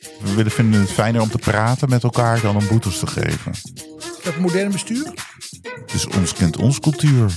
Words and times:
We 0.00 0.34
willen 0.34 0.52
vinden 0.52 0.80
het 0.80 0.90
fijner 0.90 1.20
om 1.20 1.30
te 1.30 1.38
praten 1.38 1.88
met 1.88 2.02
elkaar 2.02 2.40
dan 2.40 2.56
om 2.56 2.66
boetes 2.68 2.98
te 2.98 3.06
geven. 3.06 3.52
Dat 4.24 4.36
modern 4.36 4.72
bestuur 4.72 5.12
Dus 5.92 6.06
ons 6.06 6.32
kent 6.32 6.56
ons 6.56 6.80
cultuur. 6.80 7.36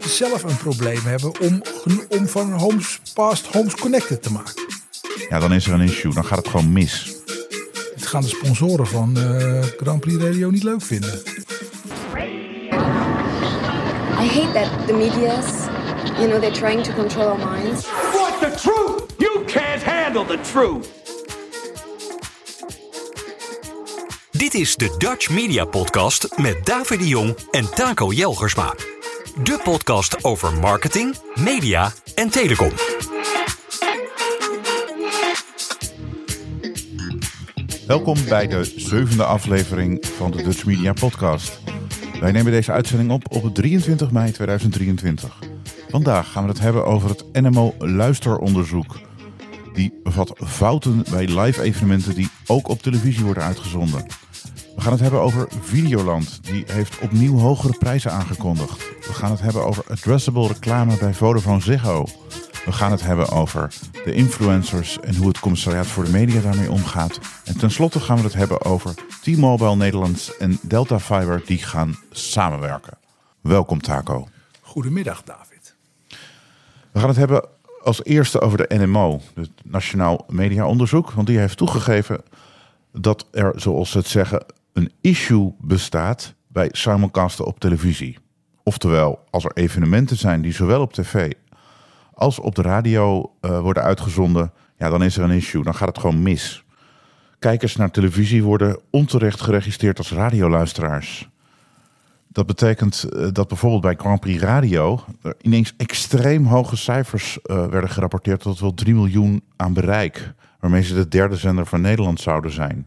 zelf 0.00 0.42
een 0.42 0.56
probleem 0.56 1.00
hebben 1.04 1.40
om, 1.40 1.62
om 2.08 2.28
van 2.28 2.52
homes 2.52 3.00
past 3.14 3.46
homes 3.46 3.74
connected 3.74 4.22
te 4.22 4.32
maken. 4.32 4.62
Ja, 5.28 5.38
dan 5.38 5.52
is 5.52 5.66
er 5.66 5.72
een 5.72 5.80
issue. 5.80 6.14
Dan 6.14 6.24
gaat 6.24 6.38
het 6.38 6.48
gewoon 6.48 6.72
mis. 6.72 7.14
Het 7.94 8.06
gaan 8.06 8.22
de 8.22 8.28
sponsoren 8.28 8.86
van 8.86 9.16
eh, 9.18 9.62
Grand 9.76 10.00
Prix 10.00 10.22
Radio 10.22 10.50
niet 10.50 10.62
leuk 10.62 10.82
vinden. 10.82 11.22
I 14.20 14.26
hate 14.26 14.52
that 14.52 14.86
the 14.86 14.92
media's, 14.92 15.66
you 16.18 16.28
know, 16.28 16.40
they're 16.40 16.50
trying 16.60 16.82
to 16.84 16.92
control 16.92 17.26
our 17.26 17.38
minds. 17.50 17.86
Want 18.12 18.40
the 18.40 18.50
truth? 18.60 19.02
You 19.18 19.44
can't 19.44 19.82
handle 19.82 20.24
the 20.24 20.38
truth. 20.52 20.86
Dit 24.42 24.54
is 24.54 24.76
de 24.76 24.94
Dutch 24.98 25.30
Media 25.30 25.64
Podcast 25.64 26.38
met 26.38 26.66
David 26.66 26.98
de 26.98 27.08
Jong 27.08 27.36
en 27.50 27.74
Taco 27.74 28.12
Jelgersma. 28.12 28.74
De 29.42 29.60
podcast 29.64 30.24
over 30.24 30.52
marketing, 30.52 31.16
media 31.34 31.92
en 32.14 32.30
telecom. 32.30 32.70
Welkom 37.86 38.16
bij 38.28 38.46
de 38.46 38.72
zevende 38.76 39.24
aflevering 39.24 40.06
van 40.16 40.30
de 40.30 40.42
Dutch 40.42 40.64
Media 40.64 40.92
Podcast. 40.92 41.60
Wij 42.20 42.32
nemen 42.32 42.52
deze 42.52 42.72
uitzending 42.72 43.10
op 43.10 43.34
op 43.34 43.54
23 43.54 44.10
mei 44.10 44.32
2023. 44.32 45.38
Vandaag 45.88 46.32
gaan 46.32 46.42
we 46.42 46.48
het 46.48 46.60
hebben 46.60 46.86
over 46.86 47.08
het 47.08 47.24
NMO 47.32 47.74
luisteronderzoek. 47.78 49.00
Die 49.72 50.00
bevat 50.02 50.32
fouten 50.46 51.04
bij 51.10 51.40
live 51.40 51.62
evenementen 51.62 52.14
die 52.14 52.28
ook 52.46 52.68
op 52.68 52.82
televisie 52.82 53.24
worden 53.24 53.42
uitgezonden. 53.42 54.21
We 54.82 54.88
gaan 54.88 54.96
het 54.96 55.10
hebben 55.10 55.22
over 55.22 55.48
Videoland. 55.60 56.44
Die 56.44 56.64
heeft 56.66 56.98
opnieuw 56.98 57.38
hogere 57.38 57.78
prijzen 57.78 58.12
aangekondigd. 58.12 58.78
We 59.06 59.12
gaan 59.12 59.30
het 59.30 59.40
hebben 59.40 59.64
over 59.64 59.84
addressable 59.88 60.46
reclame 60.46 60.96
bij 60.96 61.14
Vodafone 61.14 61.60
Ziggo. 61.60 62.06
We 62.64 62.72
gaan 62.72 62.90
het 62.90 63.02
hebben 63.02 63.28
over 63.28 63.74
de 64.04 64.14
influencers 64.14 65.00
en 65.00 65.16
hoe 65.16 65.28
het 65.28 65.40
commissariaat 65.40 65.86
voor 65.86 66.04
de 66.04 66.10
media 66.10 66.40
daarmee 66.40 66.70
omgaat. 66.70 67.18
En 67.44 67.58
tenslotte 67.58 68.00
gaan 68.00 68.16
we 68.16 68.22
het 68.22 68.32
hebben 68.32 68.64
over 68.64 68.94
T-Mobile 69.22 69.76
Nederlands 69.76 70.36
en 70.36 70.58
Delta 70.62 71.00
Fiber 71.00 71.42
die 71.46 71.58
gaan 71.58 71.96
samenwerken. 72.10 72.98
Welkom 73.40 73.80
Taco. 73.80 74.28
Goedemiddag, 74.60 75.22
David. 75.22 75.74
We 76.92 76.98
gaan 76.98 77.08
het 77.08 77.18
hebben 77.18 77.48
als 77.82 78.04
eerste 78.04 78.40
over 78.40 78.58
de 78.58 78.74
NMO, 78.76 79.20
het 79.34 79.50
Nationaal 79.64 80.24
Media 80.28 80.66
Onderzoek. 80.66 81.10
Want 81.10 81.26
die 81.26 81.38
heeft 81.38 81.56
toegegeven 81.56 82.22
dat 82.92 83.26
er, 83.30 83.52
zoals 83.56 83.90
ze 83.90 83.98
het 83.98 84.06
zeggen, 84.06 84.44
een 84.72 84.92
issue 85.00 85.54
bestaat 85.60 86.34
bij 86.46 86.68
simulcasten 86.72 87.44
op 87.44 87.60
televisie. 87.60 88.18
Oftewel, 88.62 89.24
als 89.30 89.44
er 89.44 89.52
evenementen 89.54 90.16
zijn 90.16 90.42
die 90.42 90.52
zowel 90.52 90.80
op 90.80 90.92
tv 90.92 91.32
als 92.22 92.38
op 92.38 92.54
de 92.54 92.62
radio 92.62 93.32
eh, 93.40 93.60
worden 93.60 93.82
uitgezonden, 93.82 94.52
ja, 94.78 94.88
dan 94.88 95.02
is 95.02 95.16
er 95.16 95.24
een 95.24 95.30
issue. 95.30 95.62
Dan 95.62 95.74
gaat 95.74 95.88
het 95.88 95.98
gewoon 95.98 96.22
mis. 96.22 96.64
Kijkers 97.38 97.76
naar 97.76 97.90
televisie 97.90 98.42
worden 98.42 98.80
onterecht 98.90 99.40
geregistreerd 99.40 99.98
als 99.98 100.12
radioluisteraars. 100.12 101.30
Dat 102.28 102.46
betekent 102.46 103.04
eh, 103.04 103.28
dat 103.32 103.48
bijvoorbeeld 103.48 103.82
bij 103.82 103.94
Grand 103.94 104.20
Prix 104.20 104.42
Radio 104.42 105.04
er 105.22 105.34
ineens 105.40 105.74
extreem 105.76 106.46
hoge 106.46 106.76
cijfers 106.76 107.38
eh, 107.42 107.66
werden 107.66 107.90
gerapporteerd 107.90 108.40
tot 108.40 108.60
wel 108.60 108.74
3 108.74 108.94
miljoen 108.94 109.42
aan 109.56 109.72
bereik. 109.72 110.32
Waarmee 110.60 110.82
ze 110.82 110.94
de 110.94 111.08
derde 111.08 111.36
zender 111.36 111.66
van 111.66 111.80
Nederland 111.80 112.20
zouden 112.20 112.50
zijn. 112.50 112.86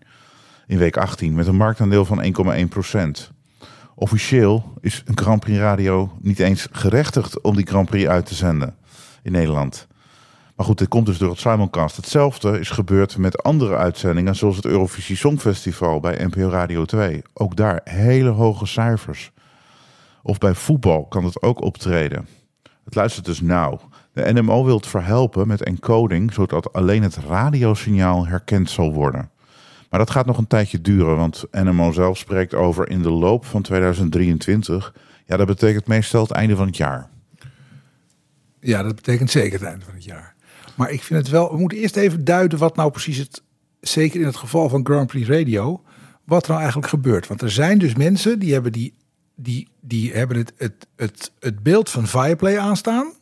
In 0.67 0.77
week 0.77 0.97
18 0.97 1.33
met 1.35 1.47
een 1.47 1.55
marktaandeel 1.55 2.05
van 2.05 2.23
1,1 2.23 2.67
procent. 2.69 3.31
Officieel 3.95 4.73
is 4.81 5.03
een 5.05 5.17
Grand 5.17 5.39
Prix 5.39 5.59
Radio 5.59 6.11
niet 6.21 6.39
eens 6.39 6.67
gerechtigd 6.71 7.41
om 7.41 7.55
die 7.55 7.67
Grand 7.67 7.89
Prix 7.89 8.07
uit 8.07 8.25
te 8.25 8.35
zenden 8.35 8.75
in 9.23 9.31
Nederland. 9.31 9.87
Maar 10.55 10.65
goed, 10.65 10.77
dit 10.77 10.87
komt 10.87 11.05
dus 11.05 11.17
door 11.17 11.29
het 11.29 11.39
simulcast. 11.39 11.95
Hetzelfde 11.95 12.59
is 12.59 12.69
gebeurd 12.69 13.17
met 13.17 13.43
andere 13.43 13.75
uitzendingen, 13.75 14.35
zoals 14.35 14.55
het 14.55 14.65
Eurovisie 14.65 15.15
Songfestival 15.15 15.99
bij 15.99 16.25
NPO 16.25 16.49
Radio 16.49 16.85
2. 16.85 17.21
Ook 17.33 17.55
daar 17.55 17.81
hele 17.83 18.29
hoge 18.29 18.65
cijfers. 18.65 19.31
Of 20.23 20.37
bij 20.37 20.53
voetbal 20.53 21.05
kan 21.05 21.23
het 21.23 21.41
ook 21.41 21.61
optreden. 21.61 22.27
Het 22.85 22.95
luistert 22.95 23.25
dus 23.25 23.41
nauw. 23.41 23.79
De 24.13 24.33
NMO 24.33 24.63
wil 24.63 24.75
het 24.75 24.87
verhelpen 24.87 25.47
met 25.47 25.63
encoding, 25.63 26.33
zodat 26.33 26.73
alleen 26.73 27.03
het 27.03 27.17
radiosignaal 27.17 28.27
herkend 28.27 28.69
zal 28.69 28.93
worden. 28.93 29.29
Maar 29.89 29.99
dat 29.99 30.09
gaat 30.09 30.25
nog 30.25 30.37
een 30.37 30.47
tijdje 30.47 30.81
duren, 30.81 31.15
want 31.15 31.43
NMO 31.51 31.91
zelf 31.91 32.17
spreekt 32.17 32.53
over 32.53 32.89
in 32.89 33.01
de 33.01 33.09
loop 33.09 33.45
van 33.45 33.61
2023. 33.61 34.93
Ja, 35.25 35.37
dat 35.37 35.47
betekent 35.47 35.87
meestal 35.87 36.21
het 36.21 36.31
einde 36.31 36.55
van 36.55 36.65
het 36.65 36.77
jaar. 36.77 37.09
Ja, 38.59 38.83
dat 38.83 38.95
betekent 38.95 39.31
zeker 39.31 39.59
het 39.59 39.67
einde 39.67 39.85
van 39.85 39.93
het 39.93 40.03
jaar. 40.03 40.35
Maar 40.75 40.91
ik 40.91 41.03
vind 41.03 41.19
het 41.19 41.29
wel, 41.29 41.51
we 41.51 41.57
moeten 41.57 41.77
eerst 41.77 41.95
even 41.95 42.23
duiden 42.23 42.59
wat 42.59 42.75
nou 42.75 42.91
precies 42.91 43.17
het, 43.17 43.41
zeker 43.79 44.19
in 44.19 44.25
het 44.25 44.35
geval 44.35 44.69
van 44.69 44.85
Grand 44.85 45.07
Prix 45.07 45.27
Radio, 45.27 45.83
wat 46.23 46.43
er 46.43 46.49
nou 46.49 46.59
eigenlijk 46.59 46.89
gebeurt. 46.89 47.27
Want 47.27 47.41
er 47.41 47.51
zijn 47.51 47.77
dus 47.77 47.95
mensen 47.95 48.39
die 48.39 48.53
hebben, 48.53 48.71
die, 48.71 48.93
die, 49.35 49.67
die 49.79 50.13
hebben 50.13 50.37
het, 50.37 50.53
het, 50.57 50.87
het, 50.95 51.31
het 51.39 51.63
beeld 51.63 51.89
van 51.89 52.07
Fireplay 52.07 52.57
aanstaan 52.57 53.13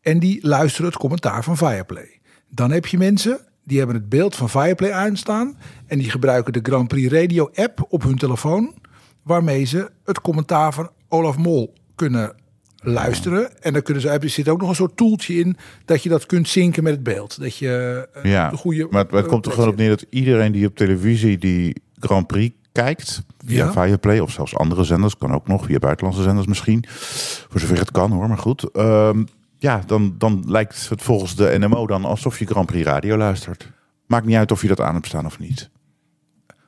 en 0.00 0.18
die 0.18 0.46
luisteren 0.46 0.90
het 0.90 0.98
commentaar 0.98 1.44
van 1.44 1.56
Fireplay. 1.56 2.20
Dan 2.48 2.70
heb 2.70 2.86
je 2.86 2.98
mensen 2.98 3.40
die 3.64 3.78
hebben 3.78 3.96
het 3.96 4.08
beeld 4.08 4.36
van 4.36 4.50
Fireplay 4.50 4.90
aanstaan 4.92 5.56
en 5.86 5.98
die 5.98 6.10
gebruiken 6.10 6.52
de 6.52 6.60
Grand 6.62 6.88
Prix 6.88 7.12
Radio 7.12 7.50
app 7.54 7.86
op 7.88 8.02
hun 8.02 8.16
telefoon, 8.18 8.74
waarmee 9.22 9.64
ze 9.64 9.90
het 10.04 10.20
commentaar 10.20 10.72
van 10.74 10.90
Olaf 11.08 11.36
Mol 11.36 11.74
kunnen 11.94 12.34
luisteren. 12.76 13.62
En 13.62 13.72
dan 13.72 13.82
kunnen 13.82 14.02
ze, 14.02 14.08
er 14.08 14.28
zit 14.28 14.48
ook 14.48 14.60
nog 14.60 14.68
een 14.68 14.74
soort 14.74 14.96
toeltje 14.96 15.34
in 15.34 15.56
dat 15.84 16.02
je 16.02 16.08
dat 16.08 16.26
kunt 16.26 16.48
zinken 16.48 16.82
met 16.82 16.92
het 16.92 17.02
beeld. 17.02 17.40
Dat 17.40 17.56
je 17.56 18.08
eh, 18.12 18.30
Ja, 18.30 18.50
de 18.50 18.56
goede. 18.56 18.86
maar 18.90 19.02
het, 19.02 19.10
maar 19.10 19.20
het 19.20 19.30
komt 19.30 19.46
er 19.46 19.52
gewoon 19.52 19.68
op 19.68 19.76
neer 19.76 19.88
dat 19.88 20.06
iedereen 20.10 20.52
die 20.52 20.66
op 20.66 20.76
televisie 20.76 21.38
die 21.38 21.82
Grand 22.00 22.26
Prix 22.26 22.54
kijkt, 22.72 23.22
via 23.46 23.64
Ja. 23.64 23.72
Viaplay 23.72 24.18
of 24.18 24.30
zelfs 24.30 24.56
andere 24.56 24.84
zenders, 24.84 25.16
kan 25.16 25.34
ook 25.34 25.46
nog, 25.48 25.64
via 25.64 25.78
buitenlandse 25.78 26.22
zenders 26.22 26.46
misschien, 26.46 26.84
voor 27.48 27.60
zover 27.60 27.78
het 27.78 27.90
kan 27.90 28.10
hoor, 28.10 28.28
maar 28.28 28.38
goed. 28.38 28.70
Ehm, 28.70 29.24
ja, 29.62 29.82
dan, 29.86 30.14
dan 30.18 30.42
lijkt 30.46 30.88
het 30.88 31.02
volgens 31.02 31.36
de 31.36 31.56
NMO 31.58 31.86
dan 31.86 32.04
alsof 32.04 32.38
je 32.38 32.46
Grand 32.46 32.66
Prix 32.66 32.86
radio 32.86 33.16
luistert. 33.16 33.70
Maakt 34.06 34.26
niet 34.26 34.36
uit 34.36 34.52
of 34.52 34.62
je 34.62 34.68
dat 34.68 34.80
aan 34.80 34.94
hebt 34.94 35.06
staan 35.06 35.26
of 35.26 35.38
niet. 35.38 35.70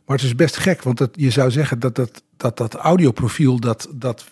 Maar 0.07 0.17
het 0.17 0.25
is 0.27 0.35
best 0.35 0.57
gek, 0.57 0.83
want 0.83 0.99
dat, 0.99 1.11
je 1.13 1.31
zou 1.31 1.51
zeggen 1.51 1.79
dat 1.79 1.95
dat, 1.95 2.23
dat, 2.37 2.57
dat 2.57 2.75
audioprofiel 2.75 3.61
dat, 3.61 3.89
dat 3.95 4.25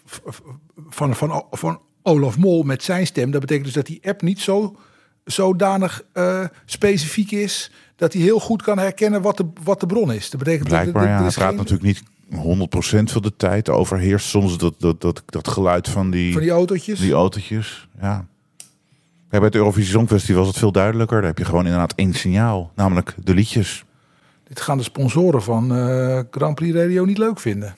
van, 0.89 1.15
van, 1.17 1.45
van 1.51 1.81
Olaf 2.03 2.39
Mol 2.39 2.63
met 2.63 2.83
zijn 2.83 3.07
stem, 3.07 3.31
dat 3.31 3.41
betekent 3.41 3.65
dus 3.65 3.75
dat 3.75 3.87
die 3.87 4.01
app 4.09 4.23
niet 4.23 4.41
zo 4.41 4.77
zodanig 5.25 6.03
eh, 6.13 6.45
specifiek 6.65 7.31
is 7.31 7.71
dat 7.97 8.13
hij 8.13 8.23
heel 8.23 8.41
goed 8.41 8.63
kan 8.63 8.79
herkennen 8.79 9.23
wat 9.23 9.37
de, 9.37 9.47
wat 9.65 9.81
de 9.81 9.87
bron 9.87 10.13
is. 10.13 10.31
Dat 10.31 10.39
betekent 10.43 10.69
Blijkbaar, 10.69 11.03
dat- 11.03 11.11
ja. 11.13 11.19
Hij 11.19 11.27
is 11.27 11.35
praat 11.35 11.49
geen- 11.49 11.57
natuurlijk 11.57 11.83
niet 11.83 12.03
100% 12.35 13.13
van 13.13 13.23
de 13.23 13.37
tijd. 13.37 13.69
Overheerst 13.69 14.27
soms 14.27 14.59
dat, 14.59 14.75
dat, 14.79 15.01
dat, 15.01 15.23
dat 15.27 15.49
geluid 15.49 15.89
van 15.89 16.11
die, 16.11 16.33
van 16.33 16.43
die 16.43 16.51
autootjes. 16.51 16.99
die 17.01 17.13
autootjes. 17.13 17.89
Ja. 18.01 18.27
Bij 19.39 19.41
het 19.41 19.55
Eurovisie 19.55 19.91
Songfestival 19.91 20.39
was 20.39 20.49
het 20.49 20.59
veel 20.59 20.73
duidelijker. 20.73 21.17
Daar 21.17 21.29
heb 21.29 21.39
je 21.39 21.45
gewoon 21.45 21.65
inderdaad 21.65 21.93
één 21.95 22.13
signaal, 22.13 22.73
namelijk 22.75 23.15
de 23.17 23.35
liedjes. 23.35 23.85
Dit 24.45 24.61
gaan 24.61 24.79
de 24.79 24.83
sponsoren 24.85 25.43
van 25.43 25.77
eh, 25.77 26.21
Grand 26.31 26.55
Prix 26.55 26.77
Radio 26.77 27.05
niet 27.05 27.19
leuk 27.19 27.41
vinden. 27.41 27.75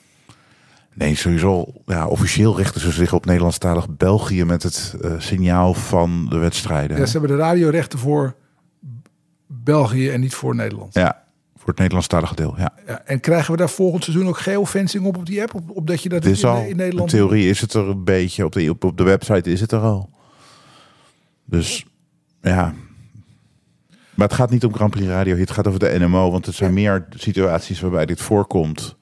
Nee, 0.93 1.15
sowieso. 1.15 1.65
Ja, 1.85 2.07
officieel 2.07 2.57
richten 2.57 2.81
ze 2.81 2.91
zich 2.91 3.13
op 3.13 3.25
Nederlandstalig 3.25 3.89
België 3.89 4.43
met 4.43 4.63
het 4.63 4.95
eh, 5.01 5.11
signaal 5.17 5.73
van 5.73 6.25
de 6.29 6.37
wedstrijden. 6.37 6.97
Ja, 6.97 7.05
ze 7.05 7.17
hebben 7.17 7.37
de 7.37 7.43
radiorechten 7.43 7.99
voor 7.99 8.35
België 9.47 10.09
en 10.09 10.19
niet 10.19 10.33
voor 10.33 10.55
Nederland. 10.55 10.93
Ja, 10.93 11.23
voor 11.55 11.67
het 11.67 11.77
Nederlandstalige 11.77 12.35
deel. 12.35 12.53
Ja. 12.57 12.73
Ja, 12.87 13.01
en 13.05 13.19
krijgen 13.19 13.51
we 13.51 13.57
daar 13.57 13.69
volgend 13.69 14.03
seizoen 14.03 14.27
ook 14.27 14.37
geofencing 14.37 15.05
op 15.05 15.17
op 15.17 15.25
die 15.25 15.41
app? 15.41 15.53
Op, 15.53 15.69
op 15.69 15.87
dat 15.87 16.03
je 16.03 16.09
dat 16.09 16.25
in, 16.25 16.43
al, 16.43 16.61
in 16.61 16.69
in 16.69 16.75
Nederland... 16.75 17.09
theorie 17.09 17.49
is 17.49 17.61
het 17.61 17.73
er 17.73 17.87
een 17.87 18.03
beetje. 18.03 18.45
Op 18.45 18.51
de, 18.51 18.69
op, 18.69 18.83
op 18.83 18.97
de 18.97 19.03
website 19.03 19.51
is 19.51 19.61
het 19.61 19.71
er 19.71 19.79
al. 19.79 20.09
Dus 21.45 21.85
ja. 22.41 22.73
Maar 24.15 24.27
het 24.27 24.35
gaat 24.37 24.49
niet 24.49 24.65
om 24.65 24.73
Grand 24.73 24.91
Prix 24.91 25.07
Radio. 25.07 25.35
Het 25.35 25.51
gaat 25.51 25.67
over 25.67 25.79
de 25.79 25.95
NMO. 25.99 26.31
Want 26.31 26.45
het 26.45 26.55
zijn 26.55 26.73
meer 26.73 27.05
situaties 27.15 27.79
waarbij 27.79 28.05
dit 28.05 28.21
voorkomt. 28.21 28.95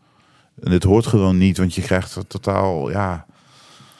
En 0.61 0.71
dit 0.71 0.83
hoort 0.83 1.05
gewoon 1.05 1.37
niet. 1.37 1.57
Want 1.57 1.75
je 1.75 1.81
krijgt 1.81 2.15
een 2.15 2.27
totaal 2.27 2.91
ja, 2.91 3.25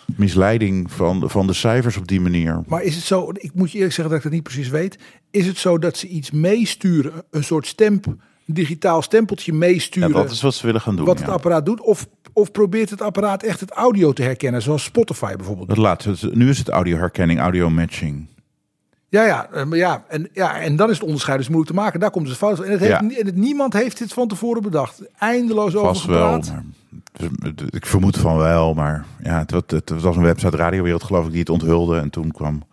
misleiding 0.05 0.91
van, 0.91 1.29
van 1.29 1.47
de 1.47 1.53
cijfers 1.53 1.97
op 1.97 2.07
die 2.07 2.21
manier. 2.21 2.61
Maar 2.67 2.83
is 2.83 2.95
het 2.95 3.03
zo, 3.03 3.29
ik 3.33 3.51
moet 3.53 3.71
je 3.71 3.75
eerlijk 3.77 3.93
zeggen 3.93 4.13
dat 4.13 4.17
ik 4.17 4.23
dat 4.23 4.33
niet 4.33 4.43
precies 4.43 4.69
weet. 4.69 4.97
Is 5.31 5.47
het 5.47 5.57
zo 5.57 5.77
dat 5.77 5.97
ze 5.97 6.07
iets 6.07 6.31
meesturen, 6.31 7.13
een 7.31 7.43
soort 7.43 7.67
stemp, 7.67 8.05
een 8.05 8.17
digitaal 8.45 9.01
stempeltje 9.01 9.51
Ja, 9.51 9.57
meesturen, 9.57 10.11
dat 10.11 10.31
is 10.31 10.41
wat 10.41 10.55
ze 10.55 10.65
willen 10.65 10.81
gaan 10.81 10.95
doen. 10.95 11.05
wat 11.05 11.17
het 11.17 11.27
ja. 11.27 11.33
apparaat 11.33 11.65
doet? 11.65 11.81
Of, 11.81 12.07
of 12.33 12.51
probeert 12.51 12.89
het 12.89 13.01
apparaat 13.01 13.43
echt 13.43 13.59
het 13.59 13.71
audio 13.71 14.13
te 14.13 14.23
herkennen, 14.23 14.61
zoals 14.61 14.83
Spotify 14.83 15.35
bijvoorbeeld? 15.35 15.67
Dat 15.67 15.77
laatste. 15.77 16.29
Nu 16.33 16.49
is 16.49 16.57
het 16.57 16.69
audioherkenning, 16.69 17.39
audio 17.39 17.69
matching. 17.69 18.27
Ja, 19.13 19.25
ja, 19.25 19.47
eh, 19.51 19.65
maar 19.65 19.77
ja, 19.77 20.03
en, 20.07 20.29
ja, 20.33 20.59
en 20.59 20.75
dan 20.75 20.89
is 20.89 20.95
het 20.95 21.05
onderscheid 21.05 21.37
dus 21.37 21.47
moeilijk 21.47 21.71
te 21.75 21.81
maken. 21.81 21.99
Daar 21.99 22.11
komt 22.11 22.27
het 22.27 22.37
fout. 22.37 22.59
En, 22.59 22.71
het 22.71 22.79
heeft, 22.79 22.91
Ja. 22.91 23.01
ni- 23.01 23.15
en 23.15 23.25
het, 23.25 23.35
niemand 23.35 23.73
heeft 23.73 23.97
dit 23.97 24.13
van 24.13 24.27
tevoren 24.27 24.61
bedacht. 24.61 25.01
Eindeloos 25.19 25.75
over 25.75 25.87
Vast 25.87 26.05
wel. 26.05 26.17
gepraat. 26.33 26.51
Maar, 26.51 27.51
ik 27.69 27.85
vermoed 27.85 28.17
van 28.17 28.37
wel, 28.37 28.73
maar 28.73 29.05
ja, 29.23 29.39
het, 29.39 29.51
was- 29.51 29.61
het 29.67 29.89
was 30.01 30.15
een 30.15 30.23
website 30.23 30.57
Radiowereld 30.57 31.03
geloof 31.03 31.25
ik 31.25 31.31
die 31.31 31.39
het 31.39 31.49
onthulde. 31.49 31.99
En 31.99 32.09
toen 32.09 32.31
kwam, 32.31 32.63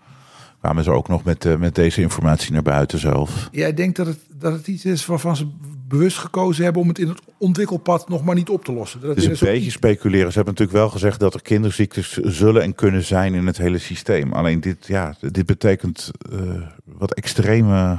kwamen 0.60 0.84
ze 0.84 0.90
ook 0.90 1.08
nog 1.08 1.24
met, 1.24 1.44
eh, 1.44 1.56
met 1.56 1.74
deze 1.74 2.00
informatie 2.00 2.52
naar 2.52 2.62
buiten 2.62 2.98
zelf. 2.98 3.48
Jij 3.52 3.74
denkt 3.74 3.96
dat 3.96 4.06
het, 4.06 4.18
dat 4.34 4.52
het 4.52 4.66
iets 4.66 4.84
is 4.84 5.06
waarvan 5.06 5.36
ze 5.36 5.46
bewust 5.88 6.18
gekozen 6.18 6.64
hebben 6.64 6.82
om 6.82 6.88
het 6.88 6.98
in 6.98 7.08
het 7.08 7.20
ontwikkelpad 7.38 8.08
nog 8.08 8.24
maar 8.24 8.34
niet 8.34 8.48
op 8.48 8.64
te 8.64 8.72
lossen. 8.72 9.00
Dat 9.00 9.08
Het 9.08 9.18
is 9.30 9.40
een 9.40 9.46
beetje 9.48 9.70
speculeren. 9.70 10.28
Ze 10.32 10.36
hebben 10.36 10.54
natuurlijk 10.54 10.78
wel 10.78 10.88
gezegd 10.90 11.20
dat 11.20 11.34
er 11.34 11.42
kinderziektes 11.42 12.12
zullen 12.16 12.62
en 12.62 12.74
kunnen 12.74 13.04
zijn 13.04 13.34
in 13.34 13.46
het 13.46 13.56
hele 13.58 13.78
systeem. 13.78 14.32
Alleen 14.32 14.60
dit, 14.60 14.86
ja, 14.86 15.14
dit 15.20 15.46
betekent 15.46 16.10
eh, 16.32 16.38
wat 16.84 17.14
extreme 17.14 17.98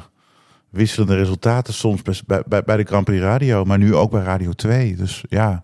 wisselende 0.69 1.15
resultaten 1.15 1.73
soms 1.73 2.01
bij, 2.01 2.21
bij- 2.27 2.43
bij, 2.47 2.63
bij 2.63 2.77
de 2.77 2.83
Grand 2.83 3.05
Prix 3.05 3.21
Radio, 3.21 3.65
maar 3.65 3.77
nu 3.77 3.95
ook 3.95 4.11
bij 4.11 4.21
Radio 4.23 4.51
2. 4.51 4.95
Dus 4.95 5.23
ja, 5.29 5.63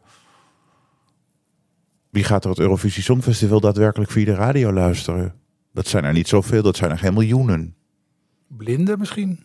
wie 2.09 2.23
gaat 2.23 2.43
er 2.43 2.49
het 2.49 2.59
Eurovisie 2.59 3.03
Songfestival 3.03 3.59
daadwerkelijk 3.59 4.11
via 4.11 4.25
de 4.25 4.33
radio 4.33 4.73
luisteren? 4.73 5.33
Dat 5.77 5.87
zijn 5.87 6.03
er 6.03 6.13
niet 6.13 6.27
zoveel, 6.27 6.61
dat 6.61 6.75
zijn 6.77 6.91
er 6.91 6.97
geen 6.97 7.13
miljoenen. 7.13 7.75
Blinden 8.47 8.99
misschien? 8.99 9.43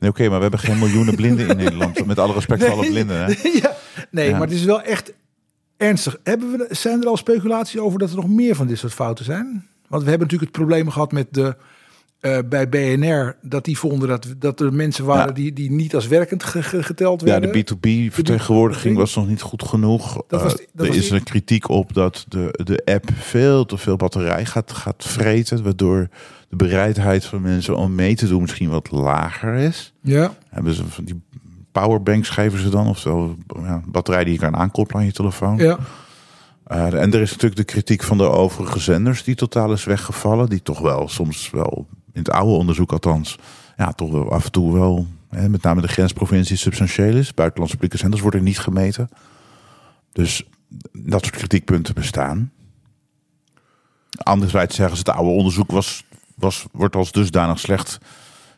Nee, 0.00 0.10
oké, 0.10 0.28
maar 0.28 0.36
we 0.36 0.42
hebben 0.42 0.60
geen 0.60 0.78
miljoenen 0.78 1.14
blinden 1.14 1.48
in 1.48 1.56
Nederland. 1.56 2.04
Met 2.06 2.18
alle 2.18 2.32
respect 2.32 2.62
voor 2.64 2.72
alle 2.72 2.86
blinden. 2.86 3.24
Hè? 3.24 3.26
ja, 3.62 3.74
nee, 4.10 4.28
Ja. 4.28 4.38
maar 4.38 4.46
het 4.46 4.56
is 4.56 4.64
wel 4.64 4.82
echt 4.82 5.12
ernstig. 5.76 6.16
Hebben 6.22 6.50
we, 6.50 6.66
zijn 6.70 7.00
er 7.02 7.08
al 7.08 7.16
speculaties 7.16 7.80
over 7.80 7.98
dat 7.98 8.10
er 8.10 8.16
nog 8.16 8.28
meer 8.28 8.54
van 8.54 8.66
dit 8.66 8.78
soort 8.78 8.92
fouten 8.94 9.24
zijn? 9.24 9.66
Want 9.88 10.02
we 10.02 10.08
hebben 10.08 10.28
natuurlijk 10.28 10.56
het 10.56 10.64
probleem 10.66 10.90
gehad 10.90 11.12
met 11.12 11.26
de, 11.30 11.56
eh, 12.20 12.38
bij 12.48 12.68
BNR... 12.68 13.36
dat 13.42 13.64
die 13.64 13.78
vonden 13.78 14.08
dat, 14.08 14.26
dat 14.38 14.60
er 14.60 14.72
mensen 14.72 15.04
waren 15.04 15.26
Ja. 15.26 15.32
die, 15.32 15.52
die 15.52 15.70
niet 15.70 15.94
als 15.94 16.06
werkend 16.06 16.44
ge- 16.44 16.62
ge- 16.62 16.82
geteld 16.82 17.20
Ja, 17.20 17.26
werden. 17.26 17.52
de 17.52 17.58
B2B-vertegenwoordiging 17.76 18.96
was 18.96 19.14
nog 19.14 19.28
niet 19.28 19.40
goed 19.42 19.62
genoeg. 19.62 20.22
Dat 20.28 20.42
was- 20.42 20.54
Eh, 20.56 20.60
er 20.76 20.86
was 20.86 20.96
is 20.96 21.10
een 21.10 21.22
kritiek 21.22 21.68
op 21.68 21.94
dat 21.94 22.24
de, 22.28 22.60
de 22.64 22.82
app 22.84 23.10
veel 23.14 23.64
te 23.66 23.76
veel 23.78 23.96
batterij 23.96 24.44
gaat, 24.46 24.72
gaat 24.72 25.04
vreten. 25.04 25.62
Waardoor 25.62 26.08
de 26.48 26.56
bereidheid 26.56 27.24
van 27.24 27.42
mensen 27.42 27.76
om 27.76 27.94
mee 27.94 28.14
te 28.14 28.28
doen 28.28 28.40
misschien 28.40 28.68
wat 28.70 28.90
lager 28.90 29.54
is. 29.54 29.92
Ja, 30.02 30.34
Hebben 30.48 30.74
ze 30.74 30.84
van 30.86 31.04
die 31.04 31.22
powerbanks 31.72 32.28
geven 32.28 32.58
ze 32.58 32.68
dan? 32.68 32.86
Of 32.88 32.98
zo, 32.98 33.36
ja, 33.62 33.82
batterij 33.86 34.24
die 34.24 34.32
je 34.32 34.38
kan 34.38 34.56
aankoppelen 34.56 35.00
aan 35.00 35.06
je 35.08 35.14
telefoon. 35.14 35.56
ja. 35.56 35.78
Eh, 36.64 36.84
en 37.02 37.12
er 37.12 37.20
is 37.20 37.30
natuurlijk 37.30 37.56
de 37.56 37.64
kritiek 37.64 38.02
van 38.02 38.18
de 38.18 38.24
overige 38.28 38.78
zenders 38.80 39.24
die 39.24 39.34
totaal 39.34 39.72
is 39.72 39.84
weggevallen. 39.84 40.48
Die 40.48 40.62
toch 40.62 40.78
wel 40.78 41.08
soms 41.08 41.50
wel, 41.50 41.86
in 42.18 42.24
het 42.24 42.34
oude 42.34 42.52
onderzoek 42.52 42.92
althans, 42.92 43.38
ja, 43.76 43.92
toch 43.92 44.10
wel 44.10 44.32
af 44.32 44.44
en 44.44 44.50
toe 44.52 44.72
wel, 44.72 45.06
hè, 45.28 45.48
met 45.48 45.62
name 45.62 45.80
de 45.80 45.88
grensprovincie 45.88 46.56
substantieel 46.56 47.16
is. 47.16 47.34
Buitenlandse 47.34 47.76
publieke 47.76 48.02
zenders 48.02 48.22
worden 48.22 48.42
niet 48.42 48.58
gemeten. 48.58 49.08
Dus 50.12 50.48
dat 50.92 51.24
soort 51.24 51.36
kritiekpunten 51.36 51.94
bestaan. 51.94 52.52
Anderzijds 54.22 54.76
zeggen 54.76 54.96
ze 54.96 55.02
het 55.06 55.16
oude 55.16 55.30
onderzoek 55.30 55.70
was, 55.70 56.04
was, 56.34 56.66
wordt 56.72 56.96
als 56.96 57.12
dusdanig 57.12 57.58
slecht 57.58 57.98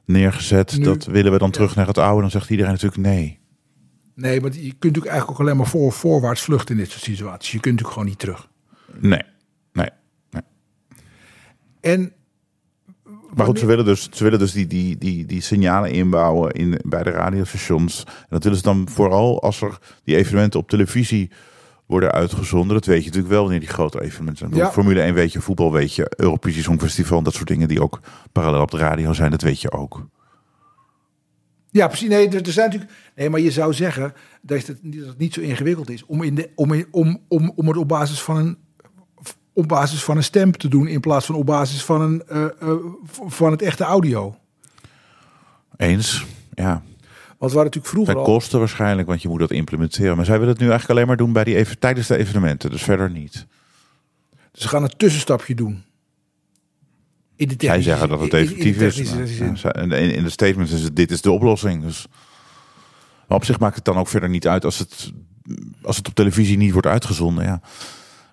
neergezet. 0.05 0.77
Nu- 0.77 0.85
dat 0.85 1.05
willen 1.05 1.33
we 1.33 1.39
dan 1.39 1.51
terug 1.51 1.75
naar 1.75 1.87
het 1.87 1.99
oude. 1.99 2.21
Dan 2.21 2.31
zegt 2.31 2.51
iedereen 2.51 2.73
natuurlijk 2.73 3.03
nee. 3.03 3.39
Nee, 4.15 4.41
maar 4.41 4.53
je 4.53 4.59
kunt 4.61 4.73
natuurlijk 4.83 5.07
eigenlijk 5.07 5.31
ook 5.31 5.47
alleen 5.47 5.57
maar 5.57 5.67
voor, 5.67 5.93
voorwaarts 5.93 6.41
vluchten 6.41 6.75
in 6.75 6.81
dit 6.81 6.91
soort 6.91 7.03
situaties. 7.03 7.53
Je 7.53 7.61
kunt 7.61 7.75
natuurlijk 7.75 7.93
gewoon 7.93 8.09
niet 8.09 8.19
terug. 8.19 8.49
Nee, 9.01 9.23
nee, 9.73 9.89
nee. 10.31 10.43
En 11.81 12.13
Maar 13.35 13.47
goed, 13.47 13.59
ze 13.59 13.67
willen 13.67 13.85
dus, 13.85 14.09
ze 14.11 14.25
willen 14.25 14.39
dus 14.39 14.53
die, 14.53 14.67
die, 14.67 14.99
die, 14.99 15.27
die 15.27 15.41
signalen 15.41 15.91
inbouwen 15.91 16.51
in, 16.53 16.81
bij 16.85 17.03
de 17.03 17.11
radiostations. 17.11 18.05
En 18.07 18.27
dat 18.29 18.43
willen 18.43 18.59
ze 18.59 18.65
dan 18.65 18.89
vooral 18.89 19.43
als 19.43 19.61
er 19.63 19.79
die 20.05 20.17
evenementen 20.17 20.61
op 20.61 20.69
televisie 20.69 21.31
worden 21.87 22.13
uitgezonden. 22.13 22.75
Dat 22.77 22.85
weet 22.87 22.99
je 23.01 23.05
natuurlijk 23.07 23.33
wel 23.33 23.43
wanneer 23.43 23.61
die 23.61 23.69
grote 23.69 24.03
evenementen 24.03 24.49
zijn. 24.49 24.61
Ja. 24.61 24.71
Formule 24.73 25.01
1 25.01 25.15
weet 25.15 25.33
je, 25.33 25.41
voetbal 25.41 25.73
weet 25.73 25.95
je, 25.95 26.13
Eurovisie 26.17 26.63
Songfestival, 26.63 27.23
dat 27.23 27.35
soort 27.35 27.49
dingen 27.49 27.69
die 27.69 27.83
ook 27.83 28.01
parallel 28.33 28.61
op 28.63 28.71
de 28.71 28.77
radio 28.77 29.13
zijn, 29.13 29.31
dat 29.31 29.43
weet 29.43 29.61
je 29.61 29.73
ook. 29.73 30.07
Ja, 31.71 31.87
precies. 31.87 32.09
Nee, 32.09 32.29
er, 32.29 32.43
er 32.47 32.53
zijn 32.53 32.67
natuurlijk. 32.71 32.93
Nee, 33.17 33.31
maar 33.31 33.41
je 33.41 33.51
zou 33.51 33.73
zeggen 33.75 34.13
dat 34.43 34.67
het, 34.67 34.83
niet- 34.83 34.99
dat 34.99 35.09
het 35.09 35.19
niet 35.19 35.35
zo 35.35 35.41
ingewikkeld 35.41 35.91
is 35.91 36.05
om, 36.07 36.23
in 36.23 36.35
de, 36.35 36.51
om, 36.55 36.73
in- 36.73 36.87
om, 36.91 37.21
om, 37.29 37.53
om 37.57 37.69
het 37.69 37.77
op 37.77 37.89
basis 37.89 38.23
van 38.23 38.37
een 38.37 38.59
op 39.53 39.69
basis 39.69 40.05
van 40.05 40.17
een 40.17 40.25
stem 40.25 40.53
te 40.53 40.69
doen 40.69 40.87
in 40.87 41.01
plaats 41.01 41.27
van 41.27 41.35
op 41.35 41.47
basis 41.47 41.85
van 41.85 42.01
een 42.01 42.23
eh, 42.27 42.45
eh, 42.45 42.77
van 43.27 43.51
het 43.51 43.63
echte 43.63 43.85
audio. 43.85 44.37
Eens, 45.77 46.25
ja. 46.55 46.83
Want 47.39 47.53
hadden 47.53 47.65
natuurlijk 47.65 47.87
vroeger 47.87 48.15
Ten 48.15 48.23
al. 48.23 48.29
kosten 48.29 48.59
waarschijnlijk, 48.59 49.09
want 49.09 49.23
je 49.23 49.29
moet 49.29 49.39
dat 49.39 49.51
implementeren. 49.51 50.17
Maar 50.17 50.25
zij 50.25 50.39
willen 50.39 50.53
het 50.53 50.63
nu 50.63 50.69
eigenlijk 50.69 50.99
alleen 50.99 51.09
maar 51.09 51.17
doen 51.17 51.33
bij 51.33 51.45
die 51.45 51.57
even, 51.57 51.79
tijdens 51.79 52.07
de 52.07 52.17
evenementen, 52.17 52.71
dus 52.71 52.83
verder 52.83 53.11
niet. 53.11 53.47
Ze 54.53 54.69
gaan 54.69 54.83
een 54.83 54.97
tussenstapje 54.97 55.55
doen. 55.55 55.83
In 57.37 57.49
de 57.49 57.55
Zij 57.59 57.83
zeggen 57.83 58.09
dat 58.09 58.21
het 58.21 58.35
effectief 58.35 58.81
is. 58.81 59.13
en 59.63 59.93
in, 59.93 60.15
in 60.15 60.23
de 60.23 60.31
statements 60.31 60.73
is 60.73 60.83
het, 60.83 60.97
dit 60.97 61.11
is 61.11 61.21
de 61.21 61.31
oplossing. 61.31 61.83
Dus. 61.83 62.07
Maar 63.29 63.39
op 63.39 63.45
zich 63.45 63.59
maakt 63.59 63.75
het 63.75 63.85
dan 63.85 63.97
ook 63.97 64.09
verder 64.09 64.29
niet 64.29 64.49
uit 64.49 64.65
als 64.65 64.79
het, 64.79 65.13
als 65.83 65.97
het 65.97 66.09
op 66.09 66.15
televisie 66.15 66.57
niet 66.57 66.73
wordt 66.73 66.87
uitgezonden. 66.87 67.45
Ja. 67.45 67.61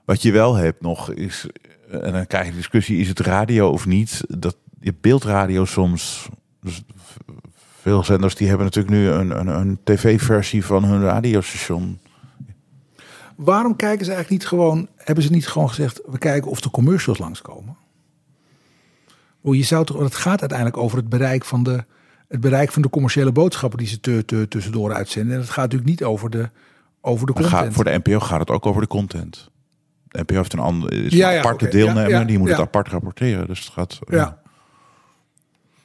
Wat 0.07 0.21
je 0.21 0.31
wel 0.31 0.55
hebt 0.55 0.81
nog 0.81 1.11
is, 1.11 1.45
en 1.89 2.11
dan 2.13 2.27
krijg 2.27 2.47
je 2.47 2.53
discussie, 2.53 2.99
is 2.99 3.07
het 3.07 3.19
radio 3.19 3.69
of 3.69 3.85
niet? 3.85 4.23
Dat 4.27 4.57
je 4.79 4.93
beeldradio 5.01 5.65
soms. 5.65 6.29
Dus 6.61 6.83
veel 7.81 8.03
zenders 8.03 8.35
die 8.35 8.47
hebben 8.47 8.65
natuurlijk 8.65 8.95
nu 8.95 9.07
een, 9.09 9.39
een, 9.39 9.47
een 9.47 9.79
tv-versie 9.83 10.65
van 10.65 10.83
hun 10.83 11.01
radiostation. 11.01 11.99
Waarom 13.35 13.75
kijken 13.75 14.05
ze 14.05 14.11
eigenlijk 14.11 14.41
niet 14.41 14.49
gewoon, 14.49 14.87
hebben 14.95 15.23
ze 15.23 15.31
niet 15.31 15.47
gewoon 15.47 15.69
gezegd, 15.69 16.01
we 16.05 16.17
kijken 16.17 16.51
of 16.51 16.61
de 16.61 16.69
commercials 16.71 17.17
langskomen? 17.19 17.77
Oh, 19.41 19.55
je 19.55 19.63
zou 19.63 19.85
toch, 19.85 19.99
het 19.99 20.15
gaat 20.15 20.39
uiteindelijk 20.39 20.77
over 20.79 20.97
het 20.97 21.09
bereik 21.09 21.45
van 21.45 21.63
de, 21.63 21.85
het 22.27 22.39
bereik 22.39 22.71
van 22.71 22.81
de 22.81 22.89
commerciële 22.89 23.31
boodschappen 23.31 23.79
die 23.79 23.87
ze 23.87 23.99
te, 23.99 24.25
te, 24.25 24.47
tussendoor 24.47 24.93
uitzenden. 24.93 25.33
En 25.33 25.39
het 25.41 25.49
gaat 25.49 25.63
natuurlijk 25.63 25.89
niet 25.89 26.03
over 26.03 26.29
de, 26.29 26.49
over 27.01 27.27
de 27.27 27.33
content. 27.33 27.53
ga- 27.53 27.71
voor 27.71 27.83
de 27.83 27.99
NPO 28.03 28.19
gaat 28.19 28.39
het 28.39 28.49
ook 28.49 28.65
over 28.65 28.81
de 28.81 28.87
content. 28.87 29.49
De 30.17 30.23
NPO 30.23 30.35
heeft 30.35 30.53
een, 30.53 30.59
ander, 30.59 30.93
is 30.93 31.13
Ja, 31.13 31.27
een 31.27 31.33
ja, 31.33 31.39
aparte 31.39 31.67
deelnemer, 31.67 32.09
Ja, 32.09 32.23
die 32.23 32.37
moet 32.39 32.49
het 32.49 32.59
apart 32.59 32.87
rapporteren. 32.87 33.47
Dus 33.47 33.59
het 33.59 33.69
gaat. 33.73 33.99
ja. 34.09 34.37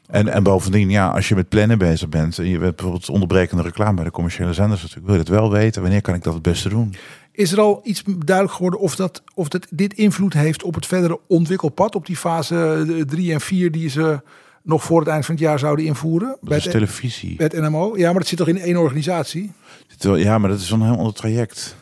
En, 0.06 0.28
en 0.28 0.42
bovendien, 0.42 0.90
ja, 0.90 1.08
als 1.08 1.28
je 1.28 1.34
met 1.34 1.48
plannen 1.48 1.78
bezig 1.78 2.08
bent 2.08 2.38
en 2.38 2.48
je 2.48 2.58
hebt 2.58 2.76
bijvoorbeeld 2.76 3.08
onderbrekende 3.08 3.62
reclame 3.62 3.94
bij 3.94 4.04
de 4.04 4.10
commerciële 4.10 4.52
zenders 4.52 4.80
natuurlijk, 4.80 5.06
wil 5.06 5.14
je 5.14 5.20
het 5.20 5.30
wel 5.30 5.50
weten. 5.50 5.82
Wanneer 5.82 6.00
kan 6.00 6.14
ik 6.14 6.22
dat 6.22 6.32
het 6.34 6.42
beste 6.42 6.68
doen? 6.68 6.94
Is 7.32 7.52
er 7.52 7.60
al 7.60 7.80
iets 7.84 8.02
duidelijk 8.18 8.56
geworden 8.56 8.80
of, 8.80 8.96
dat, 8.96 9.22
of 9.34 9.48
dat 9.48 9.66
dit 9.70 9.94
invloed 9.94 10.32
heeft 10.32 10.62
op 10.62 10.74
het 10.74 10.86
verdere 10.86 11.20
ontwikkelpad, 11.26 11.94
op 11.94 12.06
die 12.06 12.16
fase 12.16 12.84
3 13.06 13.32
en 13.32 13.40
4 13.40 13.70
die 13.70 13.88
ze 13.88 14.20
nog 14.62 14.82
voor 14.84 15.00
het 15.00 15.08
eind 15.08 15.24
van 15.24 15.34
het 15.34 15.44
jaar 15.44 15.58
zouden 15.58 15.84
invoeren? 15.84 16.28
Dat 16.28 16.40
bij 16.40 16.56
is 16.56 16.62
het, 16.64 16.72
televisie. 16.72 17.36
bij 17.36 17.46
het 17.52 17.60
NMO? 17.60 17.96
Ja, 17.96 18.10
maar 18.10 18.18
dat 18.20 18.28
zit 18.28 18.38
toch 18.38 18.48
in 18.48 18.58
één 18.58 18.76
organisatie? 18.76 19.52
Ja, 19.98 20.38
maar 20.38 20.50
dat 20.50 20.60
is 20.60 20.70
een 20.70 20.82
heel 20.82 20.96
ander 20.96 21.14
traject. 21.14 21.76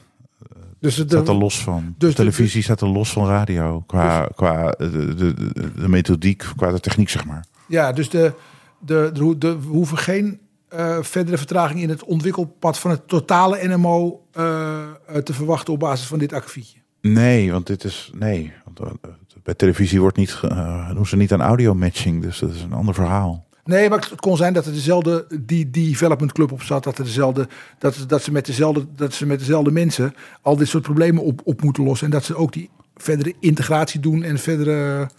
Dus 0.80 0.96
het, 0.96 1.10
staat 1.10 1.28
er 1.28 1.34
los 1.34 1.62
van. 1.62 1.94
dus 1.98 2.10
de- 2.10 2.16
televisie 2.16 2.62
staat 2.62 2.80
er 2.80 2.88
los 2.88 3.12
van 3.12 3.26
radio. 3.26 3.82
Qua, 3.86 4.28
qua 4.34 4.70
de, 4.78 5.14
de, 5.14 5.34
de, 5.34 5.72
de 5.74 5.88
methodiek, 5.88 6.44
qua 6.56 6.70
de 6.72 6.80
techniek, 6.80 7.08
zeg 7.08 7.24
maar. 7.24 7.44
Ja, 7.68 7.92
dus 7.92 8.08
de, 8.10 8.32
de, 8.78 9.10
de, 9.14 9.38
de- 9.38 9.60
we 9.60 9.66
hoeven 9.66 9.98
geen 9.98 10.40
eh, 10.68 10.98
verdere 11.00 11.36
vertraging 11.38 11.80
in 11.80 11.88
het 11.88 12.04
ontwikkelpad 12.04 12.78
van 12.78 12.90
het 12.90 13.08
totale 13.08 13.68
NMO 13.68 14.26
eh, 14.32 14.78
eh, 15.06 15.16
te 15.16 15.32
verwachten 15.32 15.72
op 15.72 15.78
basis 15.80 16.06
van 16.06 16.18
dit 16.18 16.32
akkefietje. 16.32 16.78
Nee, 17.00 17.52
want 17.52 17.66
dit 17.66 17.84
is. 17.84 18.10
Nee. 18.14 18.52
Want, 18.64 18.80
eh, 18.80 19.10
bij 19.42 19.54
televisie 19.54 20.00
wordt 20.00 20.16
niet, 20.16 20.40
eh, 20.48 20.90
doen 20.94 21.06
ze 21.06 21.16
niet 21.16 21.32
aan 21.32 21.40
audio 21.42 21.74
matching. 21.74 22.22
Dus 22.22 22.38
dat 22.38 22.50
is 22.54 22.62
een 22.62 22.72
ander 22.72 22.94
verhaal. 22.94 23.46
Nee, 23.70 23.88
maar 23.88 23.98
het 24.10 24.20
kon 24.20 24.36
zijn 24.36 24.52
dat 24.52 24.66
er 24.66 24.72
dezelfde 24.72 25.26
die, 25.40 25.70
die 25.70 25.88
development 25.90 26.32
club 26.32 26.52
op 26.52 26.62
zat, 26.62 26.84
dat 26.84 26.98
er 26.98 27.04
dezelfde 27.04 27.48
dat, 27.78 27.94
ze- 27.94 28.06
dat 28.06 28.22
ze 28.22 28.32
met 28.32 28.46
dezelfde 28.46 28.86
dat 28.96 29.14
ze 29.14 29.26
met 29.26 29.38
dezelfde 29.38 29.70
mensen 29.70 30.14
al 30.42 30.56
dit 30.56 30.68
soort 30.68 30.82
problemen 30.82 31.22
op, 31.22 31.40
op 31.44 31.62
moeten 31.62 31.84
lossen 31.84 32.06
en 32.06 32.12
dat 32.12 32.24
ze 32.24 32.34
ook 32.36 32.52
die 32.52 32.70
verdere 32.96 33.34
integratie 33.40 34.00
doen 34.00 34.22
en 34.22 34.38
verdere 34.38 35.10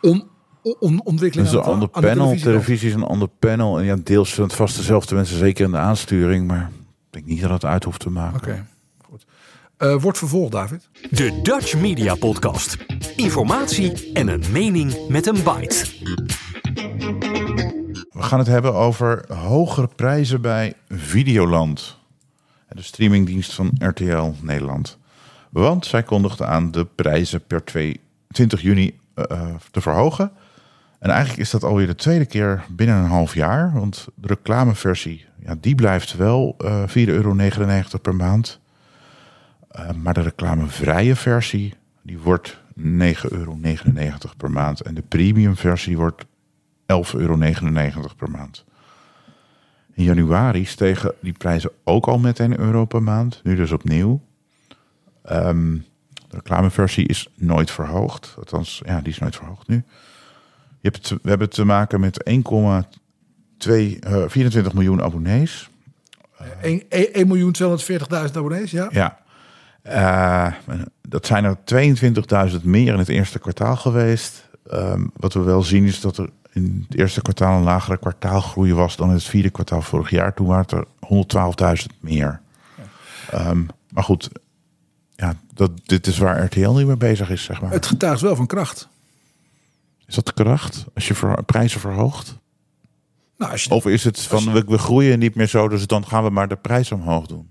on, 0.00 0.24
on, 0.62 1.00
ontwikkeling 1.04 1.48
Dat 1.50 1.60
is 1.60 1.66
een 1.66 1.72
ander 1.72 1.88
aan 1.92 2.02
de 2.02 2.08
panel. 2.08 2.24
televisie. 2.24 2.44
Televisie 2.52 2.88
is 2.88 2.94
een 2.94 3.02
ander 3.02 3.28
panel. 3.38 3.78
En 3.78 3.84
ja, 3.84 3.96
deels 4.02 4.34
zijn 4.34 4.46
het 4.46 4.56
vast 4.56 4.76
dezelfde 4.76 5.14
mensen, 5.14 5.38
zeker 5.38 5.64
in 5.64 5.70
de 5.70 5.76
aansturing. 5.78 6.46
Maar 6.46 6.70
ik 7.06 7.10
denk 7.10 7.26
niet 7.26 7.40
dat 7.40 7.50
het 7.50 7.64
uit 7.64 7.84
hoeft 7.84 8.00
te 8.00 8.10
maken. 8.10 8.36
Oké, 8.36 8.66
goed. 9.10 9.26
Eh, 9.76 10.00
wordt 10.02 10.18
vervolgd, 10.18 10.52
David. 10.52 10.88
De 11.10 11.40
Dutch 11.42 11.76
Media 11.76 12.14
Podcast. 12.14 12.76
Informatie 13.16 14.12
en 14.12 14.28
een 14.28 14.42
mening 14.52 15.08
met 15.08 15.26
een 15.26 15.34
bite. 15.44 15.84
Gaan 18.24 18.38
het 18.38 18.48
hebben 18.48 18.74
over 18.74 19.24
hogere 19.34 19.88
prijzen 19.96 20.40
bij 20.40 20.74
Videoland. 20.88 21.98
De 22.68 22.82
streamingdienst 22.82 23.54
van 23.54 23.72
RTL 23.78 24.30
Nederland. 24.40 24.98
Want 25.50 25.86
zij 25.86 26.02
kondigde 26.02 26.44
aan 26.44 26.70
de 26.70 26.84
prijzen 26.84 27.46
per 27.46 27.64
2 27.64 28.00
20 28.28 28.60
juni 28.60 28.98
eh, 29.14 29.24
eh, 29.30 29.54
te 29.70 29.80
verhogen. 29.80 30.30
En 30.98 31.10
eigenlijk 31.10 31.40
is 31.40 31.50
dat 31.50 31.64
alweer 31.64 31.86
de 31.86 31.94
tweede 31.94 32.26
keer 32.26 32.64
binnen 32.68 32.96
een 32.96 33.08
half 33.08 33.34
jaar. 33.34 33.72
Want 33.72 34.06
de 34.14 34.26
reclameversie, 34.26 35.26
ja, 35.38 35.54
die 35.60 35.74
blijft 35.74 36.16
wel 36.16 36.54
eh 36.58 36.82
4,99 36.88 36.94
euro 36.94 37.36
per 38.02 38.14
maand. 38.14 38.60
Maar 40.02 40.14
de 40.14 40.20
reclamevrije 40.20 41.16
versie, 41.16 41.74
die 42.02 42.18
wordt 42.18 42.58
9,99 42.78 42.84
euro 43.28 43.58
per 44.36 44.50
maand. 44.50 44.80
En 44.80 44.94
de 44.94 45.02
premium 45.02 45.56
versie 45.56 45.96
wordt 45.96 46.24
11,99 46.86 47.16
euro 47.16 48.08
per 48.16 48.30
maand. 48.30 48.64
In 49.94 50.04
januari 50.04 50.64
stegen 50.64 51.14
die 51.20 51.32
prijzen 51.32 51.70
ook 51.84 52.06
al 52.06 52.18
met 52.18 52.40
1 52.40 52.58
euro 52.58 52.84
per 52.84 53.02
maand. 53.02 53.40
Nu 53.42 53.54
dus 53.54 53.72
opnieuw. 53.72 54.20
Ehm, 55.22 55.74
de 56.28 56.36
reclameversie 56.36 57.08
is 57.08 57.28
nooit 57.34 57.70
verhoogd. 57.70 58.34
Althans, 58.38 58.82
ja, 58.86 59.00
die 59.00 59.12
is 59.12 59.18
nooit 59.18 59.36
verhoogd 59.36 59.68
nu. 59.68 59.84
Je 60.80 60.90
hebt, 60.90 61.08
we 61.08 61.28
hebben 61.28 61.50
te 61.50 61.64
maken 61.64 62.00
met 62.00 62.24
1,2 62.24 63.98
eh 64.00 64.22
24 64.26 64.72
miljoen 64.72 65.02
abonnees. 65.02 65.70
1 66.60 67.26
miljoen 67.26 67.54
240.000 67.62 68.36
abonnees, 68.36 68.70
ja. 68.70 68.88
Ja. 68.90 69.18
Eh, 69.82 70.52
dat 71.08 71.26
zijn 71.26 71.44
er 71.44 71.56
22.000 71.64 72.64
meer 72.64 72.92
in 72.92 72.98
het 72.98 73.08
eerste 73.08 73.38
kwartaal 73.38 73.76
geweest. 73.76 74.48
Ehm, 74.66 75.06
wat 75.16 75.32
we 75.32 75.40
wel 75.40 75.62
zien 75.62 75.84
is 75.84 76.00
dat 76.00 76.16
er 76.18 76.28
in 76.54 76.86
het 76.88 76.98
eerste 76.98 77.22
kwartaal 77.22 77.56
een 77.56 77.62
lagere 77.64 77.98
kwartaalgroei 77.98 78.72
was 78.74 78.96
dan 78.96 79.08
in 79.08 79.14
het 79.14 79.24
vierde 79.24 79.50
kwartaal 79.50 79.82
vorig 79.82 80.10
jaar. 80.10 80.34
Toen 80.34 80.46
waren 80.46 80.62
het 80.62 80.72
er 80.72 81.76
112.000 81.82 81.98
meer. 82.00 82.40
Ehm, 83.30 83.62
maar 83.90 84.04
goed, 84.04 84.30
ja, 85.16 85.34
dat, 85.54 85.70
dit 85.84 86.06
is 86.06 86.18
waar 86.18 86.44
RTL 86.44 86.70
nu 86.70 86.86
mee 86.86 86.96
bezig 86.96 87.30
is, 87.30 87.42
zeg 87.44 87.60
maar. 87.60 87.70
Het 87.70 87.86
getuigt 87.86 88.20
wel 88.20 88.36
van 88.36 88.46
kracht. 88.46 88.88
Is 90.06 90.14
dat 90.14 90.26
de 90.26 90.32
kracht? 90.32 90.84
Als 90.94 91.08
je 91.08 91.14
ver- 91.14 91.44
prijzen 91.44 91.80
verhoogt? 91.80 92.38
Nou, 93.38 93.52
als 93.52 93.64
je, 93.64 93.70
Of 93.70 93.86
is 93.86 94.04
het 94.04 94.20
van 94.20 94.52
we, 94.52 94.64
we 94.66 94.78
groeien 94.78 95.18
niet 95.18 95.34
meer 95.34 95.46
zo, 95.46 95.68
dus 95.68 95.86
dan 95.86 96.06
gaan 96.06 96.24
we 96.24 96.30
maar 96.30 96.48
de 96.48 96.56
prijs 96.56 96.92
omhoog 96.92 97.26
doen? 97.26 97.48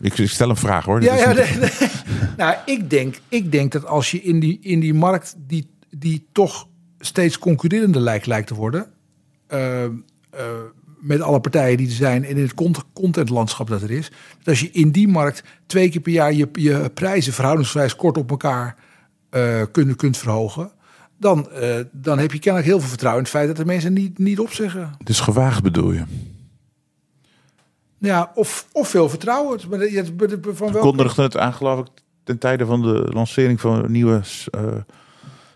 Ik, 0.00 0.18
ik 0.18 0.28
stel 0.30 0.50
een 0.50 0.56
vraag 0.56 0.84
hoor. 0.84 1.02
Ja, 1.02 1.14
ja, 1.14 1.28
niet- 1.32 1.36
nee, 1.36 1.56
nee. 1.58 1.90
nou, 2.36 2.56
ik 2.66 2.90
denk, 2.90 3.20
ik 3.28 3.52
denk 3.52 3.72
dat 3.72 3.86
als 3.86 4.10
je 4.10 4.22
in 4.22 4.40
die, 4.40 4.58
in 4.60 4.80
die 4.80 4.94
markt 4.94 5.34
die, 5.38 5.70
die 5.90 6.26
toch 6.32 6.66
steeds 7.04 7.38
concurrerender 7.38 8.00
lijkt, 8.00 8.26
lijkt 8.26 8.46
te 8.46 8.54
worden, 8.54 8.86
eh, 9.46 9.84
eh, 9.84 9.90
met 11.00 11.20
alle 11.20 11.40
partijen 11.40 11.76
die 11.76 11.86
er 11.88 11.92
zijn 11.92 12.24
en 12.24 12.36
in 12.36 12.42
het 12.42 12.54
cont- 12.54 12.84
contentlandschap 12.92 13.68
dat 13.68 13.82
er 13.82 13.90
is, 13.90 14.08
dat 14.38 14.46
als 14.46 14.60
je 14.60 14.70
in 14.70 14.90
die 14.90 15.08
markt 15.08 15.42
twee 15.66 15.88
keer 15.90 16.00
per 16.00 16.12
jaar 16.12 16.32
je, 16.32 16.48
je 16.52 16.90
prijzen 16.94 17.32
verhoudingswijs 17.32 17.96
kort 17.96 18.16
op 18.18 18.30
elkaar 18.30 18.76
eh 19.30 19.62
kunt, 19.72 19.96
kunt 19.96 20.16
verhogen, 20.16 20.70
dan, 21.18 21.50
eh, 21.50 21.76
dan 21.92 22.18
heb 22.18 22.32
je 22.32 22.38
kennelijk 22.38 22.70
heel 22.70 22.80
veel 22.80 22.88
vertrouwen 22.88 23.24
in 23.24 23.28
het 23.30 23.36
feit 23.38 23.48
dat 23.48 23.56
de 23.66 23.72
mensen 23.72 23.92
niet, 23.92 24.18
niet 24.18 24.38
opzeggen. 24.38 24.94
Het 24.98 25.08
is 25.08 25.20
gewaagd 25.20 25.62
bedoel 25.62 25.92
je? 25.92 26.02
Ja, 27.98 28.30
of, 28.34 28.66
of 28.72 28.88
veel 28.88 29.08
vertrouwen. 29.08 29.60
Maar 29.70 29.90
je- 29.90 30.04
van 30.42 30.54
welke- 30.72 30.78
kondigde 30.78 31.22
het 31.22 31.36
aan, 31.36 31.52
geloof 31.54 31.78
ik, 31.80 31.86
ten 32.24 32.38
tijde 32.38 32.66
van 32.66 32.82
de 32.82 33.08
lancering 33.12 33.60
van 33.60 33.84
een 33.84 33.92
nieuwe 33.92 34.20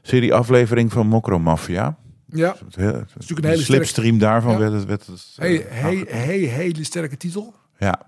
serie 0.07 0.35
aflevering 0.35 0.93
van 0.93 1.07
Mokro 1.07 1.39
Mafia. 1.39 1.97
Ja, 2.29 2.57
Het, 2.65 2.75
he- 2.77 2.85
het, 2.85 3.15
natuurlijk 3.15 3.47
een 3.47 3.53
hele 3.53 3.63
slipstream 3.63 4.19
daarvan 4.19 4.53
Ja. 4.53 4.59
werd 4.59 4.73
het. 4.73 4.85
Werd 4.85 5.07
het 5.07 5.33
eh, 5.37 5.47
hey, 5.47 5.65
hey, 5.69 6.05
hey, 6.09 6.37
hele 6.39 6.85
sterke 6.85 7.17
titel. 7.17 7.55
Ja. 7.79 8.01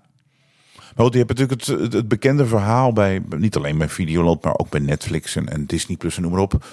Maar 0.75 1.05
goed, 1.07 1.13
je 1.13 1.17
hebt 1.25 1.29
natuurlijk 1.39 1.61
het, 1.67 1.79
het, 1.79 1.93
het 1.93 2.07
bekende 2.07 2.45
verhaal 2.45 2.93
bij, 2.93 3.21
niet 3.37 3.55
alleen 3.55 3.77
bij 3.77 3.89
Videoland, 3.89 4.43
maar 4.43 4.57
ook 4.57 4.69
bij 4.69 4.79
Netflix 4.79 5.35
en, 5.35 5.49
en 5.49 5.65
Disney 5.65 5.97
Plus 5.97 6.15
en 6.15 6.21
noem 6.21 6.31
maar 6.31 6.41
op. 6.41 6.65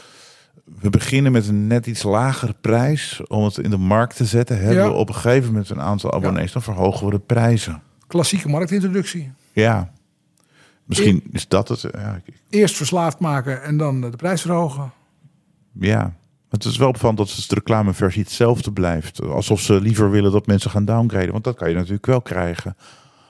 We 0.80 0.90
beginnen 0.90 1.32
met 1.32 1.48
een 1.48 1.66
net 1.66 1.86
iets 1.86 2.02
lagere 2.02 2.54
prijs 2.60 3.20
om 3.26 3.44
het 3.44 3.58
in 3.58 3.70
de 3.70 3.76
markt 3.76 4.16
te 4.16 4.24
zetten. 4.24 4.56
Hebben 4.58 4.76
Ja. 4.84 4.88
we 4.88 4.94
op 4.94 5.08
een 5.08 5.14
gegeven 5.14 5.46
moment 5.46 5.70
een 5.70 5.80
aantal 5.80 6.12
abonnees, 6.12 6.52
dan 6.52 6.62
verhogen 6.62 7.06
we 7.06 7.12
de 7.12 7.18
prijzen. 7.18 7.82
Klassieke 8.06 8.48
marktintroductie. 8.48 9.32
Ja. 9.52 9.92
Misschien 10.84 11.22
is 11.32 11.48
dat 11.48 11.68
het. 11.68 11.80
Ja, 11.92 12.20
Eerst 12.50 12.76
verslaafd 12.76 13.18
maken 13.18 13.62
en 13.62 13.76
dan 13.76 14.00
de 14.00 14.10
prijs 14.10 14.40
verhogen. 14.40 14.92
Ja, 15.80 16.14
het 16.48 16.64
is 16.64 16.76
wel 16.76 16.88
opvallend 16.88 17.18
dat 17.18 17.28
de 17.48 17.54
reclameversie 17.54 18.22
hetzelfde 18.22 18.72
blijft. 18.72 19.22
Alsof 19.22 19.60
ze 19.60 19.80
liever 19.80 20.10
willen 20.10 20.32
dat 20.32 20.46
mensen 20.46 20.70
gaan 20.70 20.84
downgraden. 20.84 21.32
Want 21.32 21.44
dat 21.44 21.56
kan 21.56 21.68
je 21.68 21.74
natuurlijk 21.74 22.06
wel 22.06 22.20
krijgen. 22.22 22.76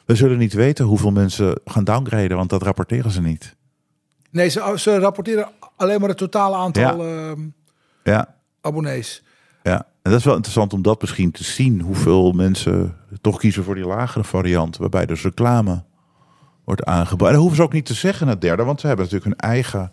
We 0.05 0.15
zullen 0.15 0.39
niet 0.39 0.53
weten 0.53 0.85
hoeveel 0.85 1.11
mensen 1.11 1.61
gaan 1.65 1.85
downgraden, 1.85 2.37
want 2.37 2.51
dat 2.51 2.63
rapporteren 2.63 3.11
ze 3.11 3.21
niet. 3.23 3.57
Nee, 4.31 4.49
ze, 4.49 4.73
ze 4.77 4.99
rapporteren 4.99 5.49
alleen 5.77 6.01
maar 6.01 6.09
het 6.09 6.19
totale 6.19 6.57
aantal 6.57 6.83
Ja. 6.83 7.29
ehm, 7.31 7.41
Ja, 8.05 8.35
abonnees. 8.61 9.23
ja. 9.63 9.87
En 10.03 10.11
dat 10.13 10.21
is 10.21 10.27
wel 10.27 10.35
interessant 10.35 10.73
om 10.73 10.83
dat 10.83 11.01
misschien 11.01 11.31
te 11.31 11.45
zien. 11.45 11.81
Hoeveel 11.81 12.33
mensen 12.33 12.97
toch 13.21 13.39
kiezen 13.39 13.65
voor 13.65 13.75
die 13.75 13.87
lagere 13.87 14.25
variant. 14.25 14.77
Waarbij 14.77 15.07
dus 15.07 15.23
reclame 15.23 15.85
wordt 16.65 16.85
aangeboden. 16.85 17.27
En 17.27 17.33
dat 17.33 17.41
hoeven 17.41 17.57
ze 17.57 17.63
ook 17.63 17.73
niet 17.73 17.87
te 17.87 17.95
zeggen 17.95 18.29
het 18.29 18.41
derde. 18.41 18.65
Want 18.65 18.81
ze 18.81 18.87
hebben 18.87 19.05
natuurlijk 19.05 19.31
hun 19.41 19.51
eigen 19.51 19.93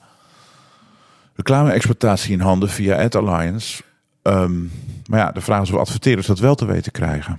reclame-exploitatie 1.36 2.32
in 2.34 2.40
handen 2.40 2.70
via 2.70 3.04
Ad 3.04 3.16
Alliance. 3.16 3.84
Ehm, 4.22 4.62
maar 5.06 5.20
ja, 5.20 5.32
de 5.32 5.42
vraag 5.42 5.62
is 5.62 5.72
of 5.72 5.80
adverteerders 5.80 6.28
dat 6.28 6.40
wel 6.40 6.56
te 6.56 6.66
weten 6.66 6.92
krijgen. 6.92 7.38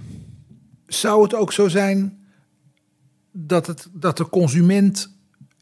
Zou 0.86 1.22
het 1.22 1.34
ook 1.34 1.52
zo 1.52 1.68
zijn 1.68 2.18
dat, 3.32 3.66
het, 3.66 3.88
dat 3.92 4.16
de 4.16 4.28
consument 4.28 5.16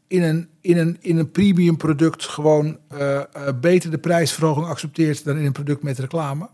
in 0.07 0.23
een, 0.23 0.47
in 0.61 0.77
een, 0.77 0.97
in 0.99 1.17
een 1.17 1.31
premium 1.31 1.77
product 1.77 2.25
gewoon 2.25 2.77
eh, 2.87 3.17
eh, 3.17 3.25
beter 3.61 3.91
de 3.91 3.97
prijsverhoging 3.97 4.65
accepteert 4.67 5.23
dan 5.23 5.37
in 5.37 5.45
een 5.45 5.51
product 5.51 5.83
met 5.83 5.99
reclame? 5.99 6.49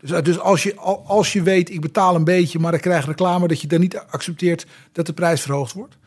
Dus, 0.00 0.10
eh, 0.10 0.22
dus 0.22 0.38
als, 0.38 0.62
je, 0.62 0.76
al- 0.76 1.04
als 1.06 1.32
je 1.32 1.42
weet, 1.42 1.70
ik 1.70 1.80
betaal 1.80 2.14
een 2.14 2.24
beetje, 2.24 2.58
maar 2.58 2.74
ik 2.74 2.80
krijg 2.80 3.06
reclame, 3.06 3.48
dat 3.48 3.60
je 3.60 3.66
dan 3.66 3.80
niet 3.80 3.98
accepteert 3.98 4.66
dat 4.92 5.06
de 5.06 5.12
prijs 5.12 5.40
verhoogd 5.40 5.72
wordt? 5.72 5.98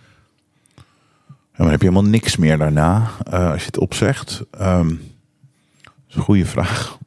Dan 1.62 1.70
heb 1.70 1.82
je 1.82 1.88
helemaal 1.90 2.10
niks 2.12 2.38
meer 2.38 2.58
daarna 2.58 3.08
eh, 3.30 3.52
als 3.52 3.60
je 3.60 3.66
het 3.66 3.78
opzegt. 3.78 4.44
Ehm, 4.52 4.88
dat 4.88 4.98
is 6.10 6.16
een 6.16 6.22
goede 6.22 6.46
vraag. 6.46 6.98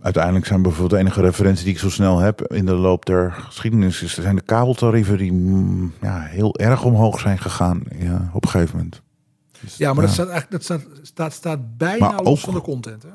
Uiteindelijk 0.00 0.46
zijn 0.46 0.62
bijvoorbeeld 0.62 0.90
de 0.90 0.98
enige 0.98 1.20
referentie 1.20 1.64
die 1.64 1.72
ik 1.72 1.78
zo 1.80 1.90
snel 1.90 2.18
heb 2.18 2.42
in 2.42 2.66
de 2.66 2.74
loop 2.74 3.04
der 3.06 3.32
geschiedenis 3.32 4.02
is, 4.02 4.14
zijn 4.14 4.36
de 4.36 4.42
kabeltarieven 4.42 5.18
die 5.18 5.32
mm, 5.32 5.92
ja, 6.00 6.20
heel 6.20 6.56
erg 6.56 6.84
omhoog 6.84 7.20
zijn 7.20 7.38
gegaan 7.38 7.82
ja, 7.98 8.30
op 8.32 8.44
een 8.44 8.50
gegeven 8.50 8.76
moment. 8.76 9.02
Dus, 9.60 9.76
Ja, 9.76 9.92
maar 9.92 10.04
dat 10.04 10.12
staat 10.12 10.28
eigenlijk 10.28 10.50
dat 10.50 10.62
staat, 10.80 10.98
staat, 11.02 11.32
staat 11.32 11.76
bijna 11.76 12.10
Maar 12.10 12.22
los 12.22 12.26
ook- 12.28 12.38
van 12.38 12.54
de 12.54 12.60
content. 12.60 13.02
Hè? 13.02 13.08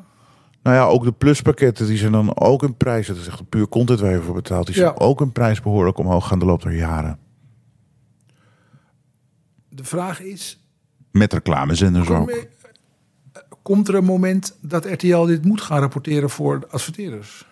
Nou 0.64 0.76
ja, 0.76 0.84
ook 0.84 1.04
de 1.04 1.12
pluspakketten 1.12 1.88
die 1.88 1.98
zijn 1.98 2.12
dan 2.12 2.38
ook 2.40 2.64
een 2.64 2.76
prijs. 2.78 3.08
Dat 3.08 3.18
is 3.18 3.28
echt 3.28 3.40
een 3.40 3.50
puur 3.50 3.68
content 3.68 4.00
waar 4.00 4.12
je 4.12 4.22
voor 4.22 4.36
betaalt. 4.36 4.66
Die 4.66 4.76
zijn 4.76 4.88
Ja. 4.88 5.06
ook 5.06 5.22
een 5.22 5.32
prijs 5.32 5.62
behoorlijk 5.62 5.98
omhoog 5.98 6.28
gaan 6.28 6.40
de 6.40 6.46
loop 6.46 6.62
der 6.62 6.76
jaren. 6.76 7.18
De 9.74 9.84
vraag 9.84 10.22
is, 10.22 10.60
Met 11.12 11.34
reclamezenders 11.34 12.08
kom- 12.08 12.16
ook. 12.16 12.30
eh, 12.30 13.42
komt 13.62 13.88
er 13.88 13.96
een 13.96 14.04
moment 14.04 14.58
dat 14.62 14.86
RTL 14.86 15.26
dit 15.26 15.46
moet 15.46 15.62
gaan 15.62 15.80
rapporteren 15.80 16.30
voor 16.30 16.60
de 16.60 16.68
adverteerders? 16.68 17.46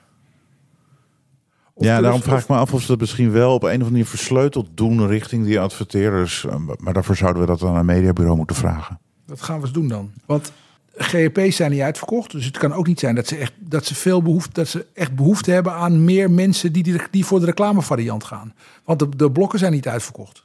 Of 1.74 1.86
ja, 1.86 2.02
daarom 2.02 2.22
vraag 2.22 2.42
ik 2.42 2.48
me 2.48 2.56
af 2.56 2.74
of 2.74 2.82
ze 2.82 2.88
dat 2.88 3.00
misschien 3.00 3.32
wel 3.32 3.54
op 3.54 3.62
een 3.62 3.68
of 3.68 3.72
andere 3.74 3.90
manier 3.92 4.06
versleuteld 4.06 4.68
doen 4.74 5.08
richting 5.08 5.46
die 5.46 5.60
adverteerders. 5.60 6.46
Eh, 6.46 6.56
Maar 6.78 6.94
daarvoor 6.94 7.16
zouden 7.16 7.42
we 7.42 7.48
dat 7.48 7.64
aan 7.64 7.76
een 7.76 7.86
mediabureau 7.86 8.38
moeten 8.38 8.56
vragen. 8.56 9.00
Dat 9.26 9.42
gaan 9.42 9.56
we 9.58 9.62
eens 9.64 9.72
doen 9.74 9.88
dan. 9.88 10.12
Want 10.26 10.52
GEP's 10.96 11.56
zijn 11.56 11.72
niet 11.72 11.82
uitverkocht. 11.82 12.32
Dus 12.32 12.46
het 12.46 12.58
kan 12.58 12.74
ook 12.74 12.88
niet 12.88 13.00
zijn 13.00 13.16
dat 13.16 13.28
ze 13.28 13.36
echt, 13.36 13.54
dat 13.58 13.86
ze 13.86 13.96
veel 13.96 14.22
behoefte, 14.22 14.52
dat 14.54 14.68
ze 14.68 14.86
echt 14.94 15.16
behoefte 15.16 15.52
hebben 15.52 15.74
aan 15.74 16.04
meer 16.04 16.32
mensen 16.32 16.74
die, 16.74 16.84
die, 16.84 17.02
die 17.12 17.26
voor 17.26 17.40
de 17.40 17.46
reclamevariant 17.46 18.24
gaan. 18.24 18.54
Want 18.84 19.00
de, 19.00 19.10
de 19.16 19.32
blokken 19.32 19.60
zijn 19.60 19.72
niet 19.72 19.88
uitverkocht. 19.88 20.44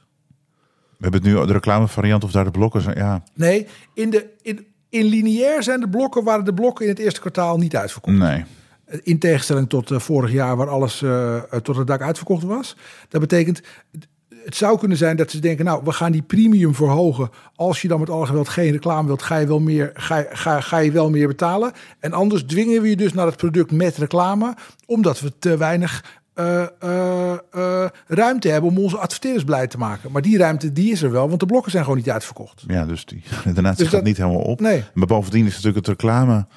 We 0.97 1.03
hebben 1.03 1.21
het 1.21 1.29
nu 1.29 1.45
de 1.45 1.53
reclamevariant 1.53 2.23
of 2.23 2.31
daar 2.31 2.43
de 2.43 2.51
blokken 2.51 2.81
zijn. 2.81 2.97
Ja, 2.97 3.23
Nee, 3.33 3.67
in, 3.93 4.09
de, 4.09 4.29
in, 4.41 4.65
in 4.89 5.05
lineair 5.05 5.63
zijn 5.63 5.79
de 5.79 5.89
blokken, 5.89 6.23
waren 6.23 6.45
de 6.45 6.53
blokken 6.53 6.85
in 6.85 6.91
het 6.91 6.99
eerste 6.99 7.19
kwartaal 7.19 7.57
niet 7.57 7.75
uitverkocht. 7.75 8.17
nee. 8.17 8.43
In 9.03 9.19
tegenstelling 9.19 9.69
tot 9.69 9.91
eh, 9.91 9.99
vorig 9.99 10.31
jaar, 10.31 10.55
waar 10.55 10.69
alles 10.69 11.01
eh, 11.01 11.35
eh, 11.35 11.43
tot 11.43 11.75
het 11.75 11.87
dak 11.87 12.01
uitverkocht 12.01 12.43
was. 12.43 12.75
Dat 13.09 13.21
betekent, 13.21 13.61
het 14.43 14.55
zou 14.55 14.79
kunnen 14.79 14.97
zijn 14.97 15.15
dat 15.17 15.31
ze 15.31 15.39
denken, 15.39 15.65
nou, 15.65 15.81
we 15.83 15.91
gaan 15.91 16.11
die 16.11 16.21
premium 16.21 16.75
verhogen. 16.75 17.29
Als 17.55 17.81
je 17.81 17.87
dan 17.87 17.99
met 17.99 18.09
alle 18.09 18.25
geweld 18.25 18.49
geen 18.49 18.71
reclame 18.71 19.07
wilt, 19.07 19.21
ga 19.21 19.37
je 19.37 19.47
wel 19.47 19.59
meer, 19.59 19.91
ga, 19.93 20.25
ga, 20.29 20.61
ga 20.61 20.77
je 20.77 20.91
wel 20.91 21.09
meer 21.09 21.27
betalen. 21.27 21.71
En 21.99 22.13
anders 22.13 22.43
dwingen 22.43 22.81
we 22.81 22.89
je 22.89 22.95
dus 22.95 23.13
naar 23.13 23.25
het 23.25 23.37
product 23.37 23.71
met 23.71 23.97
reclame, 23.97 24.55
omdat 24.85 25.19
we 25.19 25.33
te 25.39 25.57
weinig 25.57 26.21
eh, 26.35 26.65
eh, 26.79 27.31
eh, 27.51 27.89
ruimte 28.07 28.49
hebben 28.49 28.69
om 28.69 28.77
onze 28.77 28.97
adverteerders 28.97 29.43
blij 29.43 29.67
te 29.67 29.77
maken. 29.77 30.11
Maar 30.11 30.21
die 30.21 30.37
ruimte, 30.37 30.71
die 30.71 30.91
is 30.91 31.01
er 31.01 31.11
wel, 31.11 31.27
want 31.27 31.39
de 31.39 31.45
blokken 31.45 31.71
zijn 31.71 31.83
gewoon 31.83 31.97
niet 31.99 32.09
uitverkocht. 32.09 32.63
Ja, 32.67 32.85
dus 32.85 33.05
die, 33.05 33.23
daarnaast 33.53 33.77
Dus 33.77 33.87
gaat 33.87 34.03
niet 34.03 34.17
helemaal 34.17 34.41
op. 34.41 34.59
Nee. 34.59 34.83
Maar 34.93 35.07
bovendien 35.07 35.45
is 35.45 35.51
natuurlijk 35.51 35.75
het 35.75 35.87
reclame, 35.87 36.47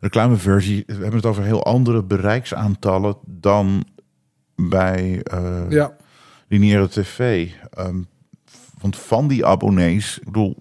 reclameversie. 0.00 0.82
We 0.86 0.92
hebben 0.92 1.14
het 1.14 1.26
over 1.26 1.42
heel 1.42 1.64
andere 1.64 2.04
bereiksaantallen 2.04 3.16
dan 3.26 3.84
bij 4.54 5.22
Ja. 5.68 5.96
lineaire 6.48 6.88
tv. 6.88 7.50
Ehm, 7.70 8.00
want 8.80 8.96
van 8.96 9.28
die 9.28 9.46
abonnees, 9.46 10.18
ik 10.18 10.24
bedoel, 10.24 10.56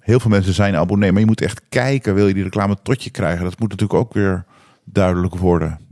heel 0.00 0.20
veel 0.20 0.30
mensen 0.30 0.54
zijn 0.54 0.76
abonnee, 0.76 1.12
maar 1.12 1.20
je 1.20 1.26
moet 1.26 1.40
echt 1.40 1.60
kijken, 1.68 2.14
wil 2.14 2.28
je 2.28 2.34
die 2.34 2.42
reclame 2.42 2.76
tot 2.82 3.02
je 3.04 3.10
krijgen? 3.10 3.44
Dat 3.44 3.58
moet 3.58 3.70
natuurlijk 3.70 4.00
ook 4.00 4.12
weer 4.14 4.44
duidelijk 4.84 5.34
worden. 5.34 5.85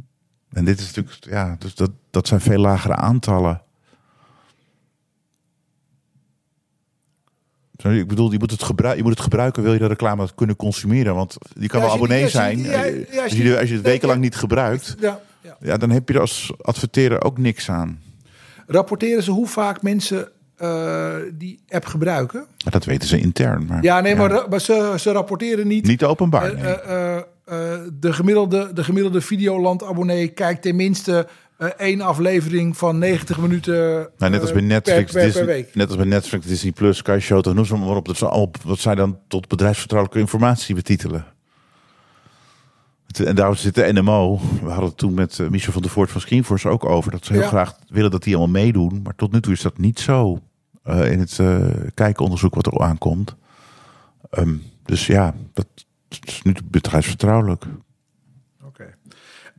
En 0.55 0.65
dit 0.65 0.81
is 0.81 0.87
natuurlijk, 0.87 1.25
ja, 1.25 1.57
dus 1.59 1.75
dat, 1.75 1.91
dat 2.11 2.27
zijn 2.29 2.41
veel 2.41 2.59
lagere 2.59 2.95
aantallen. 2.97 3.63
Ik 7.77 8.09
bedoel, 8.09 8.33
je 8.33 8.39
moet, 8.39 8.51
het 8.51 8.63
gebruiken, 8.63 8.99
je 9.03 9.09
moet 9.09 9.17
het 9.17 9.23
gebruiken, 9.25 9.63
wil 9.63 9.73
je 9.73 9.79
de 9.79 9.87
reclame 9.87 10.29
kunnen 10.35 10.57
consumeren. 10.57 11.15
Want 11.15 11.37
je 11.59 11.67
kan 11.69 11.81
Ja, 11.81 11.87
wel 11.87 11.95
abonnee 11.95 12.29
zijn. 12.29 12.57
als 12.59 13.33
je- 13.33 13.59
als 13.59 13.69
je 13.69 13.75
het 13.75 13.83
wekenlang 13.83 14.21
niet 14.21 14.37
gebruikt, 14.37 14.97
Ja, 15.01 15.21
ja. 15.41 15.57
ja, 15.61 15.77
dan 15.77 15.91
heb 15.91 16.09
je 16.09 16.15
er 16.15 16.21
als 16.21 16.53
adverteerder 16.61 17.25
ook 17.25 17.39
niks 17.39 17.71
aan. 17.71 18.01
Rapporteren 18.67 19.23
ze 19.23 19.31
hoe 19.31 19.47
vaak 19.47 19.83
mensen 19.83 20.29
eh, 20.57 21.13
die 21.33 21.61
app 21.69 21.85
gebruiken? 21.85 22.47
Maar 22.65 22.73
dat 22.73 22.85
weten 22.85 23.09
ze 23.09 23.19
intern. 23.19 23.67
Maar, 23.67 23.83
Ja, 23.83 24.01
nee, 24.01 24.17
maar, 24.17 24.49
maar 24.49 24.61
ze, 24.61 24.95
ze 24.99 25.13
rapporteren 25.13 25.67
niet. 25.67 25.87
niet 25.87 26.05
openbaar. 26.05 26.55
Nee. 26.55 26.65
eh, 26.75 27.21
de, 27.45 28.13
gemiddelde, 28.13 28.71
de 28.73 28.85
gemiddelde 28.85 29.21
Videoland-abonnee 29.21 30.29
kijkt 30.29 30.63
tenminste 30.63 31.27
eh, 31.57 31.69
één 31.69 32.01
aflevering 32.01 32.77
van 32.77 32.99
90 32.99 33.39
minuten. 33.39 33.75
Nou, 34.19 34.33
net 34.33 34.41
als 34.41 34.51
eh, 34.51 34.57
bij 34.57 34.65
Netflix, 34.65 35.13
per, 35.13 35.21
per, 35.21 35.23
Disney, 35.25 35.45
per 35.45 35.55
week. 35.55 35.75
net 35.75 35.87
als 35.87 35.97
bij 35.97 36.07
Netflix, 36.07 36.47
Disney 36.47 36.73
Plus, 36.73 36.97
Sky 36.97 37.19
Showtime, 37.21 37.55
noem 37.55 37.65
ze 37.65 37.77
maar 37.77 37.97
op. 37.97 38.07
Dat 38.07 38.17
ze 38.17 38.29
al, 38.29 38.51
wat 38.65 38.79
zij 38.79 38.95
dan 38.95 39.19
tot 39.29 39.49
bedrijfsvertrouwelijke 39.49 40.23
informatie 40.23 40.75
betitelen. 40.75 41.25
En 43.25 43.35
daarom 43.35 43.55
zit 43.57 43.75
de 43.75 43.93
NMO. 43.93 44.39
We 44.63 44.69
hadden 44.69 44.89
het 44.89 44.97
toen 44.97 45.15
met 45.15 45.39
eh, 45.39 45.49
Michel 45.49 45.73
van 45.73 45.83
der 45.83 45.91
Voort 45.91 46.11
van 46.11 46.21
Screenforce 46.21 46.69
ook 46.69 46.85
over. 46.85 47.11
Dat 47.11 47.25
ze 47.25 47.33
heel 47.33 47.43
Ja. 47.43 47.49
graag 47.49 47.77
willen 47.89 48.11
dat 48.11 48.23
die 48.23 48.37
allemaal 48.37 48.63
meedoen. 48.63 49.01
Maar 49.03 49.15
tot 49.17 49.33
nu 49.33 49.41
toe 49.41 49.53
is 49.53 49.63
dat 49.63 49.79
niet 49.79 50.01
zo. 50.01 50.39
eh, 50.83 51.13
in 51.13 51.19
het 51.19 51.39
eh, 51.39 51.57
kijkonderzoek 51.95 52.55
wat 52.55 52.67
er 52.67 52.81
aankomt. 52.81 53.35
Ehm, 54.31 54.55
dus 54.85 55.07
ja, 55.07 55.35
dat 55.53 55.67
is 56.23 56.43
nu 56.43 56.55
bedrijfsvertrouwelijk. 56.65 57.65
Oké. 58.65 58.95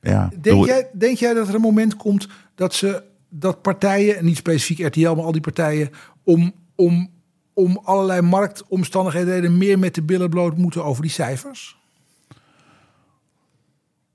Ja. 0.01 0.29
Denk, 0.29 0.43
Doe- 0.43 0.65
jij, 0.65 0.89
denk 0.93 1.17
jij 1.17 1.33
dat 1.33 1.47
er 1.47 1.55
een 1.55 1.61
moment 1.61 1.95
komt 1.95 2.27
dat 2.55 2.73
ze 2.73 3.03
dat 3.29 3.61
partijen, 3.61 4.17
en 4.17 4.25
niet 4.25 4.37
specifiek 4.37 4.87
RTL, 4.87 5.13
maar 5.13 5.25
al 5.25 5.31
die 5.31 5.41
partijen, 5.41 5.89
om, 6.23 6.53
om, 6.75 7.09
om 7.53 7.79
allerlei 7.83 8.21
marktomstandigheden 8.21 9.57
meer 9.57 9.79
met 9.79 9.95
de 9.95 10.03
billen 10.03 10.29
bloot 10.29 10.57
moeten 10.57 10.83
over 10.83 11.01
die 11.01 11.11
cijfers? 11.11 11.77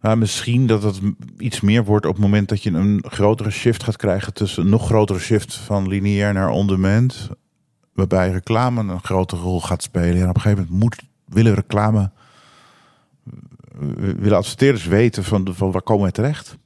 Ja, 0.02 0.14
misschien 0.14 0.66
dat 0.66 0.82
het 0.82 1.00
iets 1.38 1.60
meer 1.60 1.84
wordt 1.84 2.06
op 2.06 2.12
het 2.12 2.22
moment 2.22 2.48
dat 2.48 2.62
je 2.62 2.70
een 2.70 3.04
grotere 3.08 3.50
shift 3.50 3.82
gaat 3.82 3.96
krijgen 3.96 4.34
tussen 4.34 4.62
een 4.64 4.70
nog 4.70 4.86
grotere 4.86 5.18
shift 5.18 5.54
van 5.54 5.88
lineair 5.88 6.32
naar 6.32 6.50
on-demand. 6.50 7.28
Waarbij 7.92 8.30
reclame 8.30 8.92
een 8.92 9.02
grotere 9.02 9.40
rol 9.40 9.60
gaat 9.60 9.82
spelen. 9.82 10.22
En 10.22 10.28
op 10.28 10.34
een 10.34 10.40
gegeven 10.40 10.64
moment 10.64 10.82
moet, 10.82 11.02
willen 11.24 11.54
reclame, 11.54 12.10
willen 13.96 14.36
adverteerders 14.36 14.86
weten 14.86 15.24
van, 15.24 15.44
de- 15.44 15.54
van 15.54 15.72
waar 15.72 15.82
komen 15.82 16.06
we 16.06 16.12
terecht. 16.12 16.58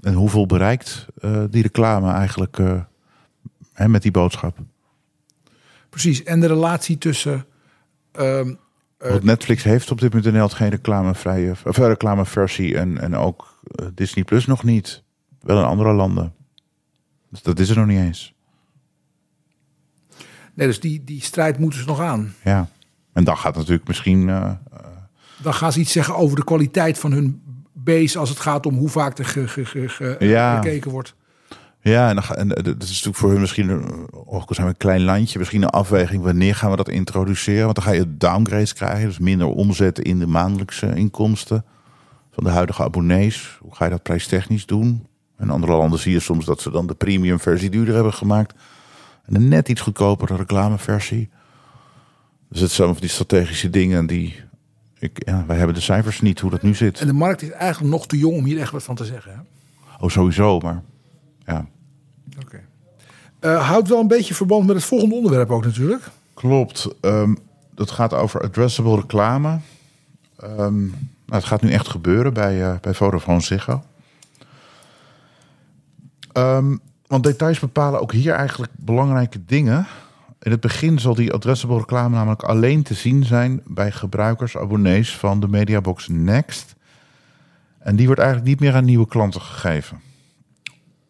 En 0.00 0.14
hoeveel 0.14 0.46
bereikt 0.46 1.06
eh, 1.20 1.44
die 1.50 1.62
reclame 1.62 2.12
eigenlijk 2.12 2.58
eh, 2.58 2.80
hè, 3.72 3.88
met 3.88 4.02
die 4.02 4.10
boodschap. 4.10 4.58
Precies. 5.90 6.22
En 6.22 6.40
de 6.40 6.46
relatie 6.46 6.98
tussen. 6.98 7.46
ehm, 8.12 8.54
Want 8.98 9.22
Netflix 9.22 9.62
heeft 9.62 9.90
op 9.90 9.98
dit 10.00 10.08
moment 10.08 10.26
in 10.26 10.32
Nederland 10.32 10.58
geen 10.60 10.68
reclamevrije 10.70 11.50
of 11.64 11.78
eh, 11.78 11.86
reclameversie 11.86 12.78
en, 12.78 12.98
en 13.00 13.14
ook 13.16 13.60
eh, 13.70 13.86
Disney 13.94 14.24
Plus 14.24 14.46
nog 14.46 14.64
niet. 14.64 15.02
Wel 15.40 15.58
in 15.58 15.64
andere 15.64 15.92
landen. 15.92 16.34
Dus 17.30 17.42
dat 17.42 17.58
is 17.58 17.68
er 17.68 17.76
nog 17.76 17.86
niet 17.86 17.98
eens. 17.98 18.34
nee, 20.54 20.66
dus 20.66 20.80
die, 20.80 21.04
die 21.04 21.22
strijd 21.22 21.58
moeten 21.58 21.80
ze 21.80 21.86
nog 21.86 22.00
aan. 22.00 22.34
Ja. 22.44 22.68
En 23.12 23.24
dan 23.24 23.36
gaat 23.36 23.56
natuurlijk 23.56 23.86
misschien. 23.88 24.28
Eh, 25.38 25.44
Dan 25.44 25.54
gaan 25.54 25.72
ze 25.72 25.80
iets 25.80 25.92
zeggen 25.92 26.16
over 26.16 26.36
de 26.36 26.44
kwaliteit 26.44 26.98
van 26.98 27.12
hun 27.12 27.42
base 27.72 28.18
als 28.18 28.28
het 28.28 28.40
gaat 28.40 28.66
om 28.66 28.76
hoe 28.76 28.88
vaak 28.88 29.18
er 29.18 29.24
ge, 29.24 29.48
ge, 29.48 29.64
ge- 29.64 29.88
ge- 29.88 30.16
Ja. 30.18 30.54
gekeken 30.56 30.90
wordt. 30.90 31.14
ja, 31.80 32.08
en, 32.08 32.14
dan, 32.14 32.24
en 32.36 32.54
eh, 32.54 32.64
dat 32.64 32.82
is 32.82 32.88
natuurlijk 32.88 33.16
voor 33.16 33.30
hun 33.30 33.40
misschien. 33.40 33.70
eh, 33.70 33.76
Ook 34.26 34.48
al 34.48 34.54
zijn 34.54 34.66
we 34.66 34.72
een 34.72 34.78
klein 34.78 35.02
landje, 35.02 35.38
misschien 35.38 35.62
een 35.62 35.68
afweging. 35.70 36.22
Wanneer 36.22 36.54
gaan 36.54 36.70
we 36.70 36.76
dat 36.76 36.88
introduceren? 36.88 37.64
Want 37.64 37.74
dan 37.74 37.84
ga 37.84 37.90
je 37.92 38.16
downgrades 38.16 38.72
krijgen. 38.72 39.06
Dus 39.06 39.18
minder 39.18 39.46
omzet 39.46 39.98
in 39.98 40.18
de 40.18 40.26
maandelijkse 40.26 40.94
inkomsten 40.94 41.64
van 42.32 42.44
de 42.44 42.50
huidige 42.50 42.82
abonnees. 42.82 43.58
Hoe 43.60 43.74
ga 43.74 43.84
je 43.84 43.90
dat 43.90 44.02
prijstechnisch 44.02 44.66
doen? 44.66 45.06
In 45.38 45.50
andere 45.50 45.72
landen 45.76 45.98
zie 45.98 46.12
je 46.12 46.20
soms 46.20 46.44
dat 46.44 46.60
ze 46.60 46.70
dan 46.70 46.86
de 46.86 46.94
premium 46.94 47.40
versie 47.40 47.70
duurder 47.70 47.94
hebben 47.94 48.14
gemaakt. 48.14 48.54
En 49.24 49.34
een 49.34 49.48
net 49.48 49.68
iets 49.68 49.80
goedkopere 49.80 50.36
reclameversie. 50.36 51.28
Dus 52.50 52.60
het 52.60 52.70
zijn 52.70 52.88
van 52.88 52.96
die 53.00 53.08
strategische 53.10 53.70
dingen 53.70 54.06
die. 54.06 54.44
Ik, 54.98 55.22
ja, 55.26 55.44
wij 55.46 55.56
hebben 55.56 55.74
de 55.74 55.80
cijfers 55.80 56.20
niet 56.20 56.40
hoe 56.40 56.50
dat 56.50 56.62
nu 56.62 56.74
zit. 56.74 57.00
En 57.00 57.06
de 57.06 57.12
markt 57.12 57.42
is 57.42 57.50
eigenlijk 57.50 57.92
nog 57.92 58.06
te 58.06 58.18
jong 58.18 58.36
om 58.36 58.44
hier 58.44 58.60
echt 58.60 58.72
wat 58.72 58.82
van 58.82 58.94
te 58.94 59.04
zeggen. 59.04 59.32
Hè? 59.32 59.38
Oh, 60.04 60.10
sowieso, 60.10 60.58
maar 60.58 60.82
ja. 61.44 61.66
Oké. 62.40 62.60
Eh, 63.38 63.68
houdt 63.68 63.88
wel 63.88 64.00
een 64.00 64.08
beetje 64.08 64.34
verband 64.34 64.66
met 64.66 64.76
het 64.76 64.84
volgende 64.84 65.14
onderwerp 65.14 65.50
ook 65.50 65.64
natuurlijk. 65.64 66.02
Klopt. 66.34 66.88
Ehm, 67.00 67.34
dat 67.74 67.90
gaat 67.90 68.14
over 68.14 68.40
addressable 68.40 68.96
reclame. 68.96 69.58
Ehm, 70.36 70.80
nou, 70.86 70.92
het 71.26 71.44
gaat 71.44 71.62
nu 71.62 71.70
echt 71.70 71.88
gebeuren 71.88 72.32
bij, 72.32 72.62
eh 72.62 72.74
bij 72.80 72.94
Vodafone 72.94 73.40
Ziggo. 73.40 73.82
Ehm, 76.32 76.76
want 77.06 77.24
details 77.24 77.58
bepalen 77.58 78.00
ook 78.00 78.12
hier 78.12 78.34
eigenlijk 78.34 78.72
belangrijke 78.76 79.44
dingen. 79.46 79.86
In 80.46 80.52
het 80.52 80.60
begin 80.60 80.98
zal 80.98 81.14
die 81.14 81.32
addressable 81.32 81.78
reclame 81.78 82.14
namelijk 82.14 82.42
alleen 82.42 82.82
te 82.82 82.94
zien 82.94 83.24
zijn 83.24 83.62
bij 83.64 83.92
gebruikers, 83.92 84.56
abonnees 84.56 85.16
van 85.16 85.40
de 85.40 85.48
Mediabox 85.48 86.08
Next. 86.08 86.74
En 87.78 87.96
die 87.96 88.06
wordt 88.06 88.20
eigenlijk 88.20 88.50
niet 88.50 88.60
meer 88.60 88.74
aan 88.74 88.84
nieuwe 88.84 89.06
klanten 89.06 89.40
gegeven. 89.40 90.00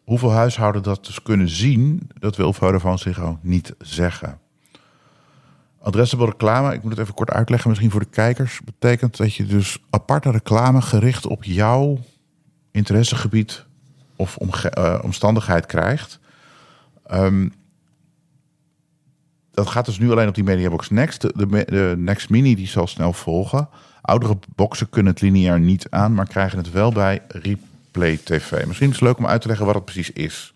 Hoeveel 0.03 0.31
huishouden 0.31 0.83
dat 0.83 1.05
dus 1.05 1.21
kunnen 1.21 1.49
zien, 1.49 2.09
dat 2.19 2.35
wil 2.35 2.53
Vodafone 2.53 2.97
Ziggo 2.97 3.39
niet 3.41 3.75
zeggen. 3.79 4.39
Addressable 5.81 6.25
reclame, 6.25 6.73
ik 6.73 6.81
moet 6.81 6.91
het 6.91 7.01
even 7.01 7.13
kort 7.13 7.31
uitleggen, 7.31 7.69
misschien 7.69 7.91
voor 7.91 7.99
de 7.99 8.09
kijkers, 8.09 8.61
betekent 8.65 9.17
dat 9.17 9.33
je 9.33 9.45
dus 9.45 9.83
aparte 9.89 10.31
reclame 10.31 10.81
gericht 10.81 11.25
op 11.25 11.43
jouw 11.43 11.99
interessegebied 12.71 13.65
of 14.15 14.37
eh, 14.37 14.99
omstandigheid 15.03 15.65
krijgt. 15.65 16.19
Ehm, 17.05 17.47
dat 19.57 19.67
gaat 19.67 19.85
dus 19.85 19.99
nu 19.99 20.11
alleen 20.11 20.27
op 20.27 20.35
die 20.35 20.43
Mediabox 20.43 20.89
Next. 20.89 21.21
De, 21.21 21.65
de, 21.65 21.93
Next 21.97 22.29
Mini 22.29 22.55
die 22.55 22.67
zal 22.67 22.87
snel 22.87 23.13
volgen. 23.13 23.69
Oudere 24.01 24.37
boxen 24.55 24.89
kunnen 24.89 25.11
het 25.13 25.21
lineair 25.21 25.59
niet 25.59 25.87
aan, 25.89 26.13
maar 26.13 26.27
krijgen 26.27 26.57
het 26.57 26.71
wel 26.71 26.91
bij 26.91 27.21
Replay 27.27 28.17
TV. 28.17 28.65
Misschien 28.65 28.89
is 28.89 28.95
het 28.95 29.03
leuk 29.03 29.17
om 29.17 29.27
uit 29.27 29.41
te 29.41 29.47
leggen 29.47 29.65
wat 29.65 29.75
het 29.75 29.85
precies 29.85 30.11
is. 30.11 30.53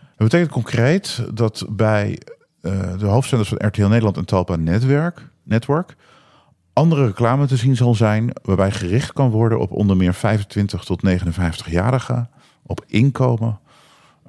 Dat 0.00 0.28
betekent 0.28 0.50
concreet 0.50 1.24
dat 1.32 1.66
bij 1.68 2.18
eh, 2.60 2.98
de 2.98 3.06
hoofdzenders 3.06 3.48
van 3.48 3.66
RTL 3.66 3.86
Nederland 3.86 4.16
en 4.16 4.24
Talpa 4.24 4.56
Netwerk, 4.56 5.28
Network 5.42 5.96
andere 6.74 7.06
reclame 7.06 7.46
te 7.46 7.56
zien 7.56 7.76
zal 7.76 7.94
zijn, 7.94 8.30
waarbij 8.42 8.70
gericht 8.70 9.12
kan 9.12 9.30
worden 9.30 9.58
op 9.60 9.70
onder 9.70 9.96
meer 9.96 10.14
25 10.14 10.84
tot 10.84 11.02
59-jarigen, 11.06 12.30
op 12.62 12.84
inkomen, 12.86 13.60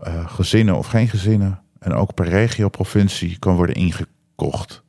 eh, 0.01 0.29
gezinnen 0.29 0.75
of 0.75 0.87
geen 0.87 1.07
gezinnen, 1.07 1.59
en 1.85 1.93
ook 1.93 2.13
per 2.13 2.27
regio, 2.27 2.69
provincie 2.69 3.39
kan 3.39 3.55
worden 3.55 3.75
ingekocht. 3.75 4.83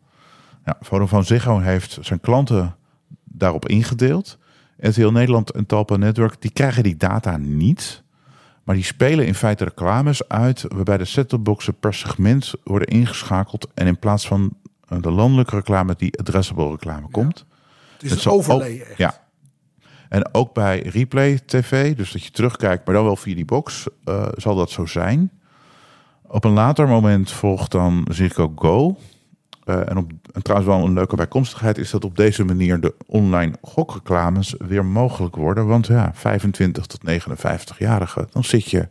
Ja, 0.64 0.76
Vodafone 0.80 1.22
Ziggo 1.22 1.58
heeft 1.58 1.98
zijn 2.00 2.20
klanten 2.20 2.76
daarop 3.24 3.68
ingedeeld. 3.68 4.38
RTL 4.78 5.08
Nederland 5.08 5.50
en 5.50 5.66
Talpa 5.66 5.96
Network, 5.96 6.40
die 6.42 6.50
krijgen 6.50 6.82
die 6.82 6.96
data 6.96 7.36
niet. 7.36 8.02
Maar 8.64 8.74
die 8.74 8.84
spelen 8.84 9.26
in 9.26 9.34
feite 9.34 9.64
reclames 9.64 10.28
uit 10.28 10.64
waarbij 10.68 10.96
de 10.96 11.04
set-topboxen 11.04 11.78
per 11.78 11.94
segment 11.94 12.52
worden 12.64 12.88
ingeschakeld. 12.88 13.68
En 13.74 13.86
in 13.86 13.98
plaats 13.98 14.26
van 14.26 14.56
eh, 14.88 14.98
de 15.02 15.10
landelijke 15.10 15.56
reclame 15.56 15.94
die 15.96 16.18
addressable 16.18 16.70
reclame 16.70 17.08
komt. 17.10 17.44
Het 17.92 18.02
is 18.02 18.10
Het 18.10 18.26
overlay. 18.26 18.72
ook- 18.74 18.78
echt. 18.86 18.98
Ja. 18.98 19.24
En 20.08 20.34
ook 20.34 20.54
bij 20.54 20.78
Replay 20.82 21.38
TV, 21.46 21.96
dus 21.96 22.12
dat 22.12 22.24
je 22.24 22.30
terugkijkt, 22.30 22.86
maar 22.86 22.94
dan 22.94 23.04
wel 23.04 23.16
via 23.16 23.34
die 23.34 23.44
box, 23.44 23.86
eh, 24.04 24.28
zal 24.36 24.54
dat 24.54 24.70
zo 24.70 24.86
zijn. 24.86 25.30
Op 26.28 26.44
een 26.44 26.52
later 26.52 26.88
moment 26.88 27.32
volgt 27.32 27.70
dan 27.70 28.06
Ziggo 28.10 28.52
Go. 28.56 28.96
Eh, 29.64 29.90
en, 29.90 29.96
op, 29.96 30.12
en 30.32 30.42
trouwens 30.42 30.70
wel 30.70 30.84
een 30.84 30.92
leuke 30.92 31.16
bijkomstigheid 31.16 31.78
is 31.78 31.90
dat 31.90 32.04
op 32.04 32.16
deze 32.16 32.44
manier 32.44 32.80
de 32.80 32.94
online 33.06 33.54
gokreclames 33.62 34.54
weer 34.58 34.84
mogelijk 34.84 35.36
worden. 35.36 35.66
Want 35.66 35.86
ja, 35.86 36.10
25 36.14 36.86
tot 36.86 37.00
59-jarigen, 37.10 38.28
dan 38.30 38.44
zit 38.44 38.70
je 38.70 38.88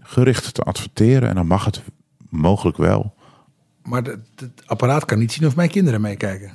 gericht 0.00 0.54
te 0.54 0.62
adverteren 0.62 1.28
en 1.28 1.34
dan 1.34 1.46
mag 1.46 1.64
het 1.64 1.82
mogelijk 2.28 2.76
wel. 2.76 3.14
Maar 3.82 4.02
het 4.02 4.50
apparaat 4.66 5.04
kan 5.04 5.18
niet 5.18 5.32
zien 5.32 5.46
of 5.46 5.56
mijn 5.56 5.70
kinderen 5.70 6.00
meekijken. 6.00 6.52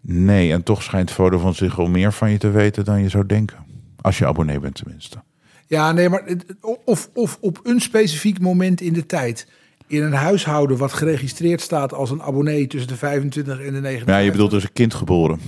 Nee, 0.00 0.52
en 0.52 0.62
toch 0.62 0.82
schijnt 0.82 1.10
Vodafone 1.10 1.52
Ziggo 1.52 1.86
meer 1.86 2.12
van 2.12 2.30
je 2.30 2.38
te 2.38 2.50
weten 2.50 2.84
dan 2.84 3.02
je 3.02 3.08
zou 3.08 3.26
denken. 3.26 3.58
Als 4.00 4.18
je 4.18 4.26
abonnee 4.26 4.60
bent 4.60 4.74
tenminste. 4.74 5.22
Ja, 5.72 5.92
nee, 5.92 6.08
maar 6.08 6.22
of, 6.84 7.10
of 7.14 7.38
op 7.40 7.60
een 7.62 7.80
specifiek 7.80 8.40
moment 8.40 8.80
in 8.80 8.92
de 8.92 9.06
tijd 9.06 9.46
in 9.86 10.02
een 10.02 10.12
huishouden 10.12 10.76
wat 10.76 10.92
geregistreerd 10.92 11.60
staat 11.60 11.94
als 11.94 12.10
een 12.10 12.22
abonnee 12.22 12.66
tussen 12.66 12.88
de 12.88 12.96
25 12.96 13.52
en 13.52 13.58
de 13.58 13.80
59. 13.80 14.08
Ja, 14.14 14.18
je 14.18 14.30
bedoelt 14.30 14.50
dus 14.50 14.62
een 14.62 14.72
kind 14.72 14.94
geboren. 14.94 15.40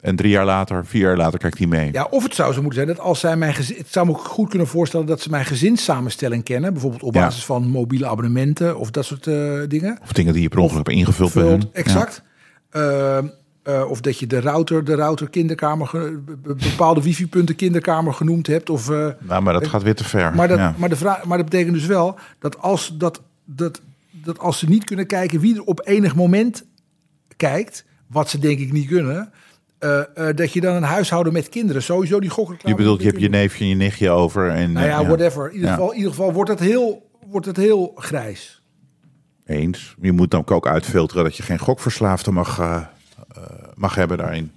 En 0.00 0.16
drie 0.16 0.30
jaar 0.30 0.44
later, 0.44 0.86
vier 0.86 1.00
jaar 1.00 1.16
later 1.16 1.38
kijkt 1.38 1.58
hij 1.58 1.66
mee. 1.66 1.92
Ja, 1.92 2.06
of 2.10 2.22
het 2.22 2.34
zou 2.34 2.52
zo 2.52 2.60
moeten 2.62 2.82
zijn 2.84 2.96
dat 2.96 3.04
als 3.06 3.20
zij 3.20 3.36
mijn 3.36 3.54
gezin. 3.54 3.76
Het 3.76 3.86
zou 3.92 4.06
me 4.06 4.14
goed 4.14 4.48
kunnen 4.48 4.66
voorstellen 4.68 5.06
dat 5.06 5.20
ze 5.20 5.30
mijn 5.30 5.44
gezinssamenstelling 5.44 6.44
kennen. 6.44 6.72
Bijvoorbeeld 6.72 7.02
op 7.02 7.14
Ja. 7.14 7.20
basis 7.20 7.44
van 7.44 7.68
mobiele 7.68 8.06
abonnementen 8.06 8.78
of 8.78 8.90
dat 8.90 9.04
soort 9.04 9.26
eh, 9.26 9.60
dingen. 9.68 9.98
Of 10.02 10.12
dingen 10.12 10.32
die 10.32 10.42
je 10.42 10.48
per 10.48 10.58
ongeluk 10.58 10.86
hebt 10.86 10.98
ingevuld 10.98 11.32
bij 11.34 11.42
Vult, 11.42 11.70
exact. 11.72 12.22
Eh, 12.70 13.18
eh, 13.64 13.90
of 13.90 14.00
dat 14.00 14.18
je 14.18 14.26
de 14.26 14.40
router, 14.40 14.84
de 14.84 14.94
router 14.94 15.28
kinderkamer, 15.28 16.20
bepaalde 16.42 17.02
wifi-punten 17.02 17.54
kinderkamer 17.56 18.14
genoemd 18.14 18.46
hebt. 18.46 18.70
Of, 18.70 18.90
eh, 18.90 18.96
Ja. 18.96 19.16
Nou, 19.20 19.42
maar 19.42 19.52
dat 19.52 19.66
gaat 19.66 19.82
weer 19.82 19.94
te 19.94 20.04
ver. 20.04 20.34
maar, 20.34 20.48
dat, 20.48 20.58
ja. 20.58 20.74
maar, 20.78 20.88
de 20.88 20.96
vraag, 20.96 21.24
maar 21.24 21.36
dat 21.38 21.50
betekent 21.50 21.74
dus 21.74 21.86
wel 21.86 22.18
dat 22.38 22.60
als, 22.60 22.94
dat, 22.98 23.22
dat, 23.44 23.80
dat 24.10 24.38
als 24.38 24.58
ze 24.58 24.68
niet 24.68 24.84
kunnen 24.84 25.06
kijken 25.06 25.40
wie 25.40 25.54
er 25.54 25.62
op 25.62 25.80
enig 25.84 26.14
moment 26.14 26.64
kijkt, 27.36 27.84
wat 28.06 28.30
ze 28.30 28.38
denk 28.38 28.58
ik 28.58 28.72
niet 28.72 28.86
kunnen, 28.86 29.32
eh, 29.78 30.00
eh, 30.28 30.36
dat 30.36 30.52
je 30.52 30.60
dan 30.60 30.74
een 30.74 30.82
huishouden 30.82 31.32
met 31.32 31.48
kinderen 31.48 31.82
sowieso 31.82 32.20
die 32.20 32.30
gokreclame... 32.30 32.76
je 32.76 32.82
bedoelt, 32.82 33.00
je 33.02 33.08
hebt 33.08 33.20
je 33.20 33.28
neefje 33.28 33.64
en 33.64 33.70
je 33.70 33.76
nichtje 33.76 34.10
over. 34.10 34.50
En, 34.50 34.72
Nou 34.72 34.86
ja, 34.86 35.00
eh, 35.00 35.06
whatever. 35.06 35.46
In 35.46 35.54
ieder, 35.54 35.68
Ja. 35.68 35.74
geval, 35.74 35.90
in 35.90 35.96
ieder 35.96 36.10
geval 36.10 36.32
wordt 36.32 36.50
het 36.50 36.60
heel, 36.60 37.10
wordt 37.26 37.46
het 37.46 37.56
heel 37.56 37.92
grijs. 37.96 38.62
Eens. 39.46 39.94
Je 40.00 40.12
moet 40.12 40.30
dan 40.30 40.42
ook 40.46 40.66
uitfilteren 40.66 41.24
dat 41.24 41.36
je 41.36 41.42
geen 41.42 41.58
gokverslaafde 41.58 42.30
mag, 42.30 42.58
eh, 42.58 42.74
eh, 42.74 42.82
mag 43.74 43.94
hebben 43.94 44.18
daarin. 44.18 44.50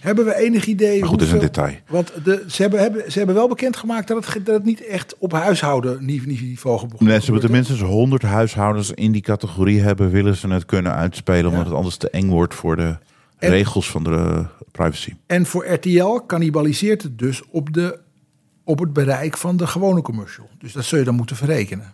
Hebben 0.00 0.24
we 0.24 0.36
enig 0.36 0.66
idee 0.66 1.00
Maar 1.00 1.08
goed, 1.08 1.22
is 1.22 1.32
een 1.32 1.38
detail. 1.38 1.74
Want 1.88 2.12
de, 2.24 2.44
ze, 2.48 2.62
hebben, 2.62 2.80
hebben, 2.80 3.12
ze 3.12 3.18
hebben 3.18 3.36
wel 3.36 3.48
bekendgemaakt 3.48 4.08
dat 4.08 4.26
het, 4.26 4.46
dat 4.46 4.54
het 4.54 4.64
niet 4.64 4.86
echt 4.86 5.14
op 5.18 5.32
huishouden 5.32 6.04
ni- 6.04 6.22
ni- 6.24 6.38
niveau. 6.42 6.88
Nee, 6.98 7.20
ze 7.20 7.32
moeten 7.32 7.50
minstens 7.50 7.80
100 7.80 8.22
huishoudens 8.22 8.90
in 8.90 9.12
die 9.12 9.22
categorie 9.22 9.80
hebben, 9.80 10.10
willen 10.10 10.36
ze 10.36 10.48
het 10.48 10.64
kunnen 10.64 10.94
uitspelen, 10.94 11.50
omdat 11.50 11.64
het 11.64 11.74
anders 11.74 11.96
te 11.96 12.10
eng 12.10 12.28
wordt 12.28 12.54
voor 12.54 12.76
de 12.76 12.96
En- 13.38 13.50
regels 13.50 13.90
van 13.90 14.04
de 14.04 14.10
eh, 14.10 14.46
privacy. 14.72 15.14
En 15.26 15.46
voor 15.46 15.66
RTL 15.72 16.18
cannibaliseert 16.26 17.02
het 17.02 17.18
dus 17.18 17.42
op, 17.50 17.72
de, 17.72 17.98
op 18.64 18.78
het 18.78 18.92
bereik 18.92 19.36
van 19.36 19.56
de 19.56 19.66
gewone 19.66 20.02
commercial. 20.02 20.48
Dus 20.58 20.72
dat 20.72 20.84
zul 20.84 20.98
je 20.98 21.04
dan 21.04 21.14
moeten 21.14 21.36
verrekenen. 21.36 21.92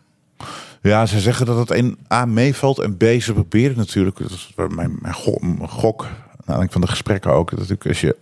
Ja, 0.86 1.06
ze 1.06 1.20
zeggen 1.20 1.46
dat 1.46 1.58
het 1.58 1.78
een 1.78 1.98
A 2.12 2.24
meevalt 2.24 2.78
en 2.78 2.96
B 2.96 3.04
ze 3.20 3.32
proberen 3.32 3.76
natuurlijk. 3.76 4.18
Dat 4.18 4.30
is 4.30 4.52
mijn, 4.56 4.96
mijn 5.00 5.14
go- 5.14 5.38
mijn 5.40 5.68
gok, 5.68 6.02
naar 6.02 6.12
aanleiding 6.38 6.72
van 6.72 6.80
de 6.80 6.86
gesprekken 6.86 7.30
ook. 7.32 7.50
Dat 7.50 7.58
natuurlijk 7.58 7.86
als 7.86 8.00
je, 8.00 8.16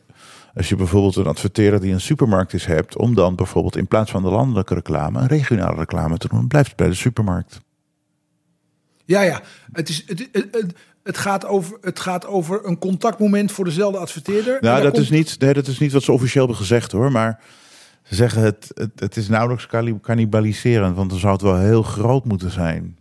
als 0.55 0.69
je 0.69 0.77
bijvoorbeeld 0.77 1.17
een 1.17 1.27
adverteerder 1.27 1.81
die 1.81 1.93
een 1.93 2.01
supermarkt 2.01 2.53
is 2.53 2.65
hebt, 2.65 2.97
om 2.97 3.15
dan 3.15 3.35
bijvoorbeeld 3.35 3.77
in 3.77 3.87
plaats 3.87 4.11
van 4.11 4.23
de 4.23 4.29
landelijke 4.29 4.75
reclame 4.75 5.21
een 5.21 5.27
regionale 5.27 5.77
reclame 5.77 6.17
te 6.17 6.29
doen, 6.29 6.49
blijft 6.49 6.69
het 6.69 6.77
bij 6.77 6.89
de 6.89 6.95
supermarkt. 6.95 7.61
Ja, 9.05 9.23
ja. 9.23 9.41
Het, 9.73 9.89
is, 9.89 10.05
het, 10.07 10.29
het, 10.33 10.75
het, 11.03 11.19
gaat 11.19 11.47
over, 11.47 11.79
het 11.81 12.01
gaat 12.01 12.27
over 12.27 12.67
een 12.67 12.79
contactmoment 12.79 13.53
voor 13.53 13.65
dezelfde 13.65 13.99
adverteerder. 13.99 14.59
Nou, 14.61 14.83
dat 14.83 14.93
komt- 14.93 15.05
is, 15.05 15.11
niet, 15.11 15.39
nee, 15.39 15.53
dat 15.53 15.67
is 15.67 15.79
niet 15.79 15.93
wat 15.93 16.03
ze 16.03 16.13
officieel 16.13 16.45
hebben 16.45 16.63
gezegd 16.63 16.93
hoor. 16.93 17.13
Maar 17.13 17.41
ze 18.05 18.15
zeggen 18.15 18.43
het, 18.43 18.71
het, 18.75 19.01
het 19.01 19.17
is 19.17 19.29
nauwelijks 19.29 19.67
cannibaliserend. 20.03 20.97
Want 20.97 21.11
dan 21.11 21.19
zou 21.19 21.33
het 21.33 21.43
wel 21.43 21.59
heel 21.59 21.83
groot 21.83 22.25
moeten 22.25 22.51
zijn. 22.51 22.99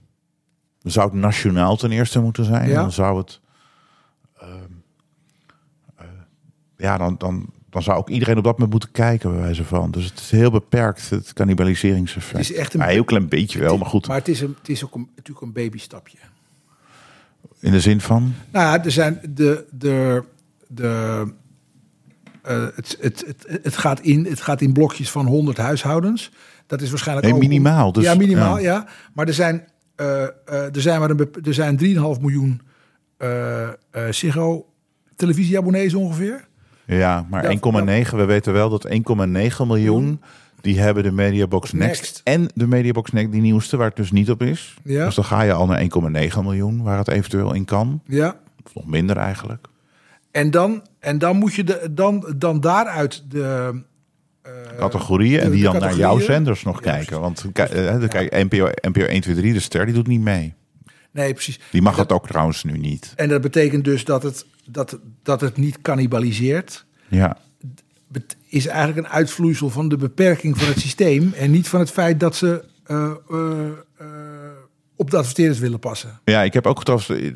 Dan 0.82 0.92
zou 0.92 1.10
het 1.10 1.16
nationaal 1.20 1.76
ten 1.76 1.92
eerste 1.92 2.20
moeten 2.22 2.46
zijn. 2.46 2.70
Ja. 2.70 2.82
Dan 2.82 2.92
zou 2.92 3.18
het. 3.18 3.40
ehm, 4.40 4.50
eh, 5.96 6.06
ja, 6.78 6.98
dan, 6.98 7.16
dan, 7.18 7.46
dan 7.70 7.84
zou 7.84 7.98
ook 7.98 8.10
iedereen 8.10 8.38
op 8.38 8.44
dat 8.44 8.54
moment 8.54 8.72
moeten 8.72 8.92
kijken, 8.92 9.32
bij 9.32 9.40
wijze 9.40 9.64
van. 9.64 9.92
Dus 9.92 10.06
het 10.06 10.20
is 10.20 10.32
heel 10.32 10.52
beperkt, 10.52 11.10
het 11.10 11.34
cannibaliseringseffect. 11.34 12.38
Het 12.38 12.50
is 12.50 12.56
echt 12.56 12.74
een- 12.74 12.80
Ja, 12.80 12.86
heel 12.86 13.04
klein 13.04 13.28
beetje 13.28 13.60
wel, 13.60 13.78
maar 13.78 13.88
goed. 13.90 14.08
Maar 14.08 14.18
het 14.18 14.28
is, 14.28 14.42
een, 14.42 14.56
het 14.60 14.70
is 14.70 14.84
ook 14.86 14.96
een, 14.96 15.10
natuurlijk 15.16 15.46
een 15.46 15.54
babystapje. 15.54 16.18
In 17.60 17.72
de 17.72 17.80
zin 17.80 18.02
van. 18.02 18.34
Nou 18.52 18.82
er 18.82 18.92
zijn 18.92 19.20
de. 19.30 19.66
de, 19.72 20.24
de 20.68 21.34
eh, 22.44 22.66
het, 22.76 22.98
het, 23.00 23.24
het, 23.28 23.64
het, 23.64 23.78
gaat 23.78 24.00
in, 24.00 24.26
het 24.26 24.42
gaat 24.42 24.62
in 24.62 24.74
blokjes 24.74 25.12
van 25.12 25.26
100 25.26 25.58
huishoudens. 25.58 26.32
Dat 26.68 26.82
is 26.82 26.90
waarschijnlijk 26.90 27.28
Nee, 27.28 27.36
ook 27.36 27.42
minimaal, 27.42 27.92
dus, 27.92 28.04
ja, 28.04 28.16
minimaal, 28.16 28.58
ja. 28.58 28.64
ja. 28.64 28.88
Maar 29.14 29.28
er 29.28 29.34
zijn, 29.34 29.68
eh, 29.96 30.24
eh, 30.24 30.30
er 30.46 30.82
zijn, 30.82 31.00
maar 31.00 31.10
een, 31.10 31.30
er 31.44 31.54
zijn 31.54 31.78
3,5 31.78 32.22
miljoen 32.22 32.62
Ziggo 34.10 34.66
televisieabonnees 35.16 35.94
ongeveer. 35.94 36.48
Ja, 36.86 37.26
maar 37.30 37.52
Ja, 37.52 37.58
1,9. 38.06 38.16
We 38.16 38.26
weten 38.26 38.54
wel 38.54 38.70
dat 38.70 38.88
1,9 38.88 39.68
miljoen. 39.68 40.22
Die 40.62 40.80
hebben 40.80 41.04
de 41.04 41.12
Mediabox 41.12 41.72
Next, 41.72 42.02
Next. 42.02 42.22
En 42.24 42.48
de 42.56 42.68
Mediabox 42.68 43.12
Next, 43.12 43.32
die 43.32 43.42
nieuwste, 43.42 43.78
waar 43.78 43.88
het 43.88 43.96
dus 43.96 44.12
niet 44.12 44.30
op 44.30 44.42
is. 44.42 44.76
Ja. 44.84 45.06
Dus 45.06 45.16
dan 45.16 45.26
ga 45.26 45.42
je 45.42 45.54
al 45.54 45.66
naar 45.66 45.80
1,9 45.80 46.42
miljoen, 46.42 46.84
waar 46.84 46.98
het 46.98 47.08
eventueel 47.08 47.54
in 47.54 47.66
kan. 47.66 48.02
Ja. 48.06 48.36
Of 48.66 48.74
nog 48.76 48.86
minder 48.86 49.18
eigenlijk. 49.18 49.68
En 50.34 50.52
dan, 50.52 50.88
en 51.00 51.18
dan 51.18 51.36
moet 51.38 51.54
je 51.54 51.64
de, 51.64 51.88
dan, 51.92 52.34
dan 52.38 52.60
daaruit 52.60 53.24
de. 53.30 53.82
eh, 54.42 54.52
Categorieën. 54.78 55.40
En 55.40 55.46
de- 55.46 55.52
die 55.56 55.64
de 55.66 55.72
dan 55.72 55.82
naar 55.82 55.96
jouw 55.96 56.20
zenders 56.20 56.64
nog 56.64 56.82
kijken. 56.82 57.20
Want 57.22 57.42
dan 57.42 57.52
kijk, 57.52 58.32
NPO, 58.32 58.70
NPO 58.82 59.02
1, 59.06 59.22
2, 59.22 59.36
3, 59.36 59.54
de 59.54 59.60
ster, 59.60 59.86
die 59.86 59.94
doet 59.96 60.08
niet 60.08 60.22
mee. 60.22 60.54
Nee, 61.12 61.34
precies. 61.34 61.60
Die 61.72 61.82
mag 61.82 61.96
het 61.96 62.12
ook 62.12 62.28
trouwens 62.28 62.64
nu 62.64 62.78
niet. 62.78 63.14
En 63.16 63.30
dat 63.30 63.42
betekent 63.42 63.84
dus 63.84 64.06
dat 64.06 64.24
het, 64.24 64.46
dat, 64.66 65.00
dat 65.24 65.42
het 65.42 65.58
niet 65.58 65.82
cannibaliseert. 65.82 66.86
Ja. 67.08 67.38
is 68.48 68.68
eigenlijk 68.68 69.08
een 69.08 69.14
uitvloeisel 69.14 69.70
van 69.70 69.90
de 69.90 69.98
beperking 69.98 70.58
van 70.58 70.68
het 70.68 70.80
systeem. 70.88 71.34
En 71.36 71.52
niet 71.52 71.68
van 71.68 71.80
het 71.80 71.92
feit 71.92 72.20
dat 72.20 72.36
ze 72.36 72.64
eh, 72.86 73.12
eh, 73.30 74.08
op 74.96 75.12
de 75.12 75.18
adverteerders 75.18 75.60
willen 75.60 75.80
passen. 75.80 76.20
Ja, 76.26 76.42
ik 76.44 76.54
heb 76.54 76.68
ook 76.68 76.84
trouwens 76.84 77.10
eh, 77.10 77.32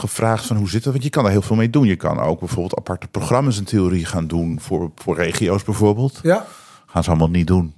gevraagd 0.00 0.46
van 0.46 0.56
hoe 0.56 0.68
zit 0.70 0.82
dat? 0.84 0.92
Want 0.92 1.04
je 1.04 1.10
kan 1.10 1.24
er 1.24 1.30
heel 1.30 1.42
veel 1.42 1.56
mee 1.56 1.70
doen. 1.70 1.86
Je 1.86 1.96
kan 1.96 2.18
ook 2.20 2.38
bijvoorbeeld 2.38 2.76
aparte 2.76 3.08
programma's 3.08 3.58
in 3.58 3.64
theorie 3.64 4.04
gaan 4.04 4.26
doen 4.26 4.60
voor, 4.60 4.90
voor 4.94 5.16
regio's 5.16 5.62
bijvoorbeeld. 5.64 6.20
Ja, 6.22 6.46
Gaan 6.86 7.04
ze 7.04 7.10
allemaal 7.10 7.30
niet 7.30 7.46
doen. 7.46 7.74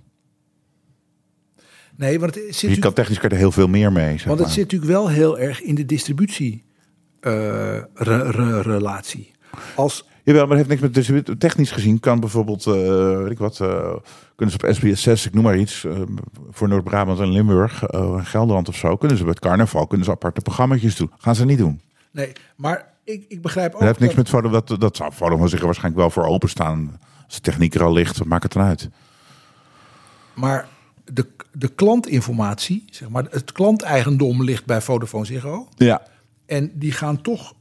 nee, 1.97 2.21
want 2.21 2.35
het 2.35 2.45
zit, 2.57 2.71
Je 2.75 2.79
kan 2.79 2.93
technisch 2.93 3.19
kan 3.19 3.31
er 3.31 3.37
heel 3.37 3.53
veel 3.53 3.69
meer 3.69 3.93
mee. 3.93 4.11
Zeg 4.19 4.25
want 4.25 4.39
het 4.39 4.47
maar. 4.47 4.57
zit 4.57 4.63
natuurlijk 4.63 4.93
wel 4.93 5.09
heel 5.09 5.39
erg 5.39 5.61
in 5.63 5.75
de 5.75 5.85
distributie 5.87 6.65
eh, 7.21 7.33
re- 7.95 8.31
re- 8.31 8.61
relatie. 8.61 9.31
Als, 9.77 10.07
Jawel, 10.25 10.41
maar 10.47 10.57
het 10.57 10.67
heeft 10.67 10.69
niks 10.69 10.81
met 10.83 10.95
distributie. 10.95 11.37
Technisch 11.37 11.71
gezien 11.71 12.01
kan 12.01 12.21
bijvoorbeeld, 12.21 12.67
eh, 12.67 12.73
weet 13.23 13.31
ik 13.31 13.39
wat, 13.39 13.61
eh, 13.61 13.95
kunnen 14.37 14.55
ze 14.61 14.67
op 14.67 14.75
SBS 14.75 15.03
6, 15.03 15.27
ik 15.27 15.35
noem 15.35 15.43
maar 15.45 15.57
iets, 15.59 15.87
voor 16.51 16.69
Noord-Brabant 16.69 17.21
en 17.21 17.31
Limburg, 17.33 17.83
en 17.85 18.27
Gelderland 18.27 18.69
of 18.69 18.77
zo, 18.77 18.97
kunnen 18.97 19.17
ze 19.17 19.23
bij 19.23 19.33
het 19.33 19.43
carnaval, 19.43 19.87
kunnen 19.87 20.07
ze 20.07 20.13
aparte 20.13 20.41
programma's 20.41 20.97
doen. 20.97 21.11
Gaan 21.19 21.35
ze 21.35 21.45
niet 21.45 21.59
doen. 21.59 21.81
Nee, 22.13 22.33
maar 22.57 22.93
ik, 23.05 23.25
ik 23.29 23.43
begrijp 23.43 23.75
ook. 23.75 23.81
Dat 23.81 23.89
heeft 23.89 24.01
niks 24.01 24.15
met 24.15 24.29
Vodafone, 24.29 24.63
dat, 24.65 24.81
dat 24.81 24.97
zou 24.97 25.13
Vodafone 25.13 25.49
zich 25.49 25.61
waarschijnlijk 25.61 26.01
wel 26.01 26.11
voor 26.11 26.25
openstaan. 26.25 27.01
Als 27.25 27.35
de 27.35 27.41
techniek 27.41 27.75
er 27.75 27.83
al 27.83 27.93
ligt, 27.93 28.19
wat 28.19 28.27
maakt 28.27 28.43
het 28.43 28.53
dan 28.53 28.63
uit? 28.63 28.89
Maar 30.35 30.69
de, 31.05 31.27
de 31.53 31.69
klantinformatie, 31.69 32.85
zeg 32.91 33.09
maar, 33.09 33.27
het 33.31 33.53
klanteigendom 33.53 34.43
ligt 34.43 34.65
bij 34.65 34.81
Vodafone 34.81 35.25
Ziggo. 35.25 35.69
Ja. 35.77 36.03
En 36.47 36.71
die 36.75 36.93
gaan 36.93 37.23
toch, 37.23 37.55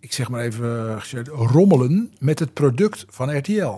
ik 0.00 0.12
zeg 0.12 0.28
maar 0.28 0.40
even, 0.40 0.96
eh, 1.12 1.22
rommelen 1.24 2.12
met 2.18 2.38
het 2.38 2.52
product 2.52 3.04
van 3.08 3.36
RTL. 3.36 3.74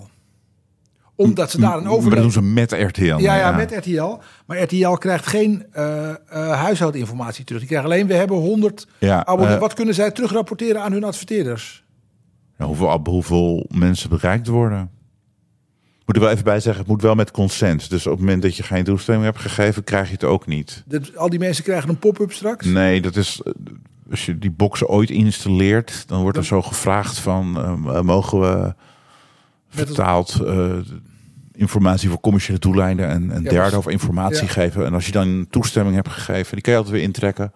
Omdat 1.20 1.50
ze 1.50 1.60
daar 1.60 1.68
een 1.70 1.74
Maar 1.82 1.88
dat 1.90 1.92
overleg... 1.98 2.20
doen 2.20 2.32
ze 2.32 2.42
met 2.42 2.72
RTL. 2.72 3.02
Ja, 3.16 3.36
ja, 3.36 3.50
met 3.50 3.76
RTL. 3.76 4.18
Maar 4.46 4.62
RTL 4.62 4.92
krijgt 4.92 5.26
geen 5.26 5.66
eh, 5.72 6.08
eh, 6.10 6.16
huishoudinformatie 6.52 7.44
terug. 7.44 7.60
Die 7.60 7.68
krijgen 7.70 7.90
alleen, 7.90 8.06
we 8.06 8.14
hebben 8.14 8.36
100 8.36 8.86
Ja, 8.98 9.26
abonnees. 9.26 9.54
eh, 9.54 9.60
Wat 9.60 9.74
kunnen 9.74 9.94
zij 9.94 10.10
terugrapporteren 10.10 10.82
aan 10.82 10.92
hun 10.92 11.04
adverteerders? 11.04 11.84
Ja, 12.58 12.64
hoeveel, 12.66 13.00
hoeveel 13.04 13.66
mensen 13.74 14.08
bereikt 14.08 14.46
worden? 14.46 14.90
Moet 16.06 16.16
er 16.16 16.22
wel 16.22 16.30
even 16.30 16.44
bij 16.44 16.60
zeggen, 16.60 16.82
het 16.82 16.90
moet 16.90 17.02
wel 17.02 17.14
met 17.14 17.30
consent. 17.30 17.90
Dus 17.90 18.06
op 18.06 18.12
het 18.12 18.20
moment 18.20 18.42
dat 18.42 18.56
je 18.56 18.62
geen 18.62 18.84
toestemming 18.84 19.26
hebt 19.26 19.38
gegeven, 19.38 19.84
krijg 19.84 20.06
je 20.06 20.12
het 20.12 20.24
ook 20.24 20.46
niet. 20.46 20.82
Dat- 20.86 21.16
al 21.16 21.28
die 21.28 21.38
mensen 21.38 21.64
krijgen 21.64 21.88
een 21.88 21.98
pop-up 21.98 22.32
straks. 22.32 22.66
Nee, 22.66 23.00
dat 23.00 23.16
is. 23.16 23.42
Als 24.10 24.26
je 24.26 24.38
die 24.38 24.50
boxen 24.50 24.88
ooit 24.88 25.10
installeert, 25.10 26.04
dan 26.08 26.22
wordt 26.22 26.36
er 26.38 26.44
zo 26.44 26.62
gevraagd 26.62 27.18
van 27.18 27.50
mogen 28.04 28.40
we 28.40 28.74
vertaald 29.68 30.40
informatie 31.52 32.08
voor 32.08 32.20
commerciële 32.20 32.58
doeleinden 32.58 33.08
en, 33.08 33.30
en 33.30 33.42
Ja, 33.42 33.50
derde 33.50 33.76
over 33.76 33.90
informatie 33.92 34.42
ja. 34.46 34.48
geven. 34.52 34.84
En 34.86 34.94
als 34.94 35.06
je 35.06 35.12
dan 35.12 35.46
toestemming 35.50 35.96
hebt 35.96 36.08
gegeven, 36.08 36.52
die 36.52 36.60
kan 36.62 36.72
je 36.72 36.78
altijd 36.78 36.96
weer 36.96 37.06
intrekken. 37.06 37.52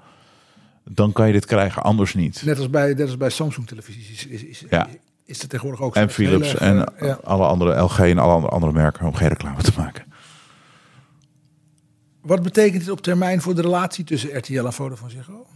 Dan 0.85 1.13
kan 1.13 1.27
je 1.27 1.33
dit 1.33 1.47
krijgen, 1.47 1.83
anders 1.83 2.15
niet. 2.15 2.43
Net 2.45 2.59
als 2.59 2.71
bij, 2.71 2.89
net 2.95 3.01
als 3.07 3.17
bij 3.17 3.31
Samsung 3.31 3.67
televisies 3.67 4.11
is, 4.11 4.27
is, 4.27 4.45
is, 4.45 4.65
Ja. 4.71 4.89
is 5.25 5.41
het 5.41 5.51
tegenwoordig 5.51 5.85
ook 5.85 5.95
En 5.97 6.11
zo. 6.11 6.23
Heel 6.23 6.29
Philips 6.29 6.51
erg, 6.53 6.61
en 6.61 6.85
eh, 6.97 7.09
ja. 7.09 7.19
alle 7.25 7.47
andere 7.47 7.81
LG 7.83 7.99
en 7.99 8.19
alle 8.19 8.33
andere, 8.33 8.53
andere 8.53 8.73
merken 8.73 9.07
om 9.07 9.15
geen 9.15 9.29
reclame 9.29 9.63
te 9.63 9.73
maken. 9.77 10.05
Wat 12.23 12.43
betekent 12.43 12.81
dit 12.81 12.91
op 12.91 13.01
termijn 13.01 13.41
voor 13.41 13.55
de 13.55 13.63
relatie 13.63 14.05
tussen 14.05 14.39
RTL 14.39 14.65
en 14.67 14.73
Vodafone 14.73 15.11
Ziggo? 15.11 15.47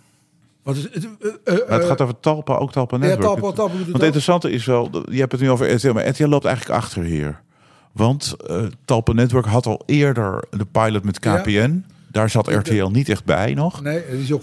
Wat 0.62 0.77
is 0.77 0.83
het? 0.83 0.94
eh, 0.94 1.09
eh, 1.44 1.68
Maar 1.68 1.79
het 1.79 1.88
gaat 1.88 2.01
over 2.01 2.20
Talpa, 2.20 2.55
ook 2.57 2.72
Talpa 2.72 2.96
ja, 2.96 3.03
Network. 3.03 3.22
Talpa, 3.27 3.46
Het- 3.46 3.55
Talpa 3.57 3.72
het 3.72 3.83
Want 3.83 3.92
het 3.96 4.03
interessante 4.03 4.51
is 4.51 4.64
wel, 4.64 5.11
je 5.12 5.18
hebt 5.20 5.33
het 5.33 5.40
nu 5.40 5.51
over 5.51 5.72
RTL, 5.74 5.92
maar 5.92 6.09
RTL 6.09 6.27
loopt 6.27 6.44
eigenlijk 6.44 6.81
achter 6.81 7.03
hier. 7.03 7.40
Want 7.92 8.37
eh 8.46 8.62
Talpa 8.85 9.12
Network 9.12 9.46
had 9.46 9.66
al 9.66 9.83
eerder 9.87 10.44
de 10.51 10.64
pilot 10.64 11.05
met 11.05 11.18
KPN. 11.18 11.85
daar 12.11 12.31
zat 12.31 12.48
RTL 12.48 12.87
niet 12.87 13.09
echt 13.09 13.24
bij 13.24 13.55
nog. 13.55 13.83
Nee, 13.83 13.98
er 13.98 14.18
is 14.18 14.33
ook, 14.33 14.42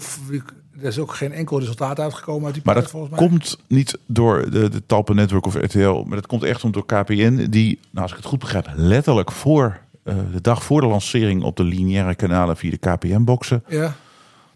er 0.80 0.84
is 0.84 0.98
ook 0.98 1.14
geen 1.14 1.32
enkel 1.32 1.58
resultaat 1.58 2.00
uitgekomen 2.00 2.44
uit 2.44 2.54
die 2.54 2.62
Maar 2.64 2.74
pilot, 2.74 2.90
dat 2.92 3.00
volgens 3.00 3.20
mij. 3.20 3.28
komt 3.28 3.58
niet 3.68 3.98
door 4.06 4.50
de, 4.50 4.68
de 4.68 4.82
Talpa 4.86 5.12
Network 5.12 5.46
of 5.46 5.54
RTL, 5.54 6.02
maar 6.06 6.16
dat 6.16 6.26
komt 6.26 6.42
echt 6.42 6.64
om 6.64 6.72
door 6.72 6.86
KPN, 6.86 7.46
die, 7.50 7.78
nou, 7.90 8.02
als 8.02 8.10
ik 8.10 8.16
het 8.16 8.26
goed 8.26 8.38
begrijp, 8.38 8.70
letterlijk 8.74 9.32
voor 9.32 9.78
eh, 10.02 10.14
de 10.32 10.40
dag 10.40 10.64
voor 10.64 10.80
de 10.80 10.86
lancering 10.86 11.42
op 11.42 11.56
de 11.56 11.64
lineaire 11.64 12.14
kanalen 12.14 12.56
via 12.56 12.70
de 12.70 12.76
KPN-boxen, 12.78 13.64
Ja, 13.68 13.94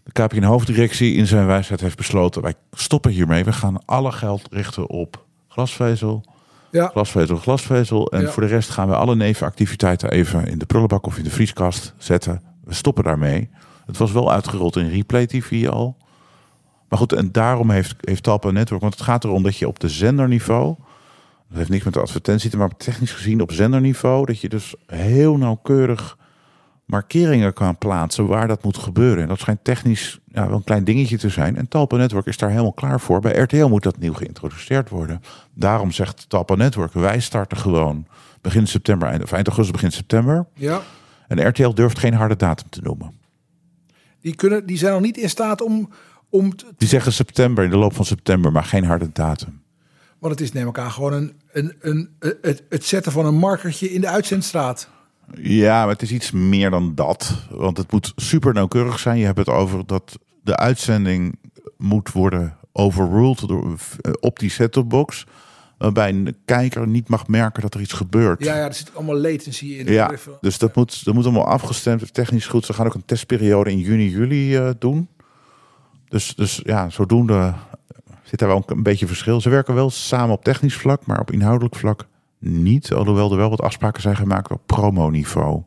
de 0.03 0.11
KPN-hoofddirectie 0.11 1.13
in 1.13 1.27
zijn 1.27 1.45
wijsheid 1.45 1.81
heeft 1.81 1.97
besloten, 1.97 2.41
wij 2.41 2.53
stoppen 2.71 3.11
hiermee. 3.11 3.43
We 3.43 3.53
gaan 3.53 3.85
alle 3.85 4.11
geld 4.11 4.47
richten 4.51 4.89
op 4.89 5.25
glasvezel, 5.47 6.23
ja. 6.71 6.87
glasvezel, 6.87 7.35
glasvezel. 7.35 8.11
En 8.11 8.21
Ja. 8.21 8.29
voor 8.29 8.43
de 8.43 8.49
rest 8.49 8.69
gaan 8.69 8.87
we 8.87 8.95
alle 8.95 9.15
nevenactiviteiten 9.15 10.11
even 10.11 10.47
in 10.47 10.57
de 10.57 10.65
prullenbak 10.65 11.05
of 11.05 11.17
in 11.17 11.23
de 11.23 11.29
vrieskast 11.29 11.93
zetten. 11.97 12.41
We 12.63 12.73
stoppen 12.73 13.03
daarmee. 13.03 13.49
Het 13.85 13.97
was 13.97 14.11
wel 14.11 14.31
uitgerold 14.31 14.75
in 14.75 14.89
Replay 14.89 15.25
TV 15.25 15.67
al. 15.69 15.97
Maar 16.89 16.99
goed, 16.99 17.13
en 17.13 17.31
daarom 17.31 17.69
heeft, 17.69 17.95
heeft 17.99 18.23
Talpa 18.23 18.51
Network... 18.51 18.81
Want 18.81 18.93
het 18.93 19.03
gaat 19.03 19.23
erom 19.23 19.43
dat 19.43 19.57
je 19.57 19.67
op 19.67 19.79
de 19.79 19.89
zenderniveau... 19.89 20.75
Dat 21.47 21.57
heeft 21.57 21.69
niks 21.69 21.83
met 21.83 21.93
de 21.93 21.99
advertentie 21.99 22.49
te 22.49 22.57
maken, 22.57 22.75
maar 22.77 22.85
technisch 22.85 23.11
gezien 23.13 23.41
op 23.41 23.51
zenderniveau... 23.51 24.25
dat 24.25 24.39
je 24.39 24.49
dus 24.49 24.75
heel 24.85 25.37
nauwkeurig 25.37 26.17
markeringen 26.91 27.53
kan 27.53 27.77
plaatsen 27.77 28.27
waar 28.27 28.47
dat 28.47 28.63
moet 28.63 28.77
gebeuren. 28.77 29.21
En 29.23 29.27
dat 29.27 29.39
schijnt 29.39 29.63
technisch 29.63 30.19
ja, 30.25 30.47
wel 30.47 30.57
een 30.57 30.63
klein 30.63 30.83
dingetje 30.83 31.17
te 31.17 31.29
zijn. 31.29 31.55
En 31.57 31.67
Talpa 31.67 31.97
Network 31.97 32.25
is 32.25 32.37
daar 32.37 32.49
helemaal 32.49 32.73
klaar 32.73 32.99
voor. 32.99 33.19
Bij 33.21 33.37
RTL 33.37 33.65
moet 33.65 33.83
dat 33.83 33.97
nieuw 33.97 34.13
geïntroduceerd 34.13 34.89
worden. 34.89 35.21
Daarom 35.53 35.91
zegt 35.91 36.29
Talpa 36.29 36.55
Network, 36.55 36.93
wij 36.93 37.19
starten 37.19 37.57
gewoon 37.57 38.07
begin 38.41 38.67
september, 38.67 39.07
eind, 39.07 39.23
of 39.23 39.31
eind 39.31 39.47
augustus, 39.47 39.73
begin 39.75 39.91
september. 39.91 40.45
ja. 40.53 40.81
En 41.27 41.47
RTL 41.47 41.69
durft 41.73 41.99
geen 41.99 42.13
harde 42.13 42.35
datum 42.35 42.69
te 42.69 42.81
noemen. 42.81 43.13
Die, 44.21 44.35
kunnen, 44.35 44.65
die 44.65 44.77
zijn 44.77 44.93
nog 44.93 45.01
niet 45.01 45.17
in 45.17 45.29
staat 45.29 45.61
om... 45.61 45.89
om 46.29 46.55
te- 46.55 46.65
Die 46.77 46.87
zeggen 46.87 47.13
september, 47.13 47.63
in 47.63 47.69
de 47.69 47.77
loop 47.77 47.95
van 47.95 48.05
september, 48.05 48.51
maar 48.51 48.63
geen 48.63 48.83
harde 48.85 49.09
datum. 49.13 49.61
want 50.19 50.33
het 50.33 50.41
is 50.41 50.51
neem 50.51 50.67
ik 50.67 50.77
aan 50.79 50.91
gewoon 50.91 51.13
een, 51.13 51.33
een, 51.51 51.75
een, 51.79 52.09
het, 52.41 52.63
het 52.69 52.85
zetten 52.85 53.11
van 53.11 53.25
een 53.25 53.35
markertje 53.37 53.91
in 53.91 54.01
de 54.01 54.07
uitzendstraat. 54.09 54.89
Ja, 55.41 55.79
maar 55.81 55.93
het 55.93 56.01
is 56.01 56.11
iets 56.11 56.31
meer 56.31 56.69
dan 56.69 56.95
dat. 56.95 57.33
Want 57.49 57.77
het 57.77 57.91
moet 57.91 58.13
super 58.15 58.53
nauwkeurig 58.53 58.99
zijn. 58.99 59.17
Je 59.17 59.25
hebt 59.25 59.37
het 59.37 59.49
over 59.49 59.85
dat 59.85 60.19
de 60.43 60.57
uitzending 60.57 61.39
moet 61.77 62.11
worden 62.11 62.57
overruled 62.71 63.47
door, 63.47 63.77
op 64.19 64.39
die 64.39 64.49
set-top 64.49 64.89
box. 64.89 65.25
Waarbij 65.77 66.09
een 66.09 66.35
kijker 66.45 66.87
niet 66.87 67.07
mag 67.07 67.27
merken 67.27 67.61
dat 67.61 67.73
er 67.73 67.81
iets 67.81 67.93
gebeurt. 67.93 68.43
Ja, 68.43 68.55
ja, 68.55 68.65
er 68.65 68.73
zit 68.73 68.95
allemaal 68.95 69.17
latency 69.17 69.65
in. 69.65 69.93
Ja, 69.93 70.11
Even- 70.11 70.37
dus 70.41 70.57
dat 70.57 70.75
moet, 70.75 71.05
dat 71.05 71.13
moet 71.13 71.23
allemaal 71.23 71.47
afgestemd, 71.47 72.13
technisch 72.13 72.47
goed. 72.47 72.65
Ze 72.65 72.73
gaan 72.73 72.85
ook 72.85 72.93
een 72.93 73.05
testperiode 73.05 73.71
in 73.71 73.79
juni, 73.79 74.09
juli 74.09 74.55
eh, 74.55 74.69
doen. 74.79 75.07
Dus, 76.07 76.35
dus 76.35 76.61
ja, 76.63 76.89
zodoende 76.89 77.53
zit 78.23 78.39
daar 78.39 78.49
wel 78.49 78.63
een 78.65 78.83
beetje 78.83 79.07
verschil. 79.07 79.41
Ze 79.41 79.49
werken 79.49 79.73
wel 79.73 79.89
samen 79.89 80.35
op 80.35 80.43
technisch 80.43 80.75
vlak, 80.75 81.05
maar 81.05 81.19
op 81.19 81.31
inhoudelijk 81.31 81.75
vlak 81.75 82.05
niet. 82.41 82.93
Alhoewel 82.93 83.31
er 83.31 83.37
wel 83.37 83.49
wat 83.49 83.61
afspraken 83.61 84.01
zijn 84.01 84.15
gemaakt 84.15 84.51
op 84.51 84.61
promoniveau. 84.65 85.63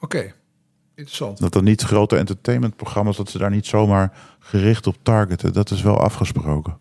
Oké, 0.00 0.34
interessant. 0.94 1.38
Dat 1.38 1.54
er 1.54 1.62
niet 1.62 1.82
grote 1.82 2.16
entertainmentprogramma's, 2.16 3.16
dat 3.16 3.30
ze 3.30 3.38
daar 3.38 3.50
niet 3.50 3.66
zomaar 3.66 4.12
gericht 4.38 4.86
op 4.86 4.96
targeten. 5.02 5.52
Dat 5.52 5.70
is 5.70 5.82
wel 5.82 6.00
afgesproken. 6.00 6.78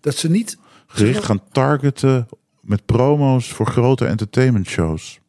Dat 0.00 0.14
ze 0.16 0.30
niet... 0.30 0.58
Gericht 0.86 1.24
gaan 1.24 1.40
targeten 1.52 2.28
met 2.60 2.86
promo's 2.86 3.52
voor 3.52 3.66
grote 3.66 4.06
entertainmentshows. 4.06 5.20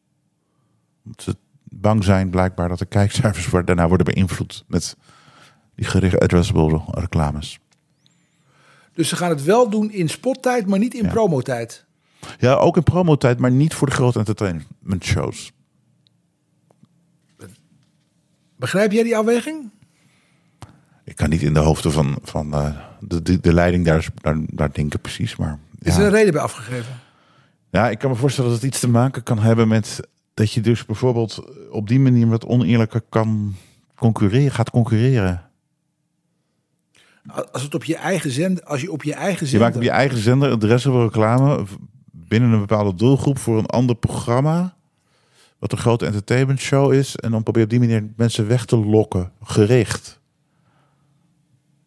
Omdat 1.04 1.22
ze 1.22 1.36
bang 1.62 2.04
zijn 2.04 2.30
blijkbaar 2.30 2.68
dat 2.68 2.78
de 2.78 2.86
kijkcijfers 2.86 3.48
daarna 3.64 3.88
worden 3.88 4.14
beïnvloed 4.14 4.64
met 4.66 4.96
die 5.74 5.86
gericht 5.86 6.18
addressable 6.20 6.80
reclames. 6.86 7.58
Dus 8.92 9.08
ze 9.08 9.16
gaan 9.16 9.30
het 9.30 9.44
wel 9.44 9.70
doen 9.70 9.90
in 9.90 10.08
spottijd, 10.08 10.66
maar 10.66 10.78
niet 10.78 10.94
in 10.94 11.04
Ja. 11.04 11.10
promotijd. 11.10 11.86
Ja, 12.38 12.54
ook 12.54 12.76
in 12.76 12.82
promotijd, 12.82 13.38
maar 13.38 13.50
niet 13.50 13.74
voor 13.74 13.86
de 13.86 13.94
grote 13.94 14.18
entertainmentshows. 14.18 15.52
Begrijp 18.56 18.92
jij 18.92 19.02
die 19.02 19.16
afweging? 19.16 19.70
Ik 21.04 21.16
kan 21.16 21.28
niet 21.28 21.42
in 21.42 21.54
de 21.54 21.60
hoofden 21.60 21.92
van, 21.92 22.18
van 22.22 22.54
eh, 22.54 22.76
de, 23.00 23.22
de, 23.22 23.40
de 23.40 23.52
leiding 23.52 23.84
daar, 23.84 24.08
daar, 24.14 24.36
daar 24.46 24.72
denken 24.72 25.00
precies, 25.00 25.36
maar... 25.36 25.58
Is 25.78 25.96
er 25.96 26.04
een 26.04 26.10
reden 26.10 26.32
bij 26.32 26.42
afgegeven? 26.42 27.00
Ja, 27.70 27.90
ik 27.90 27.98
kan 27.98 28.10
me 28.10 28.16
voorstellen 28.16 28.50
dat 28.50 28.60
het 28.60 28.68
iets 28.70 28.80
te 28.80 28.88
maken 28.88 29.22
kan 29.22 29.38
hebben 29.38 29.68
met 29.68 30.00
dat 30.34 30.52
je 30.52 30.60
dus 30.60 30.84
bijvoorbeeld 30.84 31.44
op 31.70 31.88
die 31.88 32.00
manier 32.00 32.28
wat 32.28 32.46
oneerlijker 32.46 33.02
kan 33.08 33.54
concurreren, 33.94 34.50
gaat 34.50 34.70
concurreren. 34.70 35.50
Als 37.52 37.62
het 37.62 37.74
op 37.74 37.84
je 37.84 37.96
eigen 37.96 38.30
zender, 38.30 38.64
als 38.64 38.80
je 38.80 38.92
op 38.92 39.02
je 39.02 39.14
eigen 39.14 39.40
Je 39.40 39.46
zender, 39.46 39.60
maakt 39.60 39.76
op 39.76 39.82
je 39.82 39.90
eigen 39.90 40.18
zender 40.18 40.50
adressen 40.50 41.02
reclame 41.02 41.64
binnen 42.28 42.50
een 42.52 42.58
bepaalde 42.60 42.94
doelgroep 42.94 43.38
voor 43.38 43.58
een 43.58 43.66
ander 43.66 43.96
programma, 43.96 44.76
wat 45.58 45.72
een 45.72 45.78
grote 45.78 46.06
entertainment 46.06 46.60
show 46.60 46.92
is, 46.92 47.16
en 47.16 47.30
dan 47.30 47.42
probeer 47.42 47.60
je 47.60 47.74
op 47.74 47.80
die 47.80 47.88
manier 47.88 48.10
mensen 48.16 48.46
weg 48.48 48.64
te 48.64 48.76
lokken, 48.76 49.32
gericht. 49.42 50.20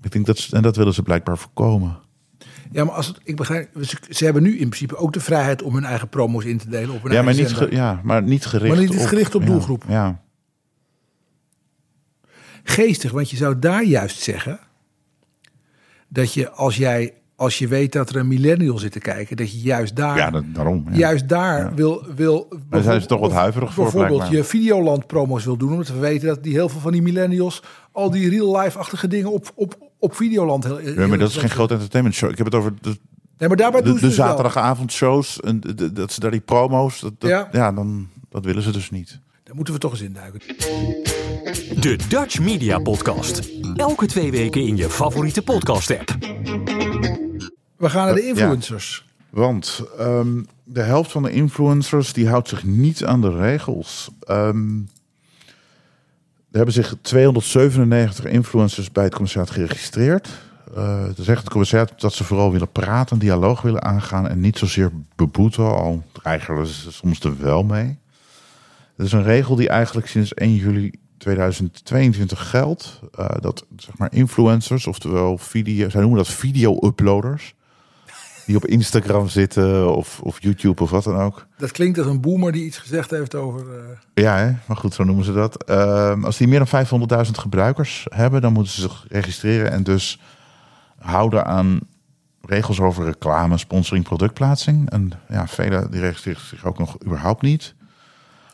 Ik 0.01 0.11
denk 0.11 0.25
dat 0.25 0.37
ze, 0.37 0.55
en 0.55 0.61
dat 0.61 0.75
willen 0.75 0.93
ze 0.93 1.03
blijkbaar 1.03 1.37
voorkomen. 1.37 1.99
Ja, 2.71 2.83
maar 2.83 2.93
als 2.95 3.07
het, 3.07 3.19
ik 3.23 3.35
begrijp, 3.35 3.69
ze, 3.81 3.97
ze 4.09 4.23
hebben 4.23 4.43
nu 4.43 4.51
in 4.51 4.57
principe 4.69 4.95
ook 4.95 5.13
de 5.13 5.19
vrijheid 5.19 5.61
om 5.61 5.73
hun 5.73 5.83
eigen 5.83 6.09
promo's 6.09 6.43
in 6.45 6.57
te 6.57 6.69
delen 6.69 6.95
op 6.95 7.03
hun 7.03 7.11
Ja 7.11 7.21
maar, 7.21 7.33
niet 7.35 7.53
ge- 7.53 7.71
ja, 7.71 8.01
maar 8.03 8.23
niet 8.23 8.45
gericht 8.45 8.75
Maar 8.75 8.83
niet 8.85 9.07
gericht 9.07 9.35
op 9.35 9.41
ja, 9.41 9.47
doelgroep. 9.47 9.83
Ja, 9.87 10.21
Geestig, 12.63 13.11
want 13.11 13.29
je 13.29 13.37
zou 13.37 13.59
daar 13.59 13.83
juist 13.83 14.19
zeggen 14.21 14.59
dat 16.07 16.33
je 16.33 16.49
als 16.51 16.75
jij 16.75 17.13
als 17.41 17.57
je 17.57 17.67
weet 17.67 17.91
dat 17.91 18.09
er 18.09 18.15
een 18.15 18.27
millennial 18.27 18.77
zit 18.77 18.91
te 18.91 18.99
kijken, 18.99 19.37
dat 19.37 19.51
je 19.51 19.57
juist 19.59 19.95
daar 19.95 20.17
ja 20.17 20.29
dat, 20.29 20.43
daarom. 20.47 20.85
Ja. 20.91 20.97
juist 20.97 21.29
daar 21.29 21.59
Ja. 21.59 21.73
wil 21.73 22.05
wil 22.15 22.47
daar 22.69 22.81
zijn 22.83 23.01
ze 23.01 23.07
toch 23.07 23.19
wat 23.19 23.31
huiverig 23.31 23.73
voor, 23.73 23.83
bijvoorbeeld 23.83 24.15
blijkbaar. 24.17 24.39
je 24.39 24.43
Videoland 24.47 25.07
promos 25.07 25.45
wil 25.45 25.57
doen, 25.57 25.71
omdat 25.71 25.87
we 25.87 25.97
weten 25.99 26.27
dat 26.27 26.43
die 26.43 26.53
heel 26.53 26.69
veel 26.69 26.79
van 26.79 26.91
die 26.91 27.01
millennials 27.01 27.63
al 27.91 28.11
die 28.11 28.29
real 28.29 28.57
life 28.59 28.77
achtige 28.79 29.07
dingen 29.07 29.31
op 29.31 29.51
op 29.55 29.77
op 29.99 30.15
Videoland 30.15 30.63
heel, 30.63 30.79
Ja, 30.81 31.07
maar 31.07 31.17
dat 31.17 31.29
is 31.29 31.37
geen 31.37 31.49
grote 31.49 31.73
entertainment 31.73 32.15
show. 32.15 32.29
Ik 32.31 32.37
heb 32.37 32.45
het 32.45 32.55
over 32.55 32.73
de, 32.81 32.97
Nee, 33.37 33.47
maar 33.47 33.57
daarbij 33.57 33.81
de, 33.81 33.85
doen 33.87 33.95
ze 33.95 34.01
de 34.01 34.07
dus 34.07 34.15
zaterdagavondshows. 34.15 35.39
En 35.39 35.59
de- 35.59 35.73
de- 35.75 35.91
dat 35.91 36.11
ze 36.11 36.19
daar 36.19 36.31
die 36.31 36.39
promo's. 36.39 36.99
Dat, 36.99 37.13
dat- 37.17 37.29
Ja. 37.29 37.47
ja. 37.51 37.71
dan 37.71 38.07
dat 38.29 38.45
willen 38.45 38.63
ze 38.63 38.71
dus 38.71 38.89
niet. 38.91 39.19
Daar 39.43 39.55
moeten 39.55 39.73
we 39.73 39.79
toch 39.79 39.91
eens 39.91 40.01
induiken. 40.01 40.39
De 41.81 41.97
Dutch 42.09 42.39
Media 42.39 42.79
Podcast. 42.79 43.41
Elke 43.75 44.05
twee 44.05 44.31
weken 44.31 44.61
in 44.61 44.77
je 44.77 44.89
favoriete 44.89 45.41
podcast-app. 45.41 46.17
We 47.81 47.89
gaan 47.89 48.05
naar 48.05 48.15
de 48.15 48.21
Ja. 48.21 48.27
influencers. 48.27 49.05
Want 49.29 49.83
ehm, 49.97 50.41
de 50.63 50.81
helft 50.81 51.11
van 51.11 51.23
de 51.23 51.31
influencers 51.31 52.13
die 52.13 52.27
houdt 52.29 52.47
zich 52.49 52.63
niet 52.63 53.05
aan 53.05 53.21
de 53.21 53.37
regels. 53.37 54.09
Ehm, 54.19 54.75
er 56.51 56.57
hebben 56.57 56.73
zich 56.73 56.95
297 57.01 58.25
influencers 58.25 58.91
bij 58.91 59.03
het 59.03 59.13
commissariat 59.13 59.51
geregistreerd. 59.51 60.27
Eh 60.75 61.17
er 61.17 61.23
zegt 61.23 61.41
het 61.41 61.49
commissariat 61.49 62.01
dat 62.01 62.13
ze 62.13 62.23
vooral 62.23 62.51
willen 62.51 62.71
praten, 62.71 63.19
dialoog 63.19 63.61
willen 63.61 63.83
aangaan 63.83 64.27
en 64.27 64.39
niet 64.39 64.57
zozeer 64.57 64.91
beboeten, 65.15 65.63
al 65.65 66.03
weigeren 66.23 66.67
ze 66.67 66.91
soms 66.91 67.19
er 67.19 67.37
wel 67.41 67.63
mee. 67.63 67.97
Dat 68.97 69.05
is 69.05 69.11
een 69.11 69.23
regel 69.23 69.55
die 69.55 69.69
eigenlijk 69.69 70.07
sinds 70.07 70.33
1 70.33 70.55
juli 70.55 70.91
2022 71.17 72.49
geldt. 72.49 72.99
eh, 73.15 73.29
dat 73.39 73.65
zeg 73.77 73.97
maar 73.97 74.13
influencers, 74.13 74.87
oftewel 74.87 75.37
video, 75.37 75.89
zij 75.89 75.99
noemen 76.01 76.17
dat 76.19 76.27
video-uploaders 76.27 77.53
die 78.51 78.59
op 78.61 78.65
Instagram 78.69 79.27
zitten 79.29 79.95
of, 79.95 80.19
of 80.21 80.41
YouTube 80.41 80.81
of 80.83 80.89
wat 80.89 81.03
dan 81.03 81.15
ook. 81.15 81.47
Dat 81.57 81.71
klinkt 81.71 81.97
als 81.97 82.07
een 82.07 82.21
boomer 82.21 82.51
die 82.51 82.65
iets 82.65 82.77
gezegd 82.77 83.09
heeft 83.11 83.35
over. 83.35 83.59
eh, 83.79 84.23
Ja, 84.23 84.37
hè? 84.37 84.51
maar 84.67 84.77
goed, 84.77 84.93
zo 84.93 85.03
noemen 85.03 85.25
ze 85.25 85.33
dat. 85.33 85.63
Ehm, 85.63 86.23
als 86.25 86.37
die 86.37 86.47
meer 86.47 86.57
dan 86.57 86.67
500.000 86.67 87.37
gebruikers 87.37 88.05
hebben, 88.09 88.41
dan 88.41 88.53
moeten 88.53 88.73
ze 88.73 88.81
zich 88.81 89.05
registreren 89.09 89.71
en 89.71 89.83
dus 89.83 90.19
houden 90.99 91.45
aan 91.45 91.79
regels 92.41 92.79
over 92.79 93.05
reclame, 93.05 93.57
sponsoring, 93.57 94.03
productplaatsing. 94.05 94.89
En 94.89 95.11
ja, 95.29 95.47
velen 95.47 95.91
die 95.91 96.01
registreren 96.01 96.41
zich 96.41 96.65
ook 96.65 96.77
nog 96.79 96.97
überhaupt 97.05 97.41
niet. 97.41 97.75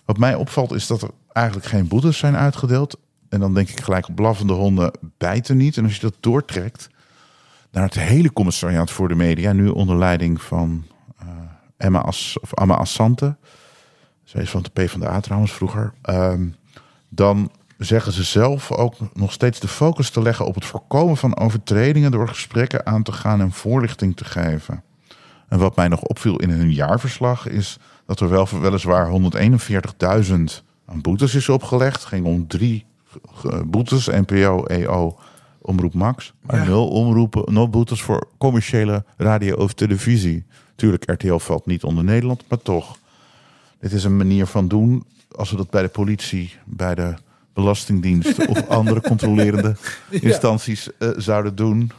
Wat 0.05 0.17
mij 0.17 0.35
opvalt 0.35 0.71
is 0.73 0.87
dat 0.87 1.01
er 1.01 1.09
eigenlijk 1.31 1.67
geen 1.67 1.87
boetes 1.87 2.17
zijn 2.17 2.35
uitgedeeld. 2.35 2.99
En 3.29 3.39
dan 3.39 3.53
denk 3.53 3.69
ik 3.69 3.81
gelijk 3.81 4.07
op 4.07 4.15
blaffende 4.15 4.53
honden 4.53 4.91
bijten 5.17 5.57
niet. 5.57 5.77
En 5.77 5.83
als 5.83 5.95
je 5.95 6.01
dat 6.01 6.15
doortrekt 6.19 6.89
naar 7.77 7.85
het 7.85 7.99
hele 7.99 8.33
commissariaat 8.33 8.91
voor 8.91 9.07
de 9.07 9.15
media, 9.15 9.53
nu 9.53 9.67
onder 9.67 9.97
leiding 9.97 10.41
van 10.41 10.85
eh, 11.19 11.27
Emma, 11.77 11.99
As, 11.99 12.37
of 12.41 12.53
Amma 12.53 12.73
Assante. 12.73 13.35
Zij 14.23 14.41
is 14.41 14.49
van 14.49 14.61
de 14.61 14.69
PvdA 14.69 15.19
trouwens 15.19 15.51
vroeger. 15.51 15.93
Ehm, 16.01 16.47
dan 17.09 17.51
zeggen 17.77 18.11
ze 18.11 18.23
zelf 18.23 18.71
ook 18.71 18.95
nog 19.13 19.31
steeds 19.31 19.59
de 19.59 19.67
focus 19.67 20.09
te 20.09 20.21
leggen 20.21 20.45
op 20.45 20.55
het 20.55 20.65
voorkomen 20.65 21.17
van 21.17 21.37
overtredingen 21.37 22.11
door 22.11 22.27
gesprekken 22.27 22.85
aan 22.85 23.03
te 23.03 23.11
gaan 23.11 23.41
en 23.41 23.51
voorlichting 23.51 24.15
te 24.15 24.25
geven. 24.25 24.83
En 25.47 25.59
wat 25.59 25.75
mij 25.75 25.87
nog 25.87 26.01
opviel 26.01 26.35
in 26.35 26.49
hun 26.49 26.73
jaarverslag 26.73 27.47
is 27.47 27.77
dat 28.05 28.19
er 28.19 28.29
wel 28.29 28.47
weliswaar 28.59 29.09
141.000 30.27 30.35
aan 30.85 31.01
boetes 31.01 31.35
is 31.35 31.49
opgelegd. 31.49 31.95
Het 31.95 32.05
ging 32.05 32.25
om 32.25 32.47
drie 32.47 32.85
eh, 33.43 33.61
boetes, 33.65 34.07
NPO, 34.07 34.63
EO, 34.63 35.17
Omroep 35.67 35.93
Max. 35.93 36.33
Maar 36.41 36.55
Ja. 36.55 36.63
nul, 36.65 36.87
omroepen, 36.87 37.53
nul 37.53 37.69
boetes 37.69 38.01
voor 38.01 38.27
commerciële 38.37 39.05
radio 39.17 39.55
of 39.55 39.73
televisie. 39.73 40.45
Tuurlijk, 40.75 41.11
RTL 41.11 41.35
valt 41.37 41.65
niet 41.65 41.83
onder 41.83 42.03
Nederland, 42.03 42.43
maar 42.49 42.61
toch. 42.61 42.97
Dit 43.79 43.91
is 43.91 44.03
een 44.03 44.17
manier 44.17 44.45
van 44.45 44.67
doen 44.67 45.05
als 45.31 45.51
we 45.51 45.57
dat 45.57 45.69
bij 45.69 45.81
de 45.81 45.87
politie, 45.87 46.53
bij 46.65 46.95
de 46.95 47.13
Belastingdienst 47.53 48.47
of 48.47 48.67
andere 48.79 49.01
controlerende 49.01 49.75
instanties 50.09 50.89
eh, 50.97 51.09
zouden 51.17 51.55
doen. 51.55 51.91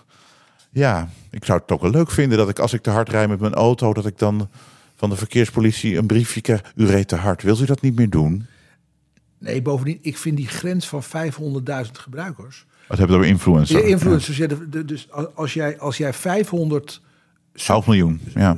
Ja, 0.71 1.09
ik 1.31 1.45
zou 1.45 1.59
het 1.61 1.73
ook 1.73 1.81
wel 1.81 1.91
leuk 1.91 2.11
vinden 2.11 2.39
dat 2.39 2.49
ik 2.49 2.59
als 2.59 2.73
ik 2.73 2.83
te 2.83 2.91
hard 2.91 3.09
rijd 3.09 3.29
met 3.29 3.41
mijn 3.41 3.55
auto, 3.55 3.93
dat 3.93 4.07
ik 4.07 4.19
dan 4.19 4.49
van 4.95 5.11
de 5.11 5.17
verkeerspolitie 5.17 5.97
een 5.97 6.07
briefje 6.07 6.41
krijg. 6.41 6.73
U 6.77 6.87
reed 6.87 7.09
te 7.09 7.17
hard. 7.17 7.43
Wilt 7.43 7.61
u 7.61 7.65
dat 7.65 7.81
niet 7.81 7.97
meer 7.97 8.11
doen? 8.11 8.47
Nee, 9.39 9.63
bovendien, 9.63 9.99
ik 10.03 10.17
vind 10.19 10.37
die 10.37 10.47
grens 10.49 10.89
van 10.89 11.03
500.000 11.03 11.91
gebruikers. 11.93 12.67
Wat 12.88 12.98
hebben 12.98 13.16
we 13.16 13.22
over 13.22 13.35
influencer? 13.35 13.77
Je 13.79 13.87
influencers, 13.88 14.37
ja, 14.37 14.46
de- 14.70 14.85
dus 14.85 15.09
als 15.35 15.55
jij, 15.55 15.79
als 15.79 15.96
jij 15.96 16.12
500 16.12 17.01
Half 17.66 17.87
miljoen. 17.87 18.20
Ja. 18.35 18.57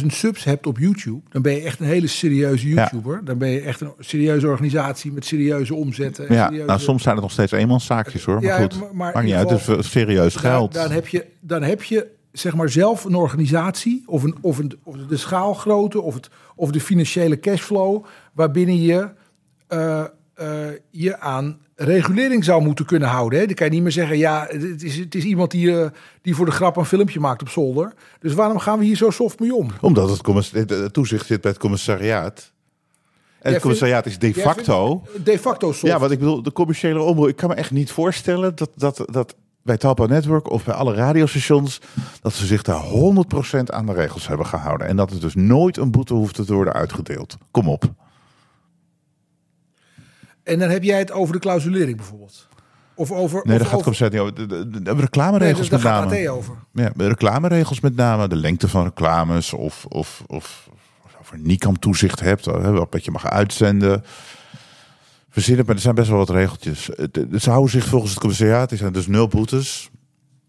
500.000 0.00 0.06
subs 0.06 0.44
hebt 0.44 0.66
op 0.66 0.78
YouTube, 0.78 1.20
dan 1.28 1.42
ben 1.42 1.52
je 1.52 1.60
echt 1.60 1.80
een 1.80 1.86
hele 1.86 2.06
serieuze 2.06 2.68
YouTuber. 2.68 3.20
Dan 3.24 3.38
ben 3.38 3.48
je 3.48 3.60
echt 3.60 3.80
een 3.80 3.92
serieuze 3.98 4.46
organisatie 4.46 5.12
met 5.12 5.24
serieuze 5.24 5.74
omzetten. 5.74 6.28
en 6.28 6.34
Ja, 6.34 6.44
serieuze- 6.44 6.66
nou, 6.66 6.80
soms 6.80 7.02
zijn 7.02 7.14
het 7.14 7.22
nog 7.24 7.32
steeds 7.32 7.52
eenmanszaakjes 7.52 8.24
hoor. 8.24 8.34
Maar 8.34 8.44
Ja, 8.44 8.56
goed, 8.60 8.80
maar- 8.80 8.94
maar 8.94 9.12
maakt 9.12 9.26
niet 9.26 9.34
uit. 9.34 9.50
Het 9.66 9.78
is 9.78 9.90
serieus 9.90 10.36
geld. 10.36 10.72
Dan, 10.74 10.90
heb 10.90 11.08
je, 11.08 11.26
dan 11.40 11.62
heb 11.62 11.82
je 11.82 12.06
zeg 12.32 12.54
maar 12.54 12.68
zelf 12.68 13.04
een 13.04 13.14
organisatie 13.14 14.02
of, 14.06 14.22
een, 14.22 14.36
of, 14.40 14.58
een, 14.58 14.72
of 14.82 14.96
de 14.96 15.16
schaalgrootte 15.16 16.00
of, 16.00 16.14
het, 16.14 16.28
of 16.56 16.70
de 16.70 16.80
financiële 16.80 17.38
cashflow 17.40 18.04
waarbinnen 18.32 18.82
je 18.82 19.08
eh, 19.66 20.04
eh, 20.34 20.66
je 20.90 21.20
aan 21.20 21.58
regulering 21.84 22.44
zou 22.44 22.62
moeten 22.62 22.84
kunnen 22.84 23.08
houden. 23.08 23.38
Hè? 23.38 23.46
Dan 23.46 23.54
kan 23.54 23.66
je 23.66 23.72
niet 23.72 23.82
meer 23.82 23.92
zeggen, 23.92 24.18
ja, 24.18 24.46
het 24.50 24.82
is, 24.82 24.96
het 24.96 25.14
is 25.14 25.24
iemand 25.24 25.50
die, 25.50 25.80
eh, 25.80 25.90
die 26.22 26.34
voor 26.34 26.46
de 26.46 26.52
grap 26.52 26.76
een 26.76 26.84
filmpje 26.84 27.20
maakt 27.20 27.42
op 27.42 27.48
zolder. 27.48 27.92
Dus 28.20 28.34
waarom 28.34 28.58
gaan 28.58 28.78
we 28.78 28.84
hier 28.84 28.96
zo 28.96 29.10
soft 29.10 29.40
mee 29.40 29.54
om? 29.54 29.70
Omdat 29.80 30.10
het, 30.10 30.50
het, 30.52 30.70
het 30.70 30.92
toezicht 30.92 31.26
zit 31.26 31.40
bij 31.40 31.50
het 31.50 31.60
commissariaat. 31.60 32.52
En 33.40 33.52
het 33.52 33.62
commissariaat 33.62 34.06
is 34.06 34.18
de 34.18 34.34
facto. 34.34 35.02
De 35.24 35.38
facto 35.38 35.72
soft. 35.72 35.92
Ja, 35.92 35.98
wat 35.98 36.10
ik 36.10 36.18
bedoel, 36.18 36.42
de 36.42 36.52
commerciële 36.52 37.00
omroep. 37.00 37.28
Ik 37.28 37.36
kan 37.36 37.48
me 37.48 37.54
echt 37.54 37.70
niet 37.70 37.90
voorstellen 37.90 38.56
dat, 38.56 38.70
dat, 38.74 39.02
dat 39.10 39.34
bij 39.62 39.76
Talpa 39.76 40.06
Network 40.06 40.50
of 40.50 40.64
bij 40.64 40.74
alle 40.74 40.94
radiostations. 40.94 41.80
dat 42.20 42.32
ze 42.32 42.46
zich 42.46 42.62
daar 42.62 42.82
100% 42.84 43.62
aan 43.64 43.86
de 43.86 43.92
regels 43.92 44.28
hebben 44.28 44.46
gehouden. 44.46 44.86
En 44.86 44.96
dat 44.96 45.10
er 45.10 45.20
dus 45.20 45.34
nooit 45.34 45.76
een 45.76 45.90
boete 45.90 46.14
hoeft 46.14 46.34
te 46.34 46.54
worden 46.54 46.72
uitgedeeld. 46.72 47.36
Kom 47.50 47.68
op. 47.68 47.92
En 50.48 50.58
dan 50.58 50.68
heb 50.68 50.82
jij 50.82 50.98
het 50.98 51.12
over 51.12 51.34
de 51.34 51.40
clausulering 51.40 51.96
bijvoorbeeld. 51.96 52.48
Of 52.94 53.12
over... 53.12 53.40
Nee, 53.44 53.58
daar 53.58 53.66
gaat 53.66 53.78
over, 53.78 54.04
het 54.04 54.12
niet 54.12 54.20
over. 54.20 54.34
De, 54.34 54.46
de, 54.46 54.68
de, 54.68 54.82
de 54.82 54.92
nee, 54.92 55.00
reclameregels 55.00 55.68
daar 55.68 55.82
met 55.82 56.10
name. 56.10 56.30
Over. 56.30 56.54
Ja, 56.72 56.92
de 56.96 57.08
reclameregels 57.08 57.80
met 57.80 57.96
name, 57.96 58.28
de 58.28 58.36
lengte 58.36 58.68
van 58.68 58.84
reclames 58.84 59.52
of, 59.52 59.84
of, 59.88 60.22
of, 60.26 60.68
of 61.20 61.32
er 61.32 61.38
NICAM 61.38 61.78
toezicht 61.78 62.20
hebt, 62.20 62.44
wat 62.90 63.04
je 63.04 63.10
mag 63.10 63.30
uitzenden. 63.30 64.04
Verzinnen, 65.30 65.66
maar 65.66 65.74
er 65.74 65.80
zijn 65.80 65.94
best 65.94 66.08
wel 66.08 66.18
wat 66.18 66.30
regeltjes. 66.30 66.84
Ze 67.38 67.50
houden 67.50 67.70
zich 67.70 67.84
volgens 67.84 68.10
het 68.10 68.20
commissariaat, 68.20 68.70
er 68.70 68.76
zijn 68.76 68.92
dus 68.92 69.06
nul 69.06 69.28
boetes. 69.28 69.90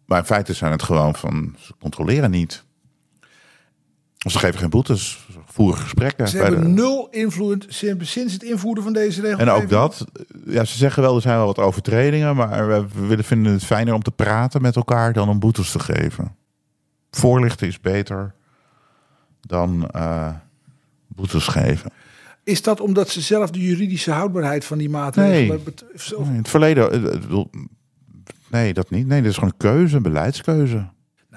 Maar 0.05 0.19
in 0.19 0.25
feite 0.25 0.53
zijn 0.53 0.71
het 0.71 0.83
gewoon 0.83 1.15
van, 1.15 1.55
ze 1.59 1.73
controleren 1.79 2.31
niet. 2.31 2.63
Ze 4.27 4.39
geven 4.39 4.59
geen 4.59 4.69
boetes, 4.69 5.25
ze 5.31 5.39
voeren 5.45 5.79
gesprekken. 5.81 6.27
Ze 6.27 6.37
hebben 6.37 6.61
de- 6.61 6.67
nul 6.67 7.07
invloed 7.11 7.65
sinds 7.99 8.33
het 8.33 8.43
invoeren 8.43 8.83
van 8.83 8.93
deze 8.93 9.21
regel. 9.21 9.39
en 9.39 9.49
ook 9.49 9.69
dat, 9.69 10.05
ja, 10.45 10.63
ze 10.65 10.77
zeggen 10.77 11.03
wel, 11.03 11.15
er 11.15 11.21
zijn 11.21 11.37
wel 11.37 11.45
wat 11.45 11.59
overtredingen, 11.59 12.35
maar 12.35 12.67
we 12.67 12.85
willen, 13.07 13.23
vinden 13.23 13.51
het 13.51 13.63
fijner 13.65 13.93
om 13.93 14.01
te 14.03 14.11
praten 14.11 14.61
met 14.61 14.75
elkaar 14.75 15.13
dan 15.13 15.29
om 15.29 15.39
boetes 15.39 15.71
te 15.71 15.79
geven. 15.79 16.35
Voorlichten 17.11 17.67
is 17.67 17.79
beter 17.79 18.33
dan 19.41 19.89
eh, 19.89 20.29
boetes 21.07 21.47
geven. 21.47 21.91
Is 22.43 22.61
dat 22.61 22.79
omdat 22.79 23.09
ze 23.09 23.21
zelf 23.21 23.49
de 23.51 23.59
juridische 23.61 24.11
houdbaarheid 24.11 24.65
van 24.65 24.77
die 24.77 24.89
maatregelen... 24.89 25.61
Nee. 25.65 25.73
zelf- 25.95 26.27
In 26.27 26.35
het 26.35 26.49
verleden, 26.49 26.91
eh, 26.91 27.01
bedoel, 27.19 27.49
nee, 28.49 28.73
dat 28.73 28.89
niet. 28.89 29.07
Nee, 29.07 29.21
dat 29.21 29.29
is 29.29 29.35
gewoon 29.37 29.49
een 29.51 29.57
keuze, 29.71 29.95
een 29.95 30.01
beleidskeuze. 30.03 30.87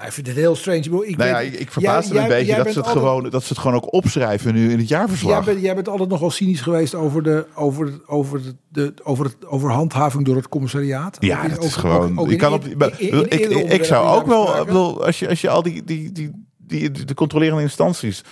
Ik 0.07 0.13
vind 0.13 0.27
het 0.27 0.37
heel 0.37 0.57
strange. 0.57 0.79
Ik 0.79 0.85
Ik 1.09 1.17
Nou 1.17 1.31
ja, 1.31 1.41
ik, 1.41 1.53
ik 1.55 1.73
verbaas 1.73 2.09
me 2.09 2.15
jij- 2.15 2.23
een 2.23 2.29
jij- 2.29 2.37
beetje 2.39 2.55
jij 2.55 2.63
dat 2.63 2.73
ze, 2.73 2.79
het 2.79 2.87
altijd- 2.89 3.05
gewoon, 3.05 3.31
dat 3.31 3.43
ze 3.43 3.49
het 3.49 3.59
gewoon 3.59 3.77
ook 3.77 3.93
opschrijven 3.93 4.55
nu 4.55 4.71
in 4.71 4.79
het 4.79 4.89
Jij 4.89 4.99
jaarverslag. 4.99 5.45
bent, 5.45 5.61
jij 5.61 5.75
bent 5.75 5.89
altijd 5.89 6.09
nogal 6.09 6.31
cynisch 6.31 6.61
geweest 6.61 6.95
over 6.95 7.23
de, 7.23 7.47
over, 7.55 8.01
over 8.07 8.41
de, 8.69 8.95
over 9.03 9.25
het, 9.25 9.47
over 9.47 9.71
handhaving 9.71 10.25
door 10.25 10.37
het 10.37 10.49
commissariaat. 10.49 11.17
Ja, 11.21 11.49
dat 11.49 11.65
is 11.65 11.77
gewoon. 11.77 12.31
in- 12.31 12.37
kan 12.37 12.53
op, 12.53 12.65
ik, 12.65 13.29
ik, 13.29 13.51
ik 13.73 13.85
zou 13.85 14.21
ook 14.21 14.27
wel, 14.27 14.61
ik 14.61 14.67
bedoel, 14.67 15.05
als 15.07 15.19
je, 15.19 15.29
als 15.29 15.41
je 15.41 15.49
al 15.49 15.63
die, 15.63 15.85
die, 15.85 16.13
die, 16.13 16.31
die, 16.59 16.91
de 16.91 17.15
controlerende 17.15 17.63
instanties. 17.63 18.23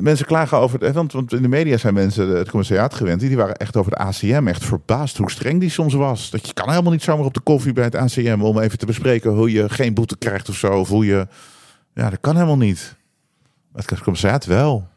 Mensen 0.00 0.26
klagen 0.26 0.58
over 0.58 0.80
het. 0.80 0.94
Want, 0.94 1.12
want 1.12 1.32
in 1.32 1.42
de 1.42 1.48
media 1.48 1.76
zijn 1.76 1.94
mensen 1.94 2.28
het 2.28 2.50
commissariaat 2.50 2.94
gewend. 2.94 3.20
Die 3.20 3.36
waren 3.36 3.56
echt 3.56 3.76
over 3.76 3.90
de 3.90 3.98
ACM 3.98 4.46
echt 4.46 4.64
verbaasd 4.64 5.16
hoe 5.16 5.30
streng 5.30 5.60
die 5.60 5.70
soms 5.70 5.94
was. 5.94 6.30
Dat 6.30 6.46
je 6.46 6.52
kan 6.52 6.70
helemaal 6.70 6.92
niet 6.92 7.02
zomaar 7.02 7.24
op 7.24 7.34
de 7.34 7.40
koffie 7.40 7.72
bij 7.72 7.84
het 7.84 7.94
ACM 7.94 8.40
om 8.40 8.58
even 8.58 8.78
te 8.78 8.86
bespreken 8.86 9.30
hoe 9.30 9.52
je 9.52 9.68
geen 9.68 9.94
boete 9.94 10.16
krijgt 10.16 10.48
of 10.48 10.56
zo. 10.56 10.78
Of 10.78 10.88
hoe 10.88 11.06
je. 11.06 11.26
Ja, 11.94 12.10
dat 12.10 12.20
kan 12.20 12.34
helemaal 12.34 12.56
niet. 12.56 12.96
Maar 13.72 13.84
het 13.86 14.00
commissariaat 14.00 14.44
wel. 14.44 14.88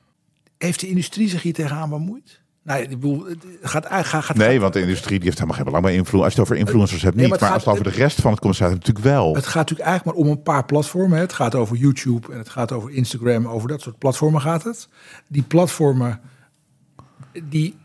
Heeft 0.58 0.80
de 0.80 0.88
industrie 0.88 1.30
zich 1.30 1.42
hier 1.42 1.54
tegenaan 1.54 1.90
bemoeid? 1.90 2.42
Nee, 2.66 2.82
ik 2.84 2.90
bedoel, 2.90 3.26
gaat 3.62 3.84
eigenlijk... 3.84 4.26
Gaat, 4.26 4.38
Nee, 4.38 4.52
gaat- 4.52 4.62
want 4.62 4.74
de 4.74 4.82
industrie 4.82 5.16
die 5.20 5.24
heeft 5.24 5.36
helemaal 5.38 5.56
geen 5.56 5.66
belang 5.66 5.84
bij 5.84 5.94
invloed. 5.96 6.22
Als 6.24 6.34
je 6.34 6.40
het 6.42 6.50
over 6.50 6.62
influencers 6.62 7.02
hebt, 7.02 7.16
Nee, 7.16 7.24
niet. 7.26 7.40
maar 7.40 7.42
maar, 7.42 7.50
als 7.52 7.66
het 7.66 7.74
gaat- 7.74 7.82
over 7.82 7.92
de 7.98 8.04
rest 8.04 8.22
van 8.22 8.32
het 8.32 8.40
commissariaat 8.40 8.78
hebt, 8.78 8.88
natuurlijk 8.88 9.16
wel. 9.16 9.36
Het 9.36 9.46
gaat 9.46 9.56
natuurlijk 9.56 9.88
eigenlijk 9.90 10.18
maar 10.18 10.26
om 10.28 10.32
een 10.32 10.44
paar 10.44 10.66
platformen. 10.66 11.20
Het 11.20 11.34
gaat 11.34 11.56
over 11.56 11.76
YouTube 11.78 12.32
en 12.32 12.38
het 12.38 12.50
gaat 12.50 12.72
over 12.72 12.92
Instagram. 12.92 13.48
Over 13.48 13.68
dat 13.68 13.82
soort 13.82 13.98
platformen 13.98 14.42
gaat 14.42 14.64
het. 14.64 14.88
Die 15.28 15.42
platformen, 15.44 16.20
die, 17.50 17.76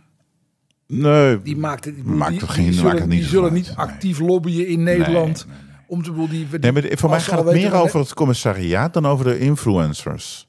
Nee, 0.86 1.42
die 1.42 1.56
maakt 1.56 1.84
het. 1.84 2.04
Maakt 2.04 2.30
die, 2.30 2.40
geen- 2.48 2.56
die 2.56 2.64
maakt 2.64 2.76
zullen, 2.80 2.96
het 3.00 3.08
niet 3.08 3.20
die 3.20 3.28
zullen 3.28 3.52
niet 3.52 3.66
nee. 3.66 3.76
actief 3.76 4.18
lobbyen 4.18 4.66
in 4.66 4.82
Nederland. 4.82 5.46
Nee, 5.46 5.54
nee, 5.56 5.64
nee. 5.66 5.78
Om 5.86 6.02
te 6.02 6.12
die, 6.14 6.48
die, 6.48 6.58
Nee, 6.58 6.72
maar 6.72 6.98
voor 6.98 7.10
mij 7.10 7.20
gaat 7.20 7.44
het 7.44 7.52
meer 7.52 7.74
over 7.74 8.00
het 8.00 8.14
commissariaat 8.14 8.94
dan 8.94 9.06
over 9.06 9.24
de 9.24 9.38
influencers. 9.38 10.48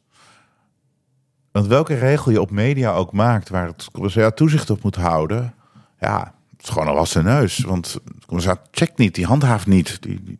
Want 1.52 1.68
welke 1.68 1.96
regel 1.96 2.32
je 2.32 2.42
op 2.42 2.52
media 2.52 2.94
ook 2.94 3.12
maakt 3.12 3.50
waar 3.50 3.68
het 3.68 3.88
commissariaat 3.92 4.36
toezicht 4.36 4.70
op 4.70 4.84
moet 4.84 4.96
houden, 4.96 5.54
ja, 6.00 6.34
het 6.52 6.64
is 6.64 6.70
gewoon 6.70 6.88
een 6.88 6.94
wassen 6.94 7.24
neus. 7.24 7.60
Want 7.60 7.94
het 7.94 8.26
commissariaat 8.26 8.68
checkt 8.72 8.98
niet, 8.98 9.16
die 9.16 9.26
handhaaft 9.26 9.68
niet. 9.68 10.02
Die, 10.02 10.40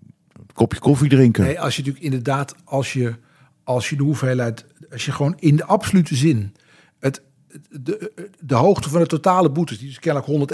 kopje 0.54 0.80
koffie 0.80 1.10
drinken. 1.10 1.44
Nee, 1.44 1.62
als 1.62 1.76
je 1.76 1.82
natuurlijk 1.82 2.06
inderdaad, 2.06 2.56
als 2.64 2.94
je, 2.94 3.16
als 3.64 3.90
je 3.90 3.96
de 3.96 4.04
hoeveelheid, 4.04 4.66
als 4.92 5.06
je 5.06 5.12
gewoon 5.12 5.36
in 5.40 5.56
de 5.56 5.66
absolute 5.66 6.16
zin 6.16 6.56
het, 7.00 7.22
de, 7.70 8.12
de 8.40 8.56
hoogte 8.56 8.90
van 8.90 9.02
de 9.02 9.08
totale 9.08 9.50
boetes, 9.50 9.80
die 9.80 9.88
dus 9.88 10.00
kennelijk 10.00 10.54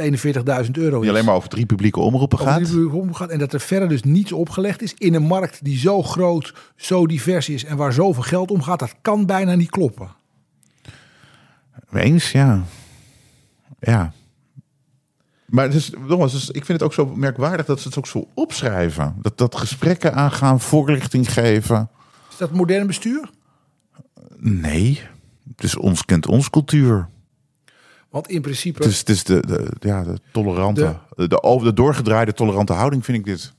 141.000 0.65 0.71
euro 0.71 0.95
is. 0.95 1.01
Die 1.01 1.09
alleen 1.09 1.25
maar 1.25 1.35
over 1.35 1.49
drie 1.49 1.65
publieke 1.65 1.99
omroepen 1.99 2.39
gaat. 2.39 2.65
die 2.65 2.75
uur 2.75 2.93
omgaat 2.93 3.29
en 3.29 3.39
dat 3.39 3.53
er 3.53 3.59
verder 3.59 3.89
dus 3.89 4.03
niets 4.03 4.31
opgelegd 4.31 4.81
is 4.81 4.93
in 4.97 5.13
een 5.13 5.23
markt 5.23 5.63
die 5.63 5.77
zo 5.77 6.03
groot, 6.03 6.53
zo 6.75 7.07
divers 7.07 7.49
is 7.49 7.63
en 7.65 7.77
waar 7.77 7.93
zoveel 7.93 8.23
geld 8.23 8.51
omgaat, 8.51 8.79
dat 8.79 8.95
kan 9.01 9.25
bijna 9.25 9.55
niet 9.55 9.69
kloppen. 9.69 10.09
Eens, 11.91 12.31
ja. 12.31 12.63
Ja. 13.79 14.13
Maar 15.45 15.63
het 15.65 15.73
is, 15.73 15.89
nogmaals, 15.89 16.33
het 16.33 16.41
is- 16.41 16.49
ik 16.49 16.65
vind 16.65 16.79
het 16.79 16.83
ook 16.83 16.93
zo 16.93 17.05
merkwaardig 17.05 17.65
dat 17.65 17.79
ze 17.81 17.87
het 17.87 17.97
ook 17.97 18.07
zo 18.07 18.27
opschrijven. 18.33 19.15
Dat, 19.21 19.37
dat 19.37 19.55
gesprekken 19.55 20.13
aangaan, 20.13 20.59
voorlichting 20.59 21.33
geven. 21.33 21.89
Is 22.31 22.37
dat 22.37 22.51
modern 22.51 22.87
bestuur? 22.87 23.29
Nee, 24.37 25.01
het 25.49 25.63
is 25.63 25.75
ons, 25.77 26.05
kent 26.05 26.27
ons 26.27 26.49
cultuur. 26.49 27.09
Want 28.09 28.27
in 28.27 28.41
principe, 28.41 28.83
Het 28.83 28.91
is, 28.91 28.99
het 28.99 29.09
is 29.09 29.23
de, 29.23 29.39
de, 29.47 29.71
ja, 29.79 30.03
de 30.03 30.19
tolerante, 30.31 30.97
de, 31.15 31.27
de, 31.27 31.43
over- 31.43 31.67
de 31.67 31.73
doorgedraaide 31.73 32.33
tolerante 32.33 32.73
houding 32.73 33.05
vind 33.05 33.17
ik 33.17 33.25
dit. 33.25 33.53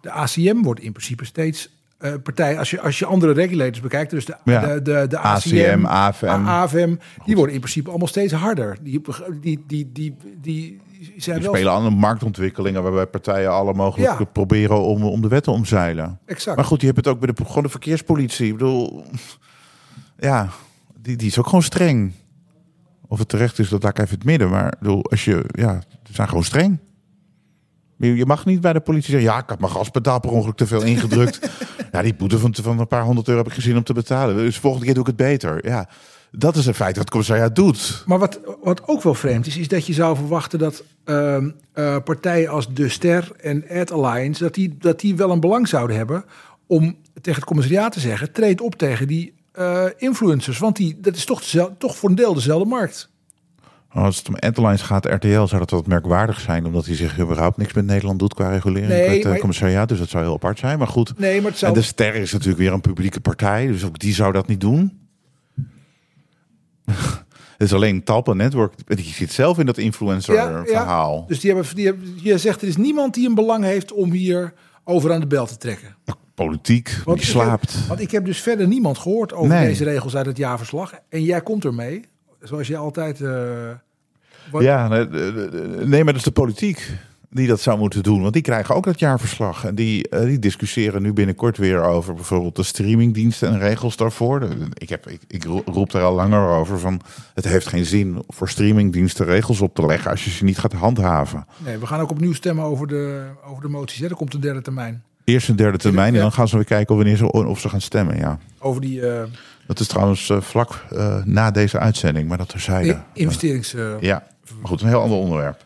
de 0.00 0.10
ACM 0.10 0.62
wordt 0.62 0.80
in 0.80 0.92
principe 0.92 1.24
steeds 1.24 1.68
eh, 2.02 2.12
partij, 2.22 2.58
als 2.58 2.70
je, 2.70 2.80
als 2.80 2.98
je 2.98 3.06
andere 3.06 3.32
regulators 3.32 3.80
bekijkt, 3.80 4.10
dus 4.10 4.24
de, 4.24 4.36
Ja. 4.44 4.60
de, 4.60 4.82
de, 4.82 5.06
de 5.08 5.18
ACM, 5.18 5.84
ACM, 5.84 5.86
AFM. 5.86 6.46
AFM, 6.46 6.94
die 7.24 7.36
worden 7.36 7.54
in 7.54 7.60
principe 7.60 7.88
allemaal 7.90 8.08
steeds 8.08 8.32
harder. 8.32 8.76
Die, 8.82 9.00
die, 9.40 9.64
die, 9.66 9.90
die, 9.92 10.16
die 10.40 10.80
zijn 11.16 11.36
Die 11.36 11.44
wel 11.46 11.54
spelen 11.56 11.72
aan 11.72 11.84
de 11.84 11.90
marktontwikkelingen 11.96 12.82
waarbij 12.82 13.06
partijen 13.06 13.50
alle 13.50 13.74
mogelijk 13.74 14.18
Ja. 14.18 14.24
proberen 14.24 14.80
om, 14.80 15.04
om 15.04 15.20
de 15.20 15.28
wet 15.28 15.42
te 15.44 15.50
omzeilen. 15.50 16.18
exact. 16.26 16.56
Maar 16.56 16.64
goed, 16.66 16.80
je 16.80 16.86
hebt 16.86 16.98
het 16.98 17.08
ook 17.08 17.20
bij 17.20 17.32
de, 17.32 17.44
gewoon 17.44 17.62
de 17.62 17.68
verkeerspolitie. 17.68 18.46
Ik 18.46 18.52
bedoel, 18.52 19.04
ja, 20.18 20.48
die, 21.00 21.16
die 21.16 21.26
is 21.28 21.38
ook 21.38 21.46
gewoon 21.46 21.62
streng. 21.62 22.12
Of 23.08 23.18
het 23.18 23.28
terecht 23.28 23.58
is, 23.58 23.68
dat 23.68 23.82
laat 23.82 23.98
ik 23.98 24.04
even 24.04 24.14
het 24.16 24.24
midden. 24.24 24.50
Maar 24.50 24.74
bedoel, 24.78 25.04
als 25.10 25.24
je, 25.24 25.44
ja, 25.48 25.82
ze 26.02 26.12
zijn 26.14 26.28
gewoon 26.28 26.44
streng. 26.44 26.78
Je 28.06 28.26
mag 28.26 28.44
niet 28.44 28.60
bij 28.60 28.72
de 28.72 28.80
politie 28.80 29.10
zeggen, 29.10 29.30
ja, 29.30 29.38
ik 29.38 29.48
had 29.48 29.60
mijn 29.60 29.72
gaspedaal 29.72 30.20
per 30.20 30.30
ongeluk 30.30 30.56
te 30.56 30.66
veel 30.66 30.82
ingedrukt. 30.82 31.50
ja, 31.92 32.02
die 32.02 32.14
boete 32.14 32.38
van, 32.38 32.54
van 32.54 32.78
een 32.78 32.86
paar 32.86 33.02
honderd 33.04 33.28
euro 33.28 33.40
heb 33.42 33.48
ik 33.50 33.54
gezien 33.56 33.76
om 33.76 33.82
te 33.84 33.92
betalen. 33.92 34.36
Dus 34.36 34.58
volgende 34.58 34.84
keer 34.86 34.94
doe 34.94 35.02
ik 35.02 35.08
het 35.18 35.28
beter. 35.28 35.66
Ja, 35.68 35.88
Dat 36.30 36.56
is 36.56 36.66
een 36.66 36.74
feit 36.74 36.90
wat 36.90 37.00
het 37.00 37.10
commissariaat 37.10 37.54
doet. 37.56 38.02
Maar 38.06 38.18
wat, 38.18 38.40
wat 38.62 38.88
ook 38.88 39.02
wel 39.02 39.14
vreemd 39.14 39.46
is, 39.46 39.56
is 39.56 39.68
dat 39.68 39.86
je 39.86 39.92
zou 39.92 40.16
verwachten 40.16 40.58
dat 40.58 40.84
ehm, 41.04 41.50
eh, 41.72 41.96
partijen 42.04 42.50
als 42.50 42.74
De 42.74 42.88
Ster 42.88 43.32
en 43.40 43.64
Ad 43.70 43.92
Alliance, 43.92 44.42
dat 44.42 44.54
die, 44.54 44.76
dat 44.78 45.00
die 45.00 45.16
wel 45.16 45.30
een 45.30 45.40
belang 45.40 45.68
zouden 45.68 45.96
hebben 45.96 46.24
om 46.66 46.96
tegen 47.20 47.34
het 47.40 47.44
commissariaat 47.48 47.92
te 47.92 48.00
zeggen, 48.00 48.32
treed 48.32 48.60
op 48.60 48.74
tegen 48.74 49.06
die 49.06 49.34
eh, 49.52 49.84
influencers. 49.96 50.58
Want 50.58 50.76
die, 50.76 51.00
dat 51.00 51.16
is 51.16 51.24
toch, 51.24 51.40
dezelfde- 51.40 51.76
toch 51.78 51.96
voor 51.96 52.08
een 52.08 52.14
deel 52.14 52.34
dezelfde 52.34 52.68
markt. 52.68 53.10
Als 53.94 54.16
het 54.18 54.28
om 54.28 54.34
Airlines 54.36 54.82
gaat, 54.82 55.04
RTL, 55.06 55.28
zou 55.46 55.58
dat 55.58 55.70
wat 55.70 55.86
merkwaardig 55.86 56.40
zijn, 56.40 56.66
omdat 56.66 56.86
hij 56.86 56.94
zich 56.94 57.18
überhaupt 57.20 57.56
niks 57.56 57.72
met 57.72 57.84
Nederland 57.86 58.18
doet 58.18 58.34
qua 58.34 58.48
regulering 58.50 58.88
Nee, 58.88 59.08
het 59.18 59.24
maar- 59.28 59.38
commissariaat. 59.38 59.88
Dus 59.88 59.98
dat 59.98 60.08
zou 60.08 60.24
heel 60.24 60.32
apart 60.34 60.58
zijn. 60.58 60.78
Maar 60.78 60.86
goed. 60.88 61.18
Nee, 61.18 61.40
maar 61.40 61.50
het 61.50 61.58
zou... 61.58 61.72
En 61.72 61.78
de 61.78 61.84
Ster 61.84 62.14
is 62.14 62.32
natuurlijk 62.32 62.58
weer 62.58 62.72
een 62.72 62.80
publieke 62.80 63.20
partij, 63.20 63.66
dus 63.66 63.84
ook 63.84 63.98
die 63.98 64.14
zou 64.14 64.32
dat 64.32 64.46
niet 64.46 64.60
doen. 64.60 64.98
Het 67.58 67.70
is 67.70 67.76
alleen 67.76 68.04
Talpa 68.04 68.32
Network, 68.32 68.72
die 68.96 69.04
zit 69.04 69.32
zelf 69.32 69.58
in 69.58 69.66
dat 69.66 69.78
influencer 69.78 70.62
verhaal. 70.66 71.24
Dus 71.28 71.40
die 71.40 71.52
hebben, 71.54 71.74
die 71.74 71.86
hebben, 71.86 72.14
je 72.22 72.38
zegt 72.38 72.62
er 72.62 72.68
is 72.68 72.76
niemand 72.76 73.14
die 73.14 73.28
een 73.28 73.34
belang 73.34 73.64
heeft 73.64 73.92
om 73.92 74.10
hier 74.10 74.52
over 74.84 75.12
aan 75.12 75.20
de 75.20 75.26
bel 75.26 75.46
te 75.46 75.56
trekken. 75.56 75.96
Politiek, 76.34 76.84
die 76.86 76.98
ik 77.00 77.04
heb- 77.06 77.22
slaapt. 77.22 77.86
want 77.88 78.00
ik 78.00 78.10
heb 78.10 78.24
dus 78.24 78.40
verder 78.40 78.66
niemand 78.66 78.98
gehoord 78.98 79.32
over 79.32 79.48
Nee. 79.54 79.66
deze 79.68 79.84
regels 79.84 80.16
uit 80.16 80.26
het 80.26 80.36
jaarverslag. 80.36 80.92
En 81.08 81.22
jij 81.22 81.40
komt 81.40 81.64
ermee, 81.64 82.04
zoals 82.42 82.66
je 82.66 82.76
altijd. 82.76 83.20
eh, 83.20 83.30
wat- 84.50 84.62
Ja, 84.62 84.88
nee, 84.88 86.04
maar 86.04 86.12
dat 86.12 86.14
is 86.16 86.22
de 86.22 86.30
politiek 86.30 86.90
die 87.30 87.46
dat 87.48 87.60
zou 87.60 87.78
moeten 87.78 88.02
doen. 88.02 88.20
Want 88.20 88.32
die 88.32 88.42
krijgen 88.42 88.74
ook 88.74 88.84
dat 88.84 88.98
jaarverslag. 88.98 89.64
En 89.64 89.74
die, 89.74 90.08
eh, 90.08 90.24
die 90.24 90.38
discussiëren 90.38 91.02
nu 91.02 91.12
binnenkort 91.12 91.56
weer 91.56 91.82
over 91.82 92.14
bijvoorbeeld 92.14 92.56
de 92.56 92.62
streamingdiensten 92.62 93.48
en 93.48 93.58
regels 93.58 93.96
daarvoor. 93.96 94.48
Ik, 94.74 94.88
heb, 94.88 95.08
ik, 95.08 95.20
ik 95.28 95.44
ro- 95.44 95.62
roep 95.66 95.90
daar 95.90 96.02
al 96.02 96.14
langer 96.14 96.48
over 96.48 96.78
van 96.78 97.00
het 97.34 97.44
heeft 97.44 97.66
geen 97.66 97.84
zin 97.84 98.22
voor 98.28 98.48
streamingdiensten 98.48 99.26
regels 99.26 99.60
op 99.60 99.74
te 99.74 99.86
leggen 99.86 100.10
als 100.10 100.24
je 100.24 100.30
ze 100.30 100.44
niet 100.44 100.58
gaat 100.58 100.72
handhaven. 100.72 101.46
Nee, 101.64 101.78
we 101.78 101.86
gaan 101.86 102.00
ook 102.00 102.10
opnieuw 102.10 102.32
stemmen 102.32 102.64
over 102.64 102.86
de, 102.86 103.24
over 103.46 103.62
de 103.62 103.68
moties. 103.68 104.00
Hè. 104.00 104.08
Er 104.08 104.16
komt 104.16 104.34
een 104.34 104.40
derde 104.40 104.62
termijn. 104.62 105.02
Eerst 105.24 105.48
een 105.48 105.56
derde 105.56 105.78
termijn 105.78 106.14
en 106.14 106.20
dan 106.20 106.32
gaan 106.32 106.48
ze 106.48 106.56
weer 106.56 106.64
kijken 106.64 106.96
wanneer 106.96 107.16
ze, 107.16 107.32
of 107.32 107.60
ze 107.60 107.68
gaan 107.68 107.80
stemmen. 107.80 108.16
Ja. 108.16 108.38
Over 108.58 108.80
die 108.80 109.06
eh, 109.08 109.22
Dat 109.66 109.80
is 109.80 109.86
trouwens 109.86 110.30
eh, 110.30 110.40
vlak 110.40 110.84
eh, 110.90 111.24
na 111.24 111.50
deze 111.50 111.78
uitzending, 111.78 112.28
maar 112.28 112.38
dat 112.38 112.48
terzijde. 112.48 113.02
investerings... 113.12 113.74
eh, 113.74 114.00
Ja, 114.00 114.26
maar 114.58 114.68
goed, 114.68 114.80
een 114.80 114.88
heel 114.88 115.00
ander 115.00 115.18
onderwerp. 115.18 115.64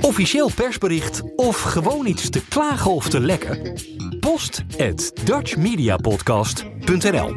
Officieel 0.00 0.50
persbericht 0.54 1.22
of 1.36 1.60
gewoon 1.60 2.06
iets 2.06 2.30
te 2.30 2.44
klagen 2.48 2.90
of 2.90 3.08
te 3.08 3.20
lekken? 3.20 3.80
Post 4.20 4.62
at 4.78 5.12
dutchmediapodcast.nl 5.24 7.36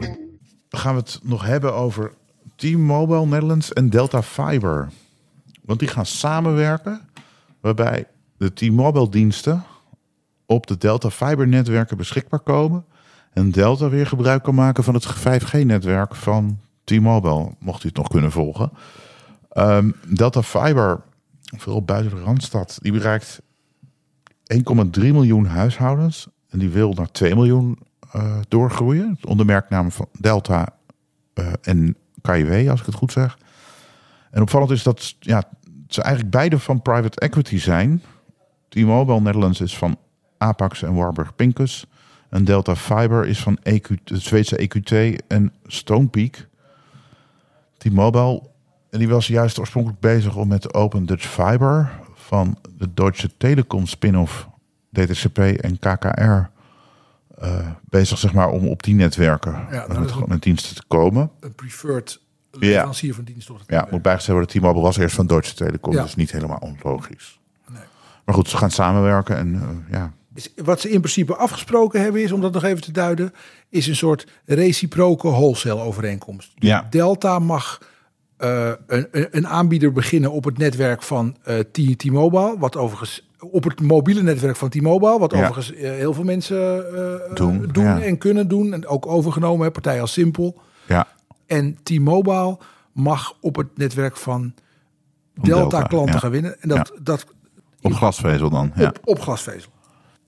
Dan 0.70 0.80
gaan 0.80 0.94
we 0.96 1.00
het 1.00 1.20
nog 1.24 1.46
hebben 1.46 1.74
over 1.74 2.12
T-Mobile 2.56 3.26
Netherlands 3.26 3.74
en 3.74 3.90
Delta 3.90 4.24
Fiber. 4.24 4.90
Want 5.62 5.80
die 5.80 5.88
gaan 5.88 6.06
samenwerken, 6.06 7.02
waarbij 7.62 8.06
de 8.38 8.54
T-Mobile 8.54 9.10
diensten 9.10 9.64
op 10.46 10.68
de 10.68 10.78
Delta 10.78 11.10
Fiber 11.10 11.48
netwerken 11.48 11.98
beschikbaar 11.98 12.40
komen. 12.40 12.86
En 13.36 13.52
Delta 13.52 13.90
weer 13.90 14.08
gebruik 14.08 14.44
kan 14.44 14.56
maken 14.56 14.84
van 14.84 14.94
het 14.94 15.08
5G-netwerk 15.08 16.16
van 16.16 16.60
T-Mobile, 16.84 17.52
mocht 17.60 17.84
u 17.84 17.88
het 17.88 17.98
nog 17.98 18.08
kunnen 18.08 18.32
volgen. 18.32 18.72
Ehm, 19.50 19.92
Delta 20.08 20.44
Fiber, 20.44 21.02
vooral 21.58 21.84
buiten 21.84 22.16
de 22.16 22.24
Randstad, 22.24 22.78
die 22.82 22.92
bereikt 22.92 23.42
1,3 24.44 25.14
miljoen 25.14 25.46
huishoudens. 25.46 26.28
En 26.50 26.60
die 26.60 26.70
wil 26.70 26.94
naar 26.94 27.12
2 27.12 27.36
miljoen 27.36 27.80
eh, 28.12 28.38
doorgroeien. 28.48 29.18
Onder 29.24 29.46
merknaam 29.46 29.92
van 29.92 30.08
Delta 30.20 30.68
eh, 31.34 31.54
en 31.62 31.96
KIW, 32.22 32.70
als 32.70 32.80
ik 32.80 32.86
het 32.86 32.96
goed 32.96 33.12
zeg. 33.12 33.38
En 34.32 34.42
opvallend 34.42 34.72
is 34.72 34.84
dat 34.84 35.16
ja, 35.20 35.44
ze 35.88 36.02
eigenlijk 36.02 36.36
beide 36.36 36.60
van 36.60 36.82
private 36.82 37.20
equity 37.20 37.58
zijn. 37.58 38.02
T-Mobile 38.70 39.22
Netherlands 39.22 39.62
is 39.62 39.78
van 39.78 39.98
Apax 40.38 40.84
en 40.84 40.94
Warburg 40.94 41.36
Pincus. 41.36 41.86
En 42.36 42.44
Delta 42.44 42.76
Fiber 42.76 43.26
is 43.28 43.40
van 43.40 43.58
EQ, 43.64 43.88
het 44.04 44.22
Zweedse 44.22 44.58
EQT 44.58 45.24
en 45.28 45.54
Stonepeak. 45.66 46.48
T-Mobile, 47.78 48.42
en 48.90 49.00
die 49.00 49.08
was 49.10 49.28
juist 49.28 49.60
oorspronkelijk 49.60 50.02
bezig 50.02 50.36
om 50.36 50.48
met 50.48 50.62
de 50.62 50.74
Open 50.74 51.06
Dutch 51.06 51.26
Fiber 51.26 51.92
van 52.14 52.58
de 52.78 52.94
Deutsche 52.94 53.30
Telekom 53.38 53.86
spin-off 53.88 54.48
DTCP 54.92 55.38
en 55.38 55.80
KKR 55.80 56.50
eh, 57.38 57.68
bezig 57.90 58.18
zeg 58.18 58.34
maar 58.34 58.50
om 58.50 58.68
op 58.68 58.84
die 58.84 58.96
netwerken 58.96 59.68
Ja, 59.72 59.88
dat 59.88 60.00
met, 60.00 60.12
een- 60.12 60.24
met 60.28 60.42
diensten 60.44 60.76
te 60.76 60.84
komen. 60.88 61.30
een 61.40 61.54
preferred 61.56 62.20
leverancier 62.52 63.14
van 63.14 63.24
dienst. 63.24 63.48
Toch? 63.48 63.62
Ja, 63.68 63.88
moet 63.92 64.02
bijgezegd 64.02 64.38
worden, 64.38 64.50
T-Mobile 64.60 64.84
was 64.84 64.98
eerst 64.98 65.16
van 65.16 65.28
Deutsche 65.28 65.56
Telekom, 65.56 65.94
Ja. 65.94 66.02
dus 66.02 66.16
niet 66.16 66.32
helemaal 66.32 66.58
onlogisch. 66.58 67.40
Maar 68.26 68.36
goed, 68.36 68.50
ze 68.50 68.58
gaan 68.58 68.72
samenwerken 68.72 69.38
en 69.38 69.56
eh, 69.56 69.92
ja, 69.98 70.14
Is- 70.36 70.52
Wat 70.64 70.80
ze 70.82 70.90
in 70.90 71.00
principe 71.00 71.36
afgesproken 71.36 72.02
hebben 72.02 72.22
is, 72.24 72.32
om 72.32 72.42
dat 72.42 72.54
nog 72.54 72.64
even 72.64 72.82
te 72.82 72.92
duiden, 72.92 73.34
is 73.70 73.88
een 73.88 73.96
soort 73.96 74.28
reciproke 74.46 75.28
wholesale 75.28 75.82
overeenkomst. 75.82 76.52
Ja. 76.56 76.88
Delta 76.90 77.40
mag 77.40 77.82
eh, 78.38 78.72
een, 78.88 79.08
een- 79.32 79.48
aanbieder 79.48 79.92
beginnen 79.92 80.32
op 80.32 80.44
het 80.44 80.58
netwerk 80.58 81.02
van 81.04 81.36
T- 81.72 81.98
T-Mobile, 82.00 82.56
wat 82.60 82.78
overigens 82.78 83.30
op 83.40 83.64
het 83.64 83.82
mobiele 83.82 84.22
netwerk 84.22 84.56
van 84.56 84.70
T-Mobile, 84.70 85.20
wat 85.20 85.32
Ja. 85.32 85.38
overigens 85.38 85.74
eh, 85.74 85.92
heel 85.92 86.14
veel 86.14 86.24
mensen 86.24 86.86
Doen, 87.34 87.70
doen 87.72 87.84
ja. 87.84 88.02
en 88.02 88.18
kunnen 88.18 88.48
doen 88.48 88.74
en 88.74 88.88
ook 88.88 89.08
overgenomen 89.08 89.62
hebben, 89.62 89.82
partijen 89.82 90.02
als 90.02 90.14
Simpel. 90.14 90.62
ja, 90.88 91.08
En 91.46 91.78
T-Mobile 91.84 92.58
mag 92.92 93.34
op 93.42 93.56
het 93.56 93.78
netwerk 93.78 94.18
van 94.18 94.54
Van 95.36 95.44
Delta, 95.44 95.60
Delta 95.70 95.82
klanten 95.88 96.14
ja. 96.14 96.20
gaan 96.20 96.32
winnen. 96.32 96.62
En 96.62 96.70
dat, 96.70 96.92
dat 97.02 97.26
op 97.82 97.94
glasvezel 97.94 98.50
dan. 98.50 98.72
Ja. 98.76 98.88
op, 98.88 99.00
op 99.04 99.20
glasvezel. 99.20 99.72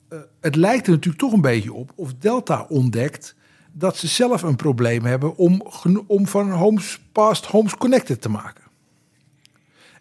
Eh, 0.10 0.20
het 0.42 0.56
lijkt 0.56 0.86
er 0.86 0.92
natuurlijk 0.92 1.24
toch 1.24 1.34
een 1.34 1.42
beetje 1.42 1.74
op 1.74 1.92
of 1.96 2.14
Delta 2.14 2.66
ontdekt 2.70 3.36
dat 3.72 3.98
ze 3.98 4.08
zelf 4.08 4.42
een 4.42 4.56
probleem 4.56 5.06
hebben 5.06 5.38
om, 5.38 5.62
om 6.08 6.28
van 6.28 6.52
Homes 6.52 7.00
Past 7.12 7.46
Homes 7.46 7.76
Connected 7.76 8.22
te 8.22 8.30
maken. 8.30 8.64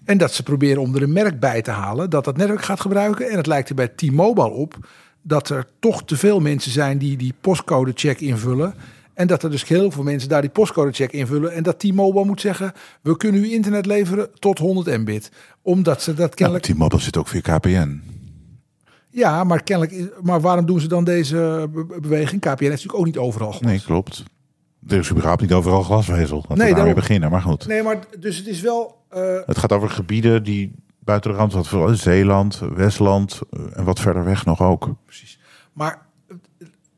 En 0.05 0.19
dat 0.19 0.33
ze 0.33 0.43
proberen 0.43 0.83
om 0.83 0.95
er 0.95 1.03
een 1.03 1.13
merk 1.13 1.41
bij 1.41 1.63
te 1.63 1.71
halen 1.71 2.11
dat 2.11 2.25
dat 2.25 2.37
netwerk 2.37 2.63
gaat 2.63 2.81
gebruiken. 2.81 3.31
En 3.31 3.37
het 3.37 3.47
lijkt 3.47 3.69
er 3.69 3.75
bij 3.75 3.89
T-Mobile 3.89 4.51
op 4.51 4.89
dat 5.23 5.49
er 5.49 5.67
toch 5.79 6.05
te 6.05 6.17
veel 6.17 6.41
mensen 6.41 6.71
zijn 6.71 6.99
die 6.99 7.17
die 7.17 7.35
postcode-check 7.41 8.21
invullen. 8.21 8.75
En 9.15 9.27
dat 9.27 9.43
er 9.43 9.51
dus 9.51 9.65
heel 9.65 9.91
veel 9.91 10.03
mensen 10.03 10.29
daar 10.29 10.41
die 10.41 10.51
postcode-check 10.51 11.13
invullen. 11.13 11.53
En 11.53 11.63
dat 11.63 11.79
T-Mobile 11.79 12.25
moet 12.25 12.41
zeggen, 12.41 12.73
we 13.01 13.17
kunnen 13.17 13.45
u 13.45 13.53
internet 13.53 13.87
leveren 13.87 14.29
tot 14.39 14.59
100 14.59 14.99
mbit. 14.99 15.31
Omdat 15.63 16.03
ze 16.03 16.15
dat 16.15 16.35
kennelijk... 16.35 16.65
T-Mobile 16.65 17.03
zit 17.03 17.17
ook 17.17 17.29
via 17.29 17.41
KPN. 17.41 18.16
Ja, 19.17 19.45
maar 19.45 19.63
kennelijk. 19.63 20.23
Maar 20.23 20.41
waarom 20.41 20.67
doen 20.67 20.81
ze 20.81 20.89
dan 20.89 21.05
deze 21.05 21.69
be- 21.73 21.85
be- 21.85 22.01
beweging? 22.01 22.41
KPN 22.41 22.49
heeft 22.51 22.61
natuurlijk 22.71 22.95
ook 22.99 23.05
niet 23.05 23.17
overal 23.19 23.51
glas. 23.51 23.61
Nee, 23.63 23.81
klopt. 23.81 24.23
Er 24.87 24.99
is 24.99 25.11
überhaupt 25.11 25.41
niet 25.41 25.53
overal 25.53 25.83
glasvezel. 25.83 26.37
Laten 26.37 26.49
we 26.49 26.49
Nee, 26.49 26.57
daarmee 26.59 26.75
daarom. 26.75 26.95
beginnen, 26.95 27.31
maar 27.31 27.43
goed. 27.43 27.67
Nee, 27.67 27.83
maar 27.83 27.99
dus 28.19 28.37
het 28.37 28.47
is 28.47 28.61
wel. 28.61 29.05
eh, 29.09 29.37
Het 29.47 29.59
gaat 29.59 29.73
over 29.73 29.91
gebieden 29.91 30.43
die 30.43 30.73
buiten 30.99 31.31
de 31.31 31.37
rand, 31.37 31.53
wat 31.53 31.69
vooral 31.69 31.95
Zeeland, 31.95 32.59
Westland 32.75 33.41
eh, 33.51 33.61
en 33.79 33.85
wat 33.85 34.01
verder 34.01 34.25
weg 34.25 34.45
nog 34.45 34.63
ook. 34.63 34.89
precies. 35.05 35.39
Maar 35.73 36.07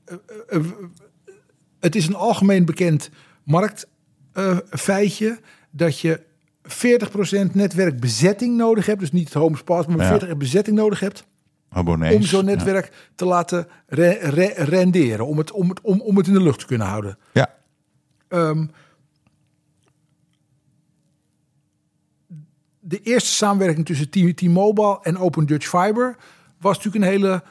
eh, 0.04 0.58
het 1.80 1.96
is 1.96 2.06
een 2.06 2.14
algemeen 2.14 2.64
bekend 2.64 3.10
marktfeitje 3.44 5.38
dat 5.70 5.98
je 6.00 6.20
40% 6.62 7.54
netwerkbezetting 7.54 8.56
nodig 8.56 8.86
hebt. 8.86 9.00
Dus 9.00 9.12
niet 9.12 9.34
het 9.34 9.64
Pass, 9.64 9.86
maar 9.88 9.98
Ja. 9.98 10.18
40% 10.34 10.36
bezetting 10.38 10.76
nodig 10.76 11.00
hebt. 11.00 11.26
Abonnees. 11.70 12.14
Om 12.14 12.22
zo'n 12.22 12.46
Ja. 12.46 12.54
netwerk 12.54 13.10
te 13.14 13.24
laten 13.24 13.66
re- 13.86 14.18
re- 14.20 14.52
renderen. 14.64 15.26
Om 15.26 15.38
het, 15.38 15.52
om, 15.52 15.68
het, 15.68 15.80
om, 15.80 16.00
om 16.00 16.16
het 16.16 16.26
in 16.26 16.32
de 16.32 16.42
lucht 16.42 16.58
te 16.58 16.66
kunnen 16.66 16.86
houden. 16.86 17.18
Ja. 17.32 17.54
Ehm, 18.28 18.66
de 22.80 23.00
eerste 23.02 23.30
samenwerking 23.30 23.86
tussen 23.86 24.10
T-Mobile 24.34 24.98
en 25.02 25.18
Open 25.18 25.46
Dutch 25.46 25.66
Fiber 25.68 26.16
was 26.60 26.76
natuurlijk 26.76 27.04
een 27.04 27.10
hele 27.10 27.42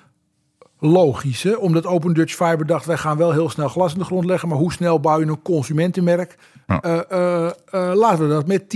logische. 0.80 1.60
Omdat 1.60 1.86
Open 1.86 2.14
Dutch 2.14 2.34
Fiber 2.36 2.66
dacht, 2.66 2.86
wij 2.86 2.98
gaan 2.98 3.18
wel 3.18 3.32
heel 3.32 3.50
snel 3.50 3.68
glas 3.70 3.94
in 3.94 4.00
de 4.00 4.06
grond 4.06 4.26
leggen. 4.26 4.50
Maar 4.50 4.58
hoe 4.58 4.72
snel 4.72 5.00
bouw 5.00 5.20
je 5.20 5.26
een 5.26 5.42
consumentenmerk? 5.42 6.38
Ja. 6.68 6.82
Eh, 6.82 7.00
eh, 7.10 7.46
eh, 7.46 7.96
laten 7.96 8.28
we 8.28 8.34
dat 8.34 8.48
met 8.48 8.70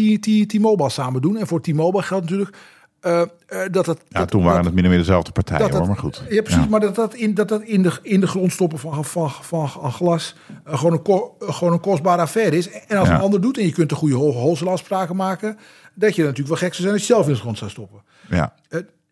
T-Mobile 0.48 0.90
samen 0.90 1.22
doen. 1.22 1.38
En 1.38 1.48
voor 1.48 1.62
T-Mobile 1.62 2.04
geldt 2.04 2.30
natuurlijk 2.30 2.58
eh, 3.02 3.22
eh, 3.22 3.28
dat 3.72 3.86
het... 3.86 4.00
Ja, 4.08 4.20
dat- 4.20 4.30
toen 4.30 4.42
waren 4.44 4.56
dat- 4.58 4.66
het 4.66 4.74
min 4.74 4.84
of 4.84 4.90
meer 4.90 5.00
dezelfde 5.00 5.32
partijen 5.32 5.62
dat 5.62 5.70
hoor, 5.70 5.80
dat- 5.80 5.88
maar 5.88 5.98
goed. 5.98 6.24
Ja, 6.30 6.42
precies. 6.42 6.68
Maar 6.68 6.80
dat 6.80 6.96
dat 6.96 7.14
in, 7.14 7.34
dat 7.34 7.48
dat 7.48 7.62
in, 7.62 7.82
de, 7.84 7.92
in 8.02 8.20
de 8.20 8.28
grond 8.28 8.52
stoppen 8.52 8.80
van, 8.80 9.06
van, 9.06 9.30
van, 9.32 9.70
van 9.70 9.92
glas 9.92 10.36
eh, 10.66 10.78
gewoon, 10.78 10.94
een 10.94 11.02
ko- 11.02 11.36
gewoon 11.40 11.74
een 11.74 11.80
kostbare 11.80 12.22
affaire 12.22 12.58
is. 12.58 12.70
En 12.88 12.98
als 12.98 13.08
Ja. 13.08 13.16
een 13.16 13.22
ander 13.22 13.42
doet 13.42 13.58
en 13.58 13.66
je 13.66 13.72
kunt 13.72 13.92
een 13.92 13.98
goede 13.98 14.70
afspraken 14.70 15.16
maken, 15.16 15.58
dat 15.94 16.16
je 16.16 16.22
natuurlijk 16.22 16.50
wel 16.50 16.58
gek 16.58 16.74
zou 16.74 16.88
zijn 16.88 17.00
je 17.00 17.06
zelf 17.06 17.28
in 17.28 17.34
de 17.34 17.40
grond 17.40 17.58
zou 17.58 17.72
stoppen. 17.72 18.02
Ja. 18.30 18.54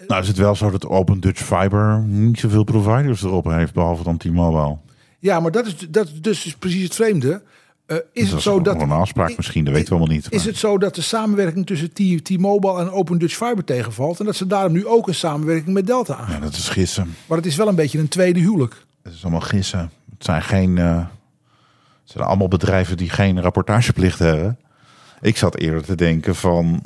Nou 0.08 0.22
is 0.22 0.28
het 0.28 0.38
wel 0.38 0.56
zo 0.56 0.72
dat 0.72 0.88
Open 0.88 1.20
Dutch 1.20 1.42
Fiber 1.42 2.00
niet 2.00 2.40
zoveel 2.40 2.64
providers 2.64 3.24
erop 3.24 3.46
heeft, 3.46 3.74
behalve 3.74 4.04
dan 4.04 4.18
T-Mobile. 4.18 4.78
Ja, 5.20 5.40
maar 5.40 5.52
dat 5.52 5.66
is, 5.66 5.76
dat 5.90 6.08
is 6.08 6.22
dus 6.22 6.56
precies 6.60 6.84
het 6.84 6.96
vreemde. 6.96 7.42
Eh, 7.90 7.98
is 8.14 8.24
dat 8.24 8.32
het 8.32 8.42
zo 8.42 8.62
dat 8.62 8.82
een 8.82 8.92
afspraak 8.92 9.38
misschien, 9.38 9.64
dat 9.64 9.74
weten 9.74 9.90
we 9.90 9.96
allemaal 9.96 10.16
niet. 10.16 10.26
Is 10.30 10.38
maar- 10.38 10.48
het 10.48 10.58
zo 10.58 10.78
dat 10.78 10.96
de 10.96 11.02
samenwerking 11.02 11.66
tussen 11.66 11.94
T-Mobile 12.24 12.80
en 12.80 12.92
Open 12.92 13.18
Dutch 13.18 13.36
Fiber 13.36 13.64
tegenvalt 13.64 14.20
en 14.20 14.26
dat 14.26 14.36
ze 14.36 14.48
daarom 14.48 14.72
nu 14.72 14.88
ook 14.88 15.08
een 15.08 15.16
samenwerking 15.16 15.74
met 15.74 15.88
Delta 15.88 16.16
aan? 16.16 16.32
Ja, 16.32 16.40
dat 16.40 16.54
is 16.54 16.70
gissen. 16.70 17.16
Maar 17.26 17.38
het 17.38 17.46
is 17.46 17.56
wel 17.56 17.68
een 17.68 17.76
beetje 17.76 18.00
een 18.00 18.08
tweede 18.08 18.40
huwelijk. 18.40 18.86
Het 19.04 19.14
is 19.14 19.22
allemaal 19.22 19.42
gissen. 19.42 19.92
Het 20.12 20.24
zijn 20.24 20.42
geen. 20.42 20.76
het 20.78 21.08
zijn 22.04 22.24
allemaal 22.24 22.48
bedrijven 22.48 22.98
die 22.98 23.10
geen 23.10 23.42
rapportageplicht 23.42 24.20
hebben. 24.20 24.60
Ik 25.22 25.38
zat 25.38 25.56
eerder 25.58 25.84
te 25.84 25.96
denken 25.96 26.36
van. 26.36 26.84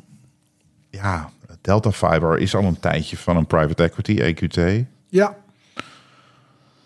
Ja, 0.90 1.30
Delta 1.62 1.92
Fiber 1.92 2.40
is 2.40 2.56
al 2.56 2.64
een 2.64 2.80
tijdje 2.80 3.18
van 3.18 3.38
een 3.38 3.48
private 3.48 3.84
equity, 3.84 4.20
EQT. 4.22 4.86
Ja, 5.10 5.36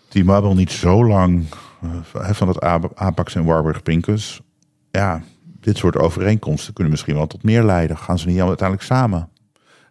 T-Mobile 0.08 0.54
niet 0.54 0.72
zo 0.72 1.04
lang 1.06 1.44
van 2.12 2.48
het 2.48 2.64
A- 2.64 2.80
Apax 2.94 3.34
en 3.34 3.44
Warburg 3.44 3.82
Pincus. 3.82 4.40
Ja, 4.90 5.22
dit 5.60 5.76
soort 5.76 5.96
overeenkomsten 5.96 6.72
kunnen 6.74 6.92
misschien 6.92 7.14
wel 7.14 7.26
tot 7.26 7.42
meer 7.42 7.62
leiden. 7.64 7.98
Gaan 7.98 8.18
ze 8.18 8.26
niet 8.26 8.40
uiteindelijk 8.40 8.82
samen? 8.88 9.28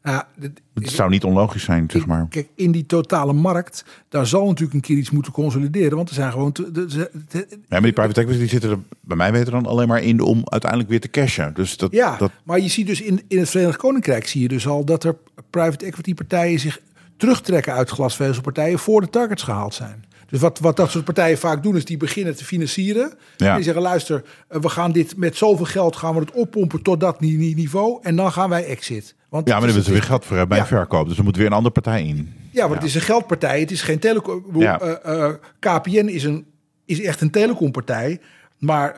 nou 0.03 0.23
dit- 0.35 0.61
Het 0.73 0.89
zou 0.89 1.09
niet 1.09 1.23
onlogisch 1.23 1.63
zijn, 1.63 1.89
zeg 1.91 2.05
maar. 2.05 2.27
Kijk, 2.29 2.47
in 2.55 2.71
die 2.71 2.85
totale 2.85 3.33
markt, 3.33 3.85
daar 4.09 4.27
zal 4.27 4.45
natuurlijk 4.45 4.73
een 4.73 4.81
keer 4.81 4.97
iets 4.97 5.09
moeten 5.09 5.31
consolideren. 5.31 5.95
Want 5.95 6.09
er 6.09 6.15
zijn 6.15 6.31
gewoon. 6.31 6.51
Te, 6.51 7.09
Ja, 7.31 7.45
maar 7.69 7.81
die 7.81 7.93
private 7.93 8.19
equity 8.21 8.39
die 8.39 8.49
zitten 8.49 8.69
er 8.69 8.79
bij 9.01 9.17
mij 9.17 9.31
weten 9.31 9.51
dan 9.51 9.65
alleen 9.65 9.87
maar 9.87 10.01
in 10.01 10.21
om 10.21 10.41
uiteindelijk 10.43 10.89
weer 10.89 11.01
te 11.01 11.09
cashen. 11.09 11.53
Dus 11.53 11.77
dat, 11.77 11.91
ja, 11.91 12.17
dat 12.17 12.31
maar 12.43 12.59
je 12.59 12.67
ziet 12.67 12.87
dus 12.87 13.01
in, 13.01 13.21
in 13.27 13.39
het 13.39 13.49
Verenigd 13.49 13.77
Koninkrijk 13.77 14.27
zie 14.27 14.41
je 14.41 14.47
dus 14.47 14.67
al 14.67 14.85
dat 14.85 15.03
er 15.03 15.15
private 15.49 15.85
equity 15.85 16.13
partijen 16.13 16.59
zich 16.59 16.79
terugtrekken 17.17 17.73
uit 17.73 17.89
glasvezelpartijen 17.89 18.79
voor 18.79 19.01
de 19.01 19.09
targets 19.09 19.43
gehaald 19.43 19.73
zijn. 19.73 20.05
Dus 20.29 20.39
wat, 20.39 20.59
wat 20.59 20.75
dat 20.75 20.91
soort 20.91 21.03
partijen 21.05 21.37
vaak 21.37 21.63
doen, 21.63 21.75
is 21.75 21.85
die 21.85 21.97
beginnen 21.97 22.35
te 22.35 22.45
financieren. 22.45 23.13
Ja. 23.37 23.49
En 23.49 23.55
die 23.55 23.63
zeggen, 23.63 23.81
luister, 23.83 24.23
eh, 24.47 24.59
we 24.61 24.69
gaan 24.69 24.91
dit 24.91 25.17
met 25.17 25.35
zoveel 25.35 25.65
geld 25.65 25.95
gaan 25.95 26.13
we 26.13 26.19
het 26.19 26.31
oppompen 26.31 26.81
tot 26.81 26.99
dat 26.99 27.19
ni- 27.19 27.35
ni- 27.35 27.53
niveau. 27.53 27.99
En 28.01 28.15
dan 28.15 28.31
gaan 28.31 28.49
wij 28.49 28.65
exit. 28.65 29.15
Want 29.29 29.47
Ja, 29.47 29.53
maar 29.59 29.67
is- 29.67 29.73
hebben 29.73 29.83
ze 29.83 29.91
weer 29.99 30.07
geld 30.07 30.25
voor 30.25 30.47
bij 30.47 30.57
Ja. 30.57 30.65
verkoop. 30.65 31.07
Dus 31.07 31.17
er 31.17 31.23
moet 31.23 31.35
weer 31.37 31.45
een 31.45 31.51
andere 31.53 31.73
partij 31.73 32.03
in. 32.03 32.33
Ja, 32.51 32.61
want 32.67 32.73
het 32.75 32.83
is 32.83 32.95
een 32.95 33.01
geldpartij. 33.01 33.59
Het 33.59 33.71
is 33.71 33.81
geen 33.81 33.99
telecom. 33.99 34.43
Ja. 34.53 34.79
eh, 34.79 35.25
eh, 35.25 35.33
KPN 35.59 36.07
is, 36.07 36.23
een, 36.23 36.45
is 36.85 37.01
echt 37.01 37.21
een 37.21 37.31
telecompartij. 37.31 38.19
Maar 38.57 38.97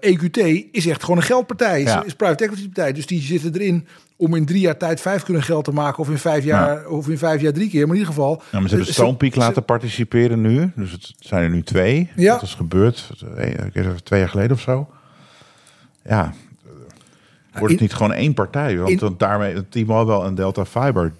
EQT 0.00 0.36
is 0.72 0.86
echt 0.86 1.00
gewoon 1.02 1.16
een 1.16 1.22
geldpartij. 1.22 1.82
Is, 1.82 1.94
is 2.04 2.14
private 2.14 2.44
equity 2.44 2.64
partij. 2.64 2.92
Dus 2.92 3.06
die 3.06 3.20
zitten 3.20 3.54
erin 3.54 3.86
om 4.16 4.34
in 4.34 4.44
drie 4.46 4.60
jaar 4.60 4.76
tijd 4.76 5.00
vijf 5.00 5.22
kunnen 5.22 5.42
geld 5.42 5.64
te 5.64 5.70
maken. 5.72 5.98
Of 5.98 6.10
in 6.10 6.18
vijf 6.18 6.44
jaar, 6.44 6.86
of 6.88 7.08
in 7.08 7.18
vijf 7.18 7.40
jaar 7.40 7.52
drie 7.52 7.70
keer. 7.70 7.80
Maar 7.86 7.96
in 7.96 8.00
ieder 8.00 8.14
geval. 8.14 8.42
Ja, 8.50 8.58
maar 8.60 8.68
ze 8.68 8.74
hebben 8.74 8.94
Stonepeak 8.94 9.32
ze- 9.32 9.38
laten 9.38 9.64
participeren 9.64 10.40
nu. 10.40 10.72
Dus 10.76 10.92
het 10.92 11.12
zijn 11.18 11.42
er 11.42 11.50
nu 11.50 11.62
twee. 11.62 12.10
Ja. 12.16 12.32
Dat 12.32 12.42
is 12.42 12.54
gebeurd 12.54 13.10
eh, 13.36 13.54
het, 13.72 14.04
twee 14.04 14.20
jaar 14.20 14.28
geleden 14.28 14.52
of 14.56 14.60
zo. 14.60 14.88
Ja, 16.04 16.32
wordt 17.52 17.62
het 17.62 17.70
in- 17.72 17.82
niet 17.82 17.94
gewoon 17.94 18.12
één 18.12 18.34
partij? 18.34 18.76
Want 18.76 18.90
in- 18.90 18.96
dan 18.98 19.14
daarmee 19.18 19.68
T-Mobile 19.68 20.24
en 20.24 20.34
Delta 20.34 20.64
Fiber... 20.64 21.12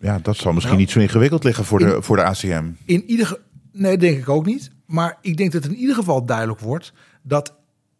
Ja, 0.00 0.18
dat 0.22 0.36
zal 0.36 0.52
misschien 0.52 0.74
Nou, 0.74 0.84
niet 0.86 0.90
zo 0.94 1.00
ingewikkeld 1.00 1.44
liggen 1.44 1.64
voor, 1.64 1.78
de, 1.78 2.02
voor 2.02 2.16
de 2.16 2.22
ACM. 2.24 2.64
In 2.84 3.04
ieder 3.06 3.38
Nee, 3.72 3.96
denk 3.98 4.18
ik 4.18 4.28
ook 4.28 4.46
niet. 4.46 4.70
Maar 4.86 5.18
ik 5.20 5.36
denk 5.36 5.52
dat 5.52 5.64
in 5.64 5.74
ieder 5.76 5.94
geval 5.94 6.24
duidelijk 6.24 6.60
wordt 6.60 6.92
dat 7.22 7.54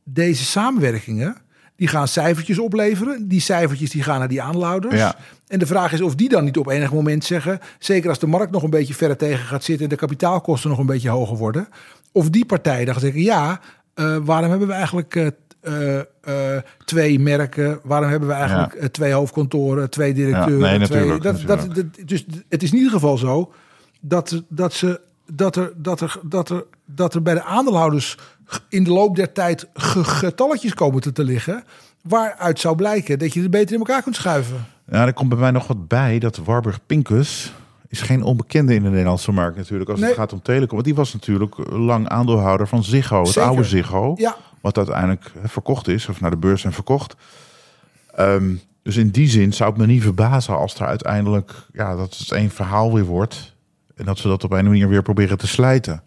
deze 0.04 0.44
samenwerkingen. 0.44 1.36
Die 1.80 1.88
gaan 1.88 2.08
cijfertjes 2.08 2.58
opleveren. 2.58 3.28
Die 3.28 3.40
cijfertjes 3.40 3.90
die 3.90 4.02
gaan 4.02 4.18
naar 4.18 4.28
die 4.28 4.42
aanlouders. 4.42 4.94
Ja. 4.94 5.14
En 5.46 5.58
de 5.58 5.66
vraag 5.66 5.92
is 5.92 6.00
of 6.00 6.14
die 6.14 6.28
dan 6.28 6.44
niet 6.44 6.56
op 6.56 6.68
enig 6.68 6.92
moment 6.92 7.24
zeggen. 7.24 7.60
Zeker 7.78 8.08
als 8.08 8.18
de 8.18 8.26
markt 8.26 8.52
nog 8.52 8.62
een 8.62 8.70
beetje 8.70 8.94
verder 8.94 9.16
tegen 9.16 9.44
gaat 9.46 9.64
zitten. 9.64 9.84
En 9.84 9.90
de 9.90 9.96
kapitaalkosten 9.96 10.70
nog 10.70 10.78
een 10.78 10.86
beetje 10.86 11.08
hoger 11.08 11.36
worden. 11.36 11.68
Of 12.12 12.30
die 12.30 12.44
partijen 12.46 12.84
dan 12.84 12.94
gaan 12.94 13.02
zeggen. 13.02 13.22
Ja, 13.22 13.60
eh, 13.94 14.16
waarom 14.22 14.50
hebben 14.50 14.68
we 14.68 14.74
eigenlijk 14.74 15.14
eh, 15.60 15.98
eh, 15.98 16.62
twee 16.84 17.18
merken? 17.18 17.80
Waarom 17.82 18.10
hebben 18.10 18.28
we 18.28 18.34
eigenlijk 18.34 18.80
Ja. 18.80 18.88
twee 18.88 19.12
hoofdkantoren, 19.12 19.90
twee 19.90 20.14
directeuren? 20.14 20.70
Ja, 20.70 20.76
nee, 20.76 20.86
twee, 20.86 20.98
natuurlijk, 21.06 21.46
dat, 21.46 21.74
dat- 21.74 21.84
dus 22.04 22.26
het 22.48 22.62
is 22.62 22.70
in 22.70 22.76
ieder 22.76 22.92
geval 22.92 23.18
zo 23.18 23.52
dat, 24.00 24.42
dat, 24.48 24.72
ze, 24.72 25.00
dat, 25.32 25.56
er, 25.56 25.72
dat, 25.76 26.00
er, 26.00 26.16
dat, 26.22 26.48
er, 26.50 26.64
dat 26.86 27.14
er 27.14 27.22
bij 27.22 27.34
de 27.34 27.42
aandeelhouders 27.42 28.16
in 28.68 28.84
de 28.84 28.90
loop 28.90 29.16
der 29.16 29.32
tijd 29.32 29.66
ge- 29.74 30.04
getalletjes 30.04 30.74
komen 30.74 31.00
te, 31.00 31.12
te 31.12 31.24
liggen. 31.24 31.64
Waaruit 32.02 32.60
zou 32.60 32.76
blijken 32.76 33.18
dat 33.18 33.32
je 33.34 33.40
het 33.42 33.50
beter 33.50 33.72
in 33.72 33.78
elkaar 33.78 34.02
kunt 34.02 34.16
schuiven. 34.16 34.66
Ja, 34.90 35.06
er 35.06 35.12
komt 35.12 35.28
bij 35.28 35.38
mij 35.38 35.50
nog 35.50 35.66
wat 35.66 35.88
bij 35.88 36.18
dat 36.18 36.36
Warburg 36.36 36.80
Pincus 36.86 37.52
is 37.88 38.00
geen 38.00 38.22
onbekende 38.22 38.74
in 38.74 38.82
de 38.82 38.88
Nederlandse 38.88 39.32
markt 39.32 39.56
natuurlijk 39.56 39.90
als 39.90 39.98
Nee. 40.00 40.08
het 40.08 40.18
gaat 40.18 40.32
om 40.32 40.42
telecom. 40.42 40.70
Want 40.70 40.84
die 40.84 40.94
was 40.94 41.12
natuurlijk 41.12 41.54
lang 41.70 42.08
aandeelhouder 42.08 42.68
van 42.68 42.84
Ziggo, 42.84 43.18
het 43.18 43.28
Zeker. 43.28 43.48
oude 43.48 43.64
Ziggo. 43.64 44.12
Ja. 44.16 44.36
Wat 44.60 44.76
uiteindelijk 44.76 45.32
verkocht 45.44 45.88
is 45.88 46.08
of 46.08 46.20
naar 46.20 46.30
de 46.30 46.36
beurs 46.36 46.64
en 46.64 46.72
verkocht. 46.72 47.14
Ehm, 48.14 48.54
dus 48.82 48.96
in 48.96 49.08
die 49.10 49.28
zin 49.28 49.52
zou 49.52 49.70
het 49.70 49.78
me 49.80 49.86
niet 49.86 50.02
verbazen 50.02 50.56
als 50.56 50.74
er 50.74 50.86
uiteindelijk 50.86 51.52
ja, 51.72 51.96
dat 51.96 52.16
het 52.18 52.32
één 52.32 52.50
verhaal 52.50 52.94
weer 52.94 53.04
wordt. 53.04 53.54
En 53.96 54.04
dat 54.04 54.18
ze 54.18 54.28
dat 54.28 54.44
op 54.44 54.52
een 54.52 54.64
manier 54.64 54.88
weer 54.88 55.02
proberen 55.02 55.38
te 55.38 55.46
slijten. 55.46 56.02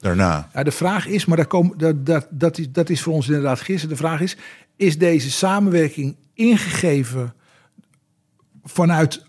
Daarna. 0.00 0.48
Ja, 0.54 0.62
de 0.62 0.70
vraag 0.70 1.06
is, 1.06 1.24
maar 1.24 1.36
daar 1.36 1.46
komen, 1.46 1.78
dat, 1.78 2.06
dat, 2.06 2.26
dat, 2.30 2.58
is, 2.58 2.72
dat 2.72 2.88
is 2.90 3.02
voor 3.02 3.12
ons 3.12 3.26
inderdaad 3.26 3.60
gisteren. 3.60 3.96
De 3.96 4.02
vraag 4.02 4.20
is, 4.20 4.36
is 4.76 4.98
deze 4.98 5.30
samenwerking 5.30 6.16
ingegeven 6.34 7.34
vanuit... 8.64 9.22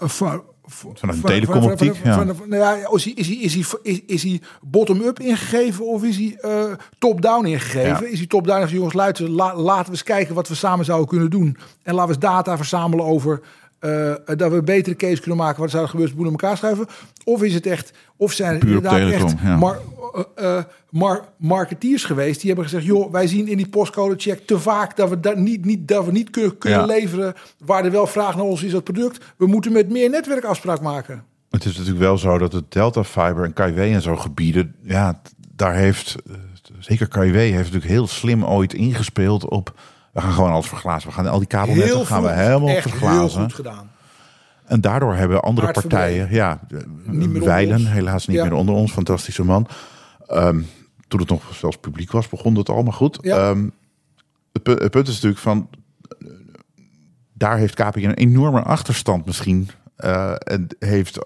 van, 0.00 0.42
Vanuit 0.64 1.16
een 1.18 1.20
telecomoptiek, 1.22 1.94
ja. 2.04 2.14
van- 2.14 2.36
van- 2.36 2.48
nou 2.48 2.62
ja, 2.62 2.88
is 2.94 3.04
hij, 3.04 3.12
is 3.12 3.26
hij, 3.26 3.36
is 3.36 3.54
hij, 3.54 3.64
is, 3.82 4.00
is 4.06 4.22
hij 4.22 4.40
bottom-up 4.62 5.20
ingegeven 5.20 5.86
of 5.86 6.02
is 6.04 6.16
hij 6.16 6.36
eh, 6.40 6.72
top-down 6.98 7.46
ingegeven? 7.46 8.06
Ja. 8.06 8.12
Is 8.12 8.18
hij 8.18 8.26
top-down? 8.26 8.68
Jongens, 8.74 8.94
luister, 8.94 9.28
la- 9.30 9.56
laten 9.56 9.84
we 9.84 9.90
eens 9.90 10.02
kijken 10.02 10.34
wat 10.34 10.48
we 10.48 10.54
samen 10.54 10.84
zouden 10.84 11.08
kunnen 11.08 11.30
doen. 11.30 11.56
En 11.82 11.94
laten 11.94 12.08
we 12.14 12.14
eens 12.14 12.32
data 12.32 12.56
verzamelen 12.56 13.04
over 13.04 13.40
eh, 13.82 14.14
dat 14.36 14.50
we 14.50 14.56
een 14.56 14.64
betere 14.64 14.96
case 14.96 15.20
kunnen 15.20 15.38
maken. 15.38 15.60
Wat 15.60 15.70
zou 15.70 15.82
er 15.82 15.88
gebeuren 15.88 16.16
in 16.18 16.30
elkaar 16.30 16.56
schuiven? 16.56 16.86
Of 17.24 17.42
is 17.42 17.54
het 17.54 17.66
echt, 17.66 17.92
of 18.16 18.32
zijn 18.32 18.52
het 18.52 18.62
op 18.62 18.68
inderdaad 18.68 18.96
telecom, 18.96 19.26
echt 19.26 19.40
ja. 19.42 19.56
mar, 19.56 19.78
eh, 20.34 20.56
eh, 20.56 20.64
mar, 20.90 21.28
marketeers 21.36 22.04
geweest. 22.04 22.40
Die 22.40 22.46
hebben 22.46 22.64
gezegd, 22.64 22.86
joh, 22.86 23.12
wij 23.12 23.26
zien 23.26 23.48
in 23.48 23.56
die 23.56 23.68
postcode 23.68 24.14
check 24.16 24.46
te 24.46 24.58
vaak 24.58 24.96
dat 24.96 25.08
we 25.08 25.20
dat 25.20 25.36
niet, 25.36 25.64
niet, 25.64 25.88
dat 25.88 26.04
we 26.04 26.12
niet 26.12 26.30
kunnen, 26.30 26.58
kunnen 26.58 26.78
Ja. 26.78 26.86
leveren 26.86 27.34
waar 27.64 27.84
er 27.84 27.90
wel 27.90 28.06
vraag 28.06 28.36
naar 28.36 28.44
ons 28.44 28.62
is 28.62 28.72
dat 28.72 28.84
product. 28.84 29.24
We 29.36 29.46
moeten 29.46 29.72
met 29.72 29.90
meer 29.90 30.10
netwerkafspraak 30.10 30.80
maken. 30.80 31.24
Het 31.50 31.64
is 31.64 31.72
natuurlijk 31.72 32.04
wel 32.04 32.18
zo 32.18 32.38
dat 32.38 32.52
het 32.52 32.72
Delta 32.72 33.04
Fiber 33.04 33.44
en 33.44 33.52
KW 33.52 33.78
en 33.78 34.02
zo 34.02 34.16
gebieden, 34.16 34.74
ja, 34.82 35.20
daar 35.56 35.74
heeft, 35.74 36.16
zeker 36.78 37.08
KW 37.08 37.34
heeft 37.34 37.56
natuurlijk 37.56 37.84
heel 37.84 38.06
slim 38.06 38.44
ooit 38.44 38.74
ingespeeld 38.74 39.48
op, 39.48 39.74
we 40.12 40.20
gaan 40.20 40.32
gewoon 40.32 40.50
alles 40.50 40.66
verglazen. 40.68 41.08
We 41.08 41.14
gaan 41.14 41.26
al 41.26 41.38
die 41.38 41.48
kabelnetten 41.48 42.06
gaan 42.06 42.22
we 42.22 42.30
helemaal 42.30 42.68
echt 42.68 42.84
heel 42.90 42.98
verglazen. 42.98 43.42
goed 43.42 43.52
gedaan. 43.54 43.90
En 44.64 44.80
daardoor 44.80 45.14
hebben 45.14 45.42
andere 45.42 45.70
partijen, 45.72 46.28
ja, 46.30 46.60
Weilen, 47.40 47.86
helaas 47.86 48.26
niet 48.26 48.36
Ja. 48.36 48.42
meer 48.44 48.52
onder 48.52 48.74
ons, 48.74 48.92
fantastische 48.92 49.44
man. 49.44 49.66
Ehm, 50.26 50.60
toen 51.08 51.20
het 51.20 51.28
nog 51.28 51.42
zelfs 51.54 51.76
publiek 51.76 52.10
was, 52.12 52.28
begon 52.28 52.54
het 52.56 52.68
al, 52.68 52.82
maar 52.82 52.92
goed. 52.92 53.18
Ja. 53.20 53.36
Ehm, 53.50 53.68
het, 54.52 54.62
pu- 54.62 54.70
het 54.82 54.90
punt 54.90 55.08
is 55.08 55.14
natuurlijk 55.14 55.40
van, 55.40 55.68
eh, 56.08 56.28
daar 57.32 57.56
heeft 57.58 57.74
KPN 57.74 57.98
een 58.04 58.14
enorme 58.14 58.62
achterstand 58.62 59.26
misschien. 59.26 59.70
Eh, 59.96 60.32
en 60.38 60.66
heeft 60.78 61.16
eh, 61.16 61.24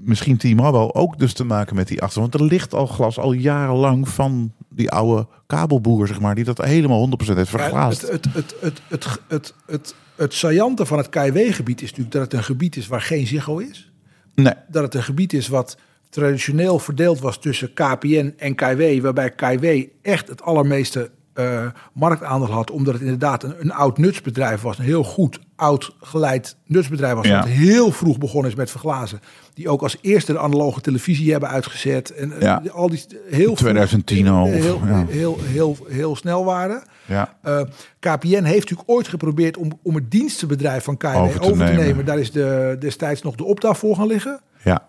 misschien 0.00 0.36
T-Mobile 0.36 0.94
ook 0.94 1.18
dus 1.18 1.32
te 1.32 1.44
maken 1.44 1.76
met 1.76 1.88
die 1.88 2.00
achterstand. 2.00 2.32
Want 2.32 2.44
er 2.44 2.50
ligt 2.56 2.74
al 2.74 2.86
glas 2.86 3.18
al 3.18 3.32
jarenlang 3.32 4.08
van 4.08 4.52
die 4.68 4.90
oude 4.90 5.26
kabelboer, 5.46 6.06
zeg 6.06 6.20
maar, 6.20 6.34
die 6.34 6.44
dat 6.44 6.64
helemaal 6.64 7.08
100% 7.08 7.36
heeft 7.36 7.50
Ja, 7.50 7.58
verglaasd. 7.58 8.00
het, 8.00 8.10
het, 8.10 8.24
het, 8.32 8.54
het, 8.60 8.80
het, 8.88 9.14
het, 9.28 9.54
het, 9.66 9.94
het 10.16 10.34
saillante 10.34 10.86
van 10.86 10.98
het 10.98 11.08
KW-gebied 11.08 11.82
is 11.82 11.88
natuurlijk 11.88 12.12
dat 12.14 12.22
het 12.22 12.32
een 12.32 12.44
gebied 12.44 12.76
is 12.76 12.86
waar 12.86 13.00
geen 13.00 13.26
Ziggo 13.26 13.58
is. 13.58 13.92
nee, 14.34 14.54
Dat 14.68 14.82
het 14.82 14.94
een 14.94 15.02
gebied 15.02 15.32
is 15.32 15.48
wat 15.48 15.76
traditioneel 16.08 16.78
verdeeld 16.78 17.20
was 17.20 17.38
tussen 17.38 17.72
KPN 17.72 18.34
en 18.36 18.54
KW. 18.54 19.02
Waarbij 19.02 19.30
KW 19.30 19.64
echt 20.02 20.28
het 20.28 20.42
allermeeste 20.42 21.10
eh, 21.36 21.66
marktaandeel 21.92 22.50
had. 22.50 22.70
Omdat 22.70 22.94
het 22.94 23.02
inderdaad 23.02 23.42
een, 23.42 23.54
een 23.58 23.72
oud 23.72 23.98
nutsbedrijf 23.98 24.60
was. 24.60 24.78
Een 24.78 24.84
heel 24.84 25.04
goed 25.04 25.40
oud 25.56 25.94
geleid 26.00 26.56
nutsbedrijf 26.66 27.14
was. 27.14 27.26
Ja. 27.26 27.40
Dat 27.40 27.48
heel 27.48 27.90
vroeg 27.92 28.18
begonnen 28.18 28.50
is 28.50 28.56
met 28.56 28.70
verglazen. 28.70 29.20
Die 29.54 29.68
ook 29.68 29.82
als 29.82 29.98
eerste 30.00 30.32
de 30.32 30.38
analoge 30.38 30.80
televisie 30.80 31.30
hebben 31.30 31.48
uitgezet. 31.48 32.10
En 32.14 32.40
eh, 32.40 32.70
al 32.72 32.88
die 32.90 33.04
heel 33.30 33.44
vroeg- 33.44 33.58
2010 33.58 34.28
al, 34.28 34.46
Heel, 34.46 34.62
heel, 34.62 34.80
ja. 34.86 35.06
heel, 35.06 35.38
heel, 35.42 35.76
heel 35.88 36.16
snel 36.16 36.44
waren. 36.44 36.82
ja. 37.04 37.34
Eh, 37.42 37.60
KPN 37.98 38.26
heeft 38.42 38.60
natuurlijk 38.70 38.90
ooit 38.90 39.08
geprobeerd 39.08 39.56
om, 39.56 39.78
om 39.82 39.94
het 39.94 40.10
dienstenbedrijf 40.10 40.84
van 40.84 40.96
KW 40.96 41.06
Over 41.06 41.40
over 41.40 41.56
te 41.56 41.72
nemen. 41.72 41.84
nemen. 41.84 42.04
Daar 42.04 42.18
is 42.18 42.32
de, 42.32 42.76
destijds 42.78 43.22
nog 43.22 43.34
de 43.34 43.44
opta 43.44 43.74
voor 43.74 43.96
gaan 43.96 44.06
liggen. 44.06 44.40
Ja. 44.64 44.88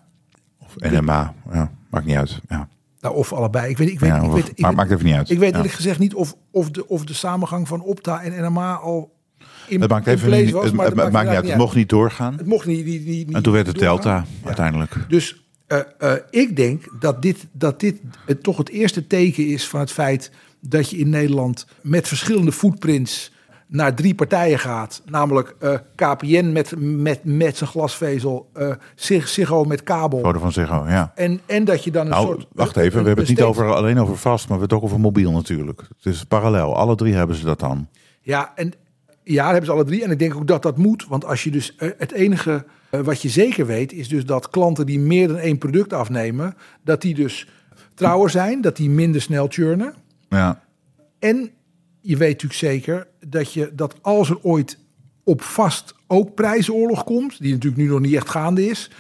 Of 0.60 0.76
NMA. 0.92 1.34
Ja, 1.52 1.72
maakt 1.90 2.06
niet 2.06 2.16
uit. 2.18 2.40
Ja. 2.50 2.68
Nou, 3.00 3.16
of 3.16 3.34
allebei. 3.34 3.70
Ik 3.70 3.78
weet, 3.78 3.90
ik 3.90 4.00
weet, 4.00 4.10
Ja, 4.10 4.22
ik 4.22 4.32
weet, 4.32 4.50
ik 4.50 4.60
maar 4.60 4.70
weet- 4.70 4.78
maakt 4.80 4.92
even 4.92 5.06
niet 5.06 5.16
uit. 5.16 5.30
Ik 5.30 5.40
weet 5.40 5.56
eerlijk 5.56 5.74
gezegd 5.74 6.00
niet 6.00 6.14
of, 6.14 6.36
of, 6.52 6.70
de, 6.72 6.88
of 6.88 7.04
de 7.06 7.14
samengang 7.14 7.68
van 7.68 7.82
Opta 7.82 8.22
en 8.22 8.44
NMA 8.52 8.76
al 8.76 9.16
in, 9.68 9.82
Het 9.82 9.90
maakt 9.90 10.08
even 10.08 10.32
niet, 10.32 10.52
was. 10.52 10.66
het, 10.66 10.76
dat 10.76 11.12
maakt 11.12 11.28
niet 11.28 11.36
uit. 11.36 11.48
Het 11.48 11.58
mocht 11.58 11.76
niet 11.76 11.90
doorgaan. 11.90 12.38
Het 12.38 12.46
mocht 12.46 12.66
niet. 12.66 12.86
niet, 12.86 13.34
En 13.34 13.44
toen 13.44 13.54
werd 13.54 13.68
het 13.68 13.76
doorgaan. 13.76 13.96
Delta 13.96 14.26
uiteindelijk. 14.44 14.96
Dus 15.08 15.46
eh, 15.68 15.80
eh, 15.98 16.14
ik 16.30 16.56
denk 16.56 16.84
dat 17.00 17.22
dit, 17.22 17.48
dat 17.52 17.80
dit 17.80 18.02
het, 18.26 18.44
toch 18.44 18.58
het 18.58 18.70
eerste 18.70 19.08
teken 19.08 19.48
is 19.48 19.68
van 19.68 19.80
het 19.80 19.92
feit 19.92 20.32
dat 20.60 20.90
je 20.90 20.98
in 20.98 21.10
Nederland 21.10 21.68
met 21.82 22.08
verschillende 22.08 22.52
footprints 22.52 23.32
naar 23.68 23.94
drie 23.96 24.16
partijen 24.16 24.60
gaat. 24.60 25.02
Namelijk 25.06 25.56
eh, 25.60 25.74
KPN 25.96 26.52
met, 26.52 26.74
met, 26.78 27.20
met 27.24 27.58
zijn 27.58 27.70
glasvezel, 27.70 28.50
eh 28.54 28.72
Sig- 28.96 29.28
Ziggo 29.28 29.64
met 29.64 29.84
kabel. 29.84 30.20
Foto 30.20 30.40
van 30.40 30.52
Ziggo, 30.52 30.86
ja. 30.88 31.12
En, 31.16 31.40
en 31.46 31.66
dat 31.66 31.84
je 31.84 31.92
dan 31.92 32.06
een 32.06 32.12
Nou, 32.12 32.26
soort... 32.26 32.48
wacht 32.54 32.78
even. 32.78 32.92
We 32.92 33.00
een- 33.00 33.06
hebben 33.06 33.26
het 33.26 33.36
niet 33.36 33.44
over, 33.44 33.74
alleen 33.76 34.00
over 34.00 34.18
vast, 34.18 34.48
maar 34.50 34.58
we 34.58 34.64
hebben 34.64 34.78
het 34.78 34.78
ook 34.78 34.84
over 34.92 35.00
mobiel 35.00 35.32
natuurlijk. 35.32 35.82
Het 36.02 36.14
is 36.14 36.24
parallel. 36.24 36.76
Alle 36.76 36.96
drie 36.96 37.14
hebben 37.14 37.36
ze 37.36 37.46
dat 37.46 37.60
dan. 37.60 37.88
Ja, 38.22 38.52
en 38.56 38.74
ja, 39.24 39.46
hebben 39.46 39.66
ze 39.66 39.72
alle 39.72 39.84
drie. 39.84 40.04
En 40.04 40.12
ik 40.12 40.20
denk 40.20 40.36
ook 40.36 40.48
dat 40.48 40.62
dat 40.62 40.78
moet. 40.78 41.06
Want 41.08 41.26
als 41.26 41.44
je 41.44 41.52
dus 41.52 41.76
eh, 41.76 41.90
het 41.98 42.12
enige 42.12 42.66
eh, 42.90 43.00
wat 43.00 43.22
je 43.22 43.30
zeker 43.30 43.66
weet, 43.66 43.94
is 43.94 44.08
dus 44.08 44.26
dat 44.26 44.50
klanten 44.50 44.86
die 44.86 45.00
meer 45.00 45.28
dan 45.28 45.38
één 45.38 45.58
product 45.58 45.94
afnemen, 45.94 46.56
dat 46.84 47.02
die 47.02 47.16
dus 47.16 47.48
trouwer 47.94 48.30
zijn, 48.30 48.62
dat 48.62 48.76
die 48.78 48.90
minder 48.90 49.22
snel 49.22 49.48
churnen. 49.50 49.94
Ja. 50.30 50.62
En 51.20 51.50
je 52.08 52.18
weet 52.18 52.32
natuurlijk 52.32 52.60
zeker 52.60 53.08
dat 53.28 53.54
je 53.54 53.72
dat 53.74 53.96
als 54.02 54.30
er 54.30 54.38
ooit 54.42 54.78
op 55.24 55.42
vast 55.42 55.96
ook 56.08 56.34
prijzenoorlog 56.34 57.04
komt, 57.04 57.42
die 57.42 57.54
natuurlijk 57.54 57.82
nu 57.82 57.88
nog 57.88 58.00
niet 58.00 58.14
echt 58.14 58.30
gaande 58.30 58.70
is, 58.70 58.92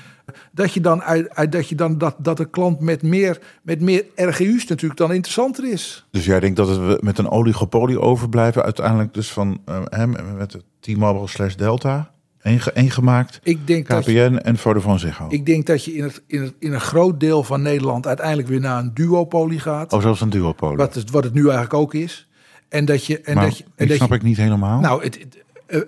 dat 0.51 0.73
je 0.73 0.81
dan 0.81 1.01
uit, 1.01 1.29
uit 1.29 1.51
dat 1.51 1.69
je 1.69 1.75
dan 1.75 1.97
dat, 1.97 2.15
dat 2.19 2.37
de 2.37 2.49
klant 2.49 2.79
met 2.79 3.01
meer 3.01 3.39
met 3.63 3.81
meer 3.81 4.05
RGU's 4.15 4.67
natuurlijk 4.67 4.99
dan 4.99 5.13
interessanter 5.13 5.71
is. 5.71 6.05
Dus 6.11 6.25
jij 6.25 6.39
denkt 6.39 6.55
dat 6.55 6.77
we 6.77 6.97
met 7.01 7.17
een 7.17 7.29
oligopolie 7.29 7.99
overblijven, 7.99 8.63
uiteindelijk 8.63 9.13
dus 9.13 9.31
van 9.31 9.61
eh, 9.65 9.81
hem 9.85 10.15
met 10.37 10.51
de 10.51 10.63
T-Mobile 10.79 11.27
slash 11.27 11.55
Delta, 11.55 12.11
één 12.73 12.91
gemaakt, 12.91 13.39
Ik 13.43 13.67
denk 13.67 13.87
je, 13.87 13.99
KPN 13.99 14.35
en 14.35 14.57
Vodafone 14.57 14.97
Ziggo. 14.97 15.27
ik 15.29 15.45
denk 15.45 15.65
dat 15.65 15.83
je 15.83 15.93
in, 15.93 16.03
het, 16.03 16.23
in, 16.27 16.41
het, 16.41 16.53
in 16.59 16.73
een 16.73 16.81
groot 16.81 17.19
deel 17.19 17.43
van 17.43 17.61
Nederland 17.61 18.07
uiteindelijk 18.07 18.47
weer 18.47 18.59
naar 18.59 18.79
een 18.79 18.93
duopolie 18.93 19.59
gaat. 19.59 19.93
Oh, 19.93 20.01
zoals 20.01 20.21
een 20.21 20.29
duopolie. 20.29 20.77
Wat, 20.77 20.95
het, 20.95 21.11
wat 21.11 21.23
het 21.23 21.33
nu 21.33 21.41
eigenlijk 21.41 21.73
ook 21.73 21.93
is. 21.93 22.26
En 22.69 22.85
dat 22.85 23.05
je. 23.05 23.21
En 23.21 23.35
maar 23.35 23.45
dat 23.45 23.57
je, 23.57 23.63
en 23.75 23.87
dat 23.87 23.97
snap 23.97 24.09
je 24.09 24.15
ik 24.15 24.23
niet 24.23 24.37
helemaal. 24.37 24.79
nou, 24.79 25.03
het, 25.03 25.17
het, 25.19 25.37
eh, 25.67 25.81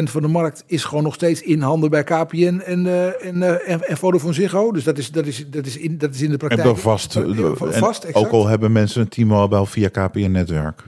85% 0.00 0.10
van 0.10 0.22
de 0.22 0.28
markt 0.28 0.64
is 0.66 0.84
gewoon 0.84 1.04
nog 1.04 1.14
steeds 1.14 1.42
in 1.42 1.60
handen 1.60 1.90
bij 1.90 2.04
KPN 2.04 2.60
en, 2.64 2.86
eh, 2.86 3.26
en, 3.26 3.42
eh, 3.42 3.72
en, 3.72 3.88
en 3.88 3.96
Vodafone 3.96 4.32
Ziggo. 4.32 4.72
Dus 4.72 4.84
dat 4.84 4.98
is, 4.98 5.10
dat 5.10 5.26
is, 5.26 5.44
dat 5.50 5.66
is, 5.66 5.76
in, 5.76 5.98
dat 5.98 6.14
is 6.14 6.20
in 6.20 6.26
de 6.26 6.32
en 6.32 6.38
praktijk. 6.38 6.62
dan 6.68 6.78
vast. 6.78 7.14
En 7.16 7.72
vast 7.72 8.14
ook 8.14 8.30
al 8.30 8.46
hebben 8.46 8.72
mensen 8.72 9.00
een 9.00 9.08
T-Mobile 9.08 9.66
via 9.66 9.88
KPN-netwerk. 9.88 10.82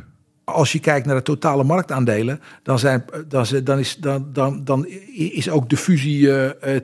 Als 0.44 0.72
je 0.72 0.78
kijkt 0.78 1.06
naar 1.06 1.16
de 1.16 1.22
totale 1.22 1.64
marktaandelen, 1.64 2.40
dan, 2.62 2.78
zijn, 2.78 3.04
dan, 3.28 3.42
is- 3.42 3.64
dan, 3.64 3.78
is, 3.78 3.96
dan, 3.96 4.26
dan, 4.32 4.64
dan 4.64 4.86
is 5.30 5.50
ook 5.50 5.68
de 5.70 5.76
fusie 5.76 6.28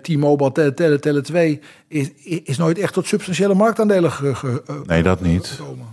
T-Mobile, 0.03 0.53
Tele, 0.53 0.75
Tele, 0.75 0.99
Tele 0.99 1.21
2, 1.21 1.61
is, 1.89 2.11
is 2.45 2.57
nooit 2.57 2.79
echt 2.79 2.93
tot 2.93 3.07
substantiële 3.07 3.55
marktaandelen 3.55 4.13
ge, 4.13 4.35
ge- 4.35 4.63
eh, 4.67 4.75
Nee, 4.87 5.03
dat 5.03 5.21
niet. 5.21 5.47
gekomen. 5.47 5.87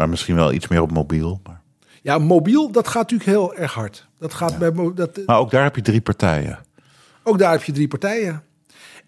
Maar 0.00 0.08
misschien 0.08 0.34
wel 0.34 0.52
iets 0.52 0.68
meer 0.68 0.82
op 0.82 0.90
mobiel. 0.92 1.40
Maar, 1.44 1.60
Ja, 2.02 2.18
mobiel, 2.18 2.70
dat 2.72 2.88
gaat 2.88 3.10
natuurlijk 3.10 3.30
heel 3.30 3.54
erg 3.54 3.74
hard. 3.74 4.08
Dat 4.18 4.34
gaat 4.34 4.58
bij, 4.58 4.70
mo- 4.70 4.92
dat, 4.94 5.20
maar 5.26 5.38
ook 5.38 5.50
daar 5.50 5.62
heb 5.62 5.76
je 5.76 5.82
drie 5.82 6.00
partijen. 6.00 6.58
Ook 7.22 7.38
daar 7.38 7.52
heb 7.52 7.62
je 7.62 7.72
drie 7.72 7.88
partijen. 7.88 8.42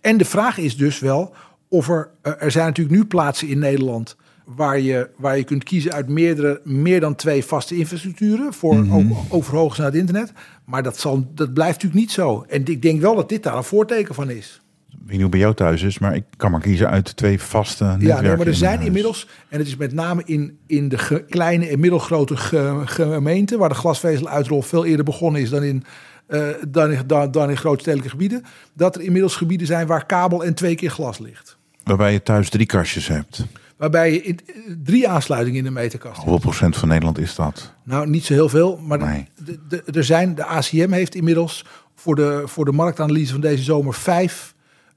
En 0.00 0.16
de 0.16 0.24
vraag 0.24 0.58
is 0.58 0.76
dus 0.76 0.98
wel 0.98 1.34
of 1.68 1.88
er... 1.88 2.10
eh, 2.22 2.32
Er 2.38 2.50
zijn 2.50 2.66
natuurlijk 2.66 2.96
nu 2.96 3.04
plaatsen 3.04 3.48
in 3.48 3.58
Nederland... 3.58 4.16
waar 4.44 4.78
je, 4.80 5.10
waar 5.16 5.36
je 5.36 5.44
kunt 5.44 5.64
kiezen 5.64 5.92
uit 5.92 6.08
meerdere, 6.08 6.60
meer 6.64 7.00
dan 7.00 7.14
twee 7.14 7.44
vaste 7.44 7.76
infrastructuren... 7.76 8.52
voor 8.52 8.86
overhoog 9.28 9.76
naar 9.76 9.86
het 9.86 9.94
internet. 9.96 10.32
Maar 10.64 10.82
dat, 10.82 10.98
zal, 10.98 11.26
dat 11.34 11.54
blijft 11.54 11.72
natuurlijk 11.74 12.00
niet 12.00 12.12
zo. 12.12 12.44
En 12.48 12.64
ik 12.64 12.82
denk 12.82 13.00
wel 13.00 13.14
dat 13.16 13.28
dit 13.28 13.42
daar 13.42 13.56
een 13.56 13.64
voorteken 13.64 14.14
van 14.14 14.30
is. 14.30 14.61
Ik 14.92 14.98
weet 14.98 15.10
niet 15.10 15.20
hoe 15.20 15.30
bij 15.30 15.40
jou 15.40 15.54
thuis 15.54 15.82
is, 15.82 15.98
maar 15.98 16.14
ik 16.14 16.24
kan 16.36 16.50
maar 16.50 16.60
kiezen 16.60 16.88
uit 16.90 17.16
twee 17.16 17.40
vaste 17.40 17.84
netwerken. 17.84 18.08
Ja, 18.08 18.20
nee, 18.20 18.30
maar 18.30 18.40
er 18.40 18.46
in 18.52 18.54
zijn 18.54 18.72
huis. 18.74 18.86
inmiddels... 18.86 19.28
en 19.48 19.58
het 19.58 19.66
is 19.66 19.76
met 19.76 19.92
name 19.92 20.22
in, 20.24 20.58
in 20.66 20.88
de 20.88 20.98
ge- 20.98 21.24
kleine 21.28 21.66
en 21.66 21.80
middelgrote 21.80 22.36
ge- 22.36 22.80
gemeenten... 22.84 23.58
waar 23.58 23.68
de 23.68 23.74
glasvezeluitrol 23.74 24.62
veel 24.62 24.84
eerder 24.84 25.04
begonnen 25.04 25.40
is 25.40 25.50
dan 25.50 25.62
in... 25.62 25.84
eh, 26.26 26.46
dan, 26.68 26.90
in, 26.92 27.02
dan, 27.06 27.30
dan 27.30 27.50
in 27.50 27.56
grootstedelijke 27.56 28.10
gebieden. 28.10 28.44
Dat 28.72 28.94
er 28.96 29.02
inmiddels 29.02 29.36
gebieden 29.36 29.66
zijn 29.66 29.86
waar 29.86 30.06
kabel 30.06 30.44
en 30.44 30.54
twee 30.54 30.74
keer 30.74 30.90
glas 30.90 31.18
ligt. 31.18 31.56
Waarbij 31.84 32.12
je 32.12 32.22
thuis 32.22 32.50
drie 32.50 32.66
kastjes 32.66 33.08
hebt. 33.08 33.44
Waarbij 33.76 34.12
je 34.12 34.22
in, 34.22 34.38
drie 34.84 35.08
aansluitingen 35.08 35.58
in 35.58 35.64
de 35.64 35.70
meterkast 35.70 36.16
hebt. 36.16 36.28
Hoeveel 36.28 36.50
procent 36.50 36.76
van 36.76 36.88
Nederland 36.88 37.18
is 37.18 37.34
dat? 37.34 37.72
Nou, 37.84 38.08
niet 38.08 38.24
zo 38.24 38.32
heel 38.32 38.48
veel. 38.48 38.80
Maar 38.86 38.98
Nee. 38.98 39.28
de, 39.44 39.58
de, 39.68 39.82
er 39.92 40.04
zijn, 40.04 40.34
de 40.34 40.44
ACM 40.44 40.92
heeft 40.92 41.14
inmiddels 41.14 41.64
voor 41.94 42.14
de, 42.14 42.42
voor 42.44 42.64
de 42.64 42.72
marktanalyse 42.72 43.32
van 43.32 43.40
deze 43.40 43.62
zomer 43.62 43.94
vijf 43.94 44.51
eh, 44.51 44.51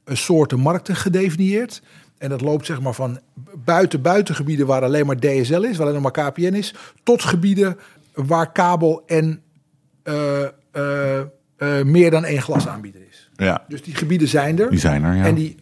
soorten 0.05 0.59
markten 0.59 0.95
gedefinieerd. 0.95 1.81
En 2.17 2.29
dat 2.29 2.41
loopt 2.41 2.65
zeg 2.65 2.81
maar 2.81 2.93
van 2.93 3.19
buiten 3.55 4.01
buitengebieden 4.01 4.65
waar 4.67 4.81
alleen 4.83 5.05
maar 5.05 5.19
DSL 5.19 5.61
is, 5.61 5.77
waar 5.77 5.87
alleen 5.87 6.01
maar 6.01 6.11
KPN 6.11 6.53
is, 6.53 6.73
tot 7.03 7.23
gebieden 7.23 7.77
waar 8.13 8.51
kabel 8.51 9.03
en 9.07 9.41
eh, 10.03 10.41
eh, 10.71 11.19
eh, 11.19 11.27
meer 11.85 12.11
dan 12.11 12.23
één 12.25 12.41
glasaanbieder 12.41 13.01
is. 13.09 13.29
Ja, 13.35 13.65
Dus 13.67 13.83
die 13.83 13.95
gebieden 13.95 14.27
zijn 14.27 14.59
er. 14.59 14.69
die 14.69 14.79
zijn 14.79 15.03
er, 15.03 15.15
ja. 15.15 15.25
En, 15.25 15.35
die, 15.35 15.55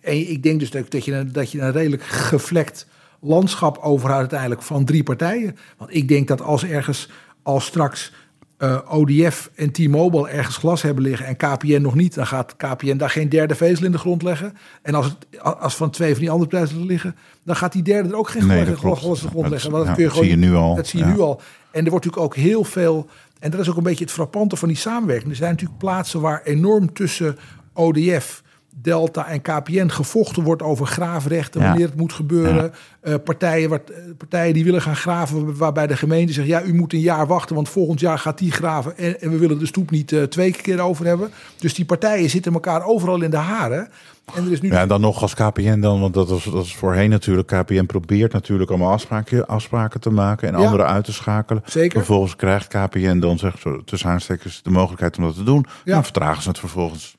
en 0.00 0.30
ik 0.30 0.42
denk 0.42 0.60
dus 0.60 0.70
dat, 0.70 0.90
dat, 0.90 1.04
je, 1.04 1.12
een- 1.14 1.32
dat 1.32 1.50
je 1.52 1.60
een 1.60 1.72
redelijk 1.72 2.02
gevlekt 2.02 2.86
landschap 3.20 3.78
overhoudt 3.78 4.20
uiteindelijk 4.20 4.62
van 4.62 4.84
drie 4.84 5.02
partijen. 5.02 5.56
Want 5.76 5.94
ik 5.94 6.08
denk 6.08 6.28
dat 6.28 6.40
als 6.40 6.64
ergens, 6.64 7.10
als 7.42 7.64
straks 7.64 8.12
eh, 8.58 8.78
ODF 8.88 9.50
en 9.54 9.70
T-Mobile 9.72 10.28
ergens 10.28 10.56
glas 10.56 10.82
hebben 10.82 11.02
liggen 11.02 11.26
en 11.26 11.36
KPN 11.36 11.80
nog 11.80 11.94
niet, 11.94 12.14
dan 12.14 12.26
gaat 12.26 12.56
KPN 12.56 12.96
daar 12.96 13.10
geen 13.10 13.28
derde 13.28 13.54
vezel 13.54 13.84
in 13.84 13.92
de 13.92 13.98
grond 13.98 14.22
leggen. 14.22 14.56
En 14.82 14.94
als, 14.94 15.06
het, 15.06 15.42
als 15.60 15.76
van 15.76 15.90
twee 15.90 16.10
van 16.12 16.20
die 16.20 16.30
andere 16.30 16.48
prijzen 16.50 16.86
liggen, 16.86 17.16
dan 17.44 17.56
gaat 17.56 17.72
die 17.72 17.82
derde 17.82 18.08
er 18.08 18.16
ook 18.16 18.28
geen 18.28 18.46
Nee, 18.46 18.56
glas, 18.76 19.20
in 19.20 19.26
de 19.26 19.30
grond 19.30 19.48
leggen. 19.48 19.70
Want 19.70 19.82
ja, 19.82 19.88
dat 19.88 19.96
kun 19.96 20.04
je 20.04 20.08
dat 20.10 20.18
gewoon 20.18 20.32
zie 20.32 20.40
je 20.40 20.46
nu 20.46 20.54
al. 20.54 20.74
Dat 20.74 20.86
zie 20.86 20.98
je 20.98 21.04
Ja. 21.04 21.12
nu 21.12 21.20
al. 21.20 21.40
En 21.70 21.84
er 21.84 21.90
wordt 21.90 22.04
natuurlijk 22.04 22.22
ook 22.22 22.36
heel 22.36 22.64
veel. 22.64 23.06
En 23.38 23.50
dat 23.50 23.60
is 23.60 23.70
ook 23.70 23.76
een 23.76 23.82
beetje 23.82 24.04
het 24.04 24.12
frappante 24.12 24.56
van 24.56 24.68
die 24.68 24.76
samenwerking. 24.76 25.30
Er 25.30 25.36
zijn 25.36 25.50
natuurlijk 25.50 25.78
plaatsen 25.78 26.20
waar 26.20 26.42
enorm 26.44 26.92
tussen 26.92 27.38
ODF, 27.74 28.42
Delta 28.82 29.26
en 29.26 29.40
KPN 29.42 29.88
gevochten 29.88 30.42
wordt 30.42 30.62
over 30.62 30.86
graafrechten, 30.86 31.60
Ja. 31.60 31.66
wanneer 31.68 31.86
het 31.86 31.96
moet 31.96 32.12
gebeuren. 32.12 32.72
Eh, 33.00 33.14
partijen, 33.24 33.68
wat, 33.68 33.90
eh, 33.90 33.96
partijen 34.18 34.54
die 34.54 34.64
willen 34.64 34.82
gaan 34.82 34.96
graven, 34.96 35.56
waarbij 35.56 35.86
de 35.86 35.96
gemeente 35.96 36.32
zegt: 36.32 36.46
ja, 36.48 36.62
u 36.62 36.74
moet 36.74 36.92
een 36.92 37.00
jaar 37.00 37.26
wachten, 37.26 37.54
want 37.54 37.68
volgend 37.68 38.00
jaar 38.00 38.18
gaat 38.18 38.38
die 38.38 38.52
graven. 38.52 38.96
En, 38.96 39.20
en 39.20 39.30
we 39.30 39.38
willen 39.38 39.58
de 39.58 39.66
stoep 39.66 39.90
niet 39.90 40.12
eh, 40.12 40.22
twee 40.22 40.50
keer 40.52 40.80
over 40.80 41.06
hebben. 41.06 41.30
Dus 41.58 41.74
die 41.74 41.84
partijen 41.84 42.30
zitten 42.30 42.52
elkaar 42.52 42.84
overal 42.84 43.22
in 43.22 43.30
de 43.30 43.36
haren. 43.36 43.88
En 44.34 44.44
er 44.44 44.52
is 44.52 44.60
nu 44.60 44.70
Ja, 44.70 44.80
en 44.80 44.88
dan 44.88 45.00
nog 45.00 45.22
als 45.22 45.34
KPN 45.34 45.80
dan, 45.80 46.00
want 46.00 46.14
dat 46.14 46.28
was, 46.28 46.44
dat 46.44 46.64
is 46.64 46.74
voorheen 46.74 47.10
natuurlijk. 47.10 47.46
KPN 47.48 47.86
probeert 47.86 48.32
natuurlijk 48.32 48.70
allemaal 48.70 48.90
afspraken, 48.92 49.46
afspraken 49.46 50.00
te 50.00 50.10
maken 50.10 50.48
en 50.52 50.58
Ja. 50.58 50.64
anderen 50.64 50.86
uit 50.86 51.04
te 51.04 51.12
schakelen. 51.12 51.62
Zeker. 51.66 51.98
Vervolgens 51.98 52.36
krijgt 52.36 52.66
KPN 52.68 53.18
dan, 53.18 53.38
zeg 53.38 53.58
zo, 53.58 53.84
tussen 53.84 54.10
aanstekens, 54.10 54.62
de 54.62 54.70
mogelijkheid 54.70 55.18
om 55.18 55.24
dat 55.24 55.34
te 55.34 55.42
doen. 55.42 55.66
Ja. 55.84 55.92
Dan 55.94 56.02
vertragen 56.04 56.42
ze 56.42 56.48
het 56.48 56.58
vervolgens. 56.58 57.16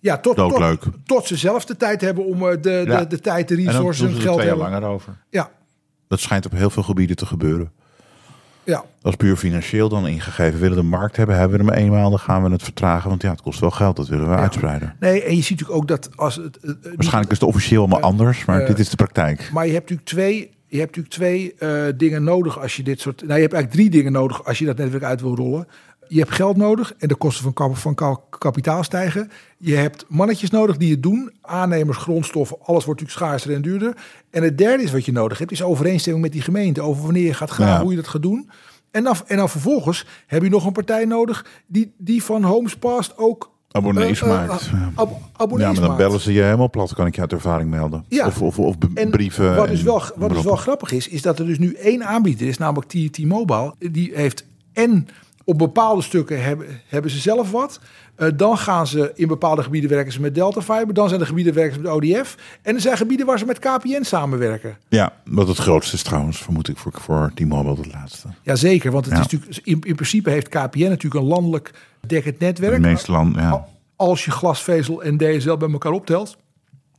Ja, 0.00 0.18
tot, 0.18 0.36
tot, 0.36 0.78
tot 1.04 1.26
ze 1.26 1.36
zelf 1.36 1.64
de 1.64 1.76
tijd 1.76 2.00
hebben 2.00 2.24
om 2.26 2.48
eh, 2.48 2.56
de, 2.60 2.84
Ja. 2.86 2.98
de, 3.00 3.06
de 3.06 3.20
tijd, 3.20 3.48
de 3.48 3.56
En 3.56 3.64
resources 3.64 4.00
en 4.04 4.06
het 4.08 4.16
er 4.16 4.22
geld 4.22 4.36
twee 4.36 4.48
hebben. 4.48 4.70
langer 4.70 4.88
over. 4.88 5.16
Ja, 5.30 5.50
Dat 6.08 6.20
schijnt 6.20 6.46
op 6.46 6.52
heel 6.52 6.70
veel 6.70 6.82
gebieden 6.82 7.16
te 7.16 7.26
gebeuren. 7.26 7.72
ja. 8.64 8.84
Dat 9.00 9.12
is 9.12 9.16
puur 9.16 9.36
financieel 9.36 9.88
dan 9.88 10.06
ingegeven. 10.06 10.60
Willen 10.60 10.76
we 10.76 10.82
de 10.82 10.88
markt 10.88 11.16
hebben, 11.16 11.36
hebben 11.36 11.58
we 11.58 11.64
hem 11.64 11.74
eenmaal, 11.74 12.10
dan 12.10 12.18
gaan 12.18 12.42
we 12.42 12.50
het 12.50 12.62
vertragen. 12.62 13.08
Want 13.08 13.22
ja, 13.22 13.30
het 13.30 13.42
kost 13.42 13.60
wel 13.60 13.70
geld, 13.70 13.96
dat 13.96 14.08
willen 14.08 14.28
we 14.28 14.34
uitspreiden. 14.36 14.96
Nee, 15.00 15.22
en 15.22 15.36
je 15.36 15.42
ziet 15.42 15.50
natuurlijk 15.60 15.78
ook 15.78 15.88
dat 15.88 16.08
als 16.16 16.34
het. 16.36 16.56
eh, 16.56 16.70
eh, 16.70 16.76
Waarschijnlijk 16.82 17.32
is 17.32 17.40
het 17.40 17.48
officieel 17.48 17.80
allemaal 17.80 18.00
anders, 18.00 18.44
maar 18.44 18.66
dit 18.66 18.78
is 18.78 18.88
de 18.90 18.96
praktijk. 18.96 19.50
Maar 19.52 19.66
je 19.66 19.72
hebt 19.72 19.90
natuurlijk 19.90 20.08
twee, 20.08 20.50
je 20.66 20.78
hebt 20.78 20.96
natuurlijk 20.96 21.14
twee 21.14 21.94
dingen 21.96 22.24
nodig 22.24 22.60
als 22.60 22.76
je 22.76 22.82
dit 22.82 23.00
soort. 23.00 23.20
Nou, 23.20 23.34
je 23.34 23.40
hebt 23.40 23.52
eigenlijk 23.52 23.72
drie 23.82 23.90
dingen 24.00 24.12
nodig 24.12 24.44
als 24.44 24.58
je 24.58 24.64
dat 24.64 24.76
netwerk 24.76 25.02
uit 25.04 25.20
wil 25.20 25.36
rollen. 25.36 25.66
Je 26.08 26.18
hebt 26.18 26.32
geld 26.32 26.56
nodig 26.56 26.94
en 26.98 27.08
de 27.08 27.14
kosten 27.14 27.42
van, 27.42 27.52
kap- 27.52 27.76
van 27.76 27.94
ka- 27.94 28.20
kapitaal 28.38 28.82
stijgen. 28.84 29.30
Je 29.58 29.74
hebt 29.74 30.04
mannetjes 30.08 30.50
nodig 30.50 30.76
die 30.76 30.90
het 30.90 31.02
doen. 31.02 31.30
Aannemers, 31.42 31.96
grondstoffen, 31.98 32.56
alles 32.62 32.84
wordt 32.84 33.00
natuurlijk 33.00 33.28
schaarser 33.28 33.54
en 33.54 33.62
duurder. 33.62 33.96
En 34.30 34.42
het 34.42 34.58
derde 34.58 34.82
is 34.82 34.92
wat 34.92 35.04
je 35.04 35.12
nodig 35.12 35.38
hebt, 35.38 35.52
is 35.52 35.62
overeenstemming 35.62 36.24
met 36.24 36.32
die 36.32 36.42
gemeente 36.42 36.80
over 36.80 37.02
wanneer 37.02 37.24
je 37.24 37.34
gaat 37.34 37.54
Ja. 37.58 37.80
hoe 37.80 37.90
je 37.90 37.96
dat 37.96 38.08
gaat 38.08 38.22
doen. 38.22 38.50
En 38.90 39.04
dan, 39.04 39.16
en 39.26 39.36
dan 39.36 39.48
vervolgens 39.48 40.06
heb 40.26 40.42
je 40.42 40.48
nog 40.48 40.64
een 40.66 40.72
partij 40.72 41.04
nodig 41.04 41.46
die, 41.66 41.92
die 41.98 42.22
van 42.22 42.42
Homes 42.42 42.76
Past 42.76 43.18
ook 43.18 43.54
Abonnees 43.70 44.22
eh, 44.22 44.28
eh, 44.30 44.48
maakt. 44.48 44.70
ab- 44.94 45.18
abonnees 45.36 45.66
Ja, 45.66 45.72
maar 45.72 45.80
dan 45.80 45.88
maakt. 45.90 45.96
bellen 46.02 46.20
ze 46.20 46.32
je 46.32 46.42
helemaal 46.42 46.70
plat, 46.70 46.94
kan 46.94 47.06
ik 47.06 47.14
je 47.14 47.20
uit 47.20 47.32
ervaring 47.32 47.70
melden. 47.70 48.04
Ja. 48.08 48.26
Of, 48.26 48.58
of, 48.58 48.74
En 48.94 49.10
brieven. 49.10 49.56
Wat 49.56 49.68
dus 49.68 49.82
wel, 49.82 50.02
wat 50.16 50.30
dus 50.30 50.42
wel 50.42 50.56
grappig 50.56 50.92
is, 50.92 51.08
is 51.08 51.22
dat 51.22 51.38
er 51.38 51.46
dus 51.46 51.58
nu 51.58 51.72
één 51.74 52.04
aanbieder 52.06 52.46
is, 52.46 52.58
namelijk 52.58 52.88
T-Mobile. 53.10 53.74
Die 53.78 54.10
heeft 54.14 54.44
en 54.72 55.08
op 55.48 55.58
bepaalde 55.58 56.02
stukken 56.02 56.42
hebben, 56.44 56.66
hebben 56.86 57.10
ze 57.10 57.18
zelf 57.18 57.50
wat. 57.50 57.80
Eh, 58.16 58.28
dan 58.36 58.58
gaan 58.58 58.86
ze 58.86 59.12
in 59.14 59.28
bepaalde 59.28 59.62
gebieden 59.62 59.90
werken 59.90 60.12
ze 60.12 60.20
met 60.20 60.34
Delta 60.34 60.62
Fiber. 60.62 60.94
Dan 60.94 61.08
zijn 61.08 61.20
er 61.20 61.26
gebieden 61.26 61.54
werken 61.54 61.74
ze 61.74 61.80
met 61.80 61.90
ODF. 61.92 62.36
En 62.62 62.74
er 62.74 62.80
zijn 62.80 62.96
gebieden 62.96 63.26
waar 63.26 63.38
ze 63.38 63.44
met 63.44 63.58
KPN 63.58 64.02
samenwerken. 64.02 64.76
Ja, 64.88 65.12
wat 65.24 65.48
het 65.48 65.56
grootste 65.58 65.94
is 65.94 66.02
trouwens, 66.02 66.38
vermoed 66.38 66.68
ik 66.68 66.76
voor, 66.76 66.92
voor 67.00 67.30
T-Mobile 67.34 67.76
het 67.76 67.92
laatste. 67.92 68.28
Jazeker, 68.42 68.90
want 68.92 69.04
het 69.04 69.14
Ja. 69.14 69.20
is 69.20 69.26
natuurlijk, 69.32 69.60
in, 69.66 69.80
in 69.80 69.94
principe 69.94 70.30
heeft 70.30 70.48
KPN 70.48 70.88
natuurlijk 70.88 71.14
een 71.24 71.28
landelijk 71.30 71.70
dekkend 72.06 72.38
netwerk. 72.38 72.74
De 72.82 72.88
meeste 72.88 73.12
landen, 73.12 73.42
ja. 73.42 73.66
Als 73.96 74.24
je 74.24 74.30
glasvezel 74.30 75.02
en 75.02 75.16
DSL 75.16 75.56
bij 75.56 75.70
elkaar 75.72 75.92
optelt. 75.92 76.36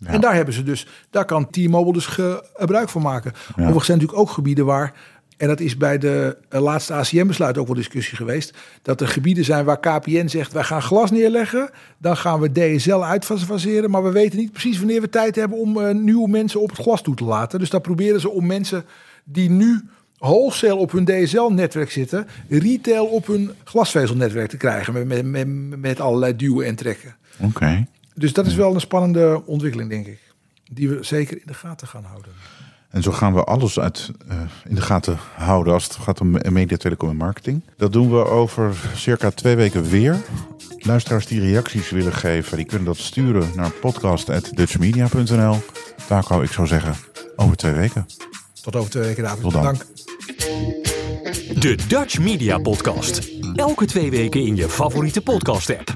En 0.03 0.21
daar 0.21 0.33
hebben 0.35 0.53
ze 0.53 0.63
dus, 0.63 0.87
daar 1.09 1.25
kan 1.25 1.49
T-Mobile 1.49 1.93
dus 1.93 2.05
ge- 2.05 2.45
gebruik 2.53 2.89
van 2.89 3.01
maken. 3.01 3.31
Overigens 3.51 3.85
zijn 3.85 3.97
natuurlijk 3.97 4.27
ook 4.27 4.33
gebieden 4.33 4.65
waar, 4.65 4.93
en 5.37 5.47
dat 5.47 5.59
is 5.59 5.77
bij 5.77 5.97
de 5.97 6.37
eh, 6.49 6.61
laatste 6.61 6.93
ACM-besluit 6.93 7.57
ook 7.57 7.67
wel 7.67 7.75
discussie 7.75 8.17
geweest, 8.17 8.57
dat 8.81 9.01
er 9.01 9.07
gebieden 9.07 9.45
zijn 9.45 9.65
waar 9.65 9.79
KPN 9.79 10.27
zegt, 10.27 10.51
wij 10.51 10.63
gaan 10.63 10.81
glas 10.81 11.11
neerleggen, 11.11 11.69
dan 11.97 12.17
gaan 12.17 12.39
we 12.39 12.51
DSL 12.51 13.03
uitfaseren, 13.03 13.89
maar 13.89 14.03
we 14.03 14.11
weten 14.11 14.37
niet 14.37 14.51
precies 14.51 14.77
wanneer 14.77 15.01
we 15.01 15.09
tijd 15.09 15.35
hebben 15.35 15.57
om 15.57 15.81
eh, 15.81 15.95
nieuwe 15.95 16.29
mensen 16.29 16.61
op 16.61 16.69
het 16.69 16.79
glas 16.79 17.01
toe 17.01 17.15
te 17.15 17.23
laten. 17.23 17.59
Dus 17.59 17.69
daar 17.69 17.81
proberen 17.81 18.21
ze 18.21 18.29
om 18.29 18.45
mensen 18.45 18.85
die 19.23 19.49
nu 19.49 19.81
wholesale 20.17 20.75
op 20.75 20.91
hun 20.91 21.05
DSL-netwerk 21.05 21.91
zitten, 21.91 22.27
retail 22.49 23.05
op 23.05 23.27
hun 23.27 23.51
glasvezelnetwerk 23.63 24.49
te 24.49 24.57
krijgen 24.57 24.93
met, 24.93 25.07
met, 25.07 25.25
met, 25.25 25.79
met 25.79 25.99
allerlei 25.99 26.35
duwen 26.35 26.65
en 26.65 26.75
trekken. 26.75 27.15
Oké. 27.39 27.85
Dus 28.13 28.33
dat 28.33 28.45
is 28.45 28.55
wel 28.55 28.73
een 28.73 28.81
spannende 28.81 29.41
ontwikkeling, 29.45 29.89
denk 29.89 30.07
ik. 30.07 30.19
Die 30.71 30.89
we 30.89 31.03
zeker 31.03 31.37
in 31.37 31.43
de 31.45 31.53
gaten 31.53 31.87
gaan 31.87 32.03
houden. 32.03 32.31
En 32.89 33.03
zo 33.03 33.11
gaan 33.11 33.33
we 33.33 33.43
alles 33.43 33.79
uit, 33.79 34.11
eh, 34.27 34.37
in 34.67 34.75
de 34.75 34.81
gaten 34.81 35.17
houden 35.35 35.73
als 35.73 35.83
het 35.83 35.95
gaat 35.95 36.21
om 36.21 36.37
media, 36.49 36.77
telecom 36.77 37.09
en 37.09 37.15
marketing. 37.15 37.61
Dat 37.77 37.93
doen 37.93 38.09
we 38.09 38.25
over 38.25 38.75
circa 38.95 39.31
twee 39.31 39.55
weken 39.55 39.83
weer. 39.83 40.15
Luisteraars 40.77 41.25
die 41.25 41.39
reacties 41.39 41.89
willen 41.89 42.13
geven, 42.13 42.57
die 42.57 42.65
kunnen 42.65 42.87
dat 42.87 42.97
sturen 42.97 43.49
naar 43.55 43.71
podcast.dutchmedia.nl. 43.71 45.57
Taco, 46.07 46.41
ik 46.41 46.51
zou 46.51 46.67
zeggen, 46.67 46.95
over 47.35 47.55
twee 47.57 47.73
weken. 47.73 48.05
Tot 48.61 48.75
over 48.75 48.91
twee 48.91 49.03
weken, 49.03 49.23
David. 49.23 49.41
Tot 49.41 49.51
dan. 49.51 49.63
Dank. 49.63 49.85
De 51.59 51.75
Dutch 51.87 52.19
Media 52.19 52.57
Podcast. 52.57 53.31
Elke 53.55 53.85
twee 53.85 54.09
weken 54.09 54.45
in 54.45 54.55
je 54.55 54.69
favoriete 54.69 55.21
podcast 55.21 55.69
app. 55.69 55.95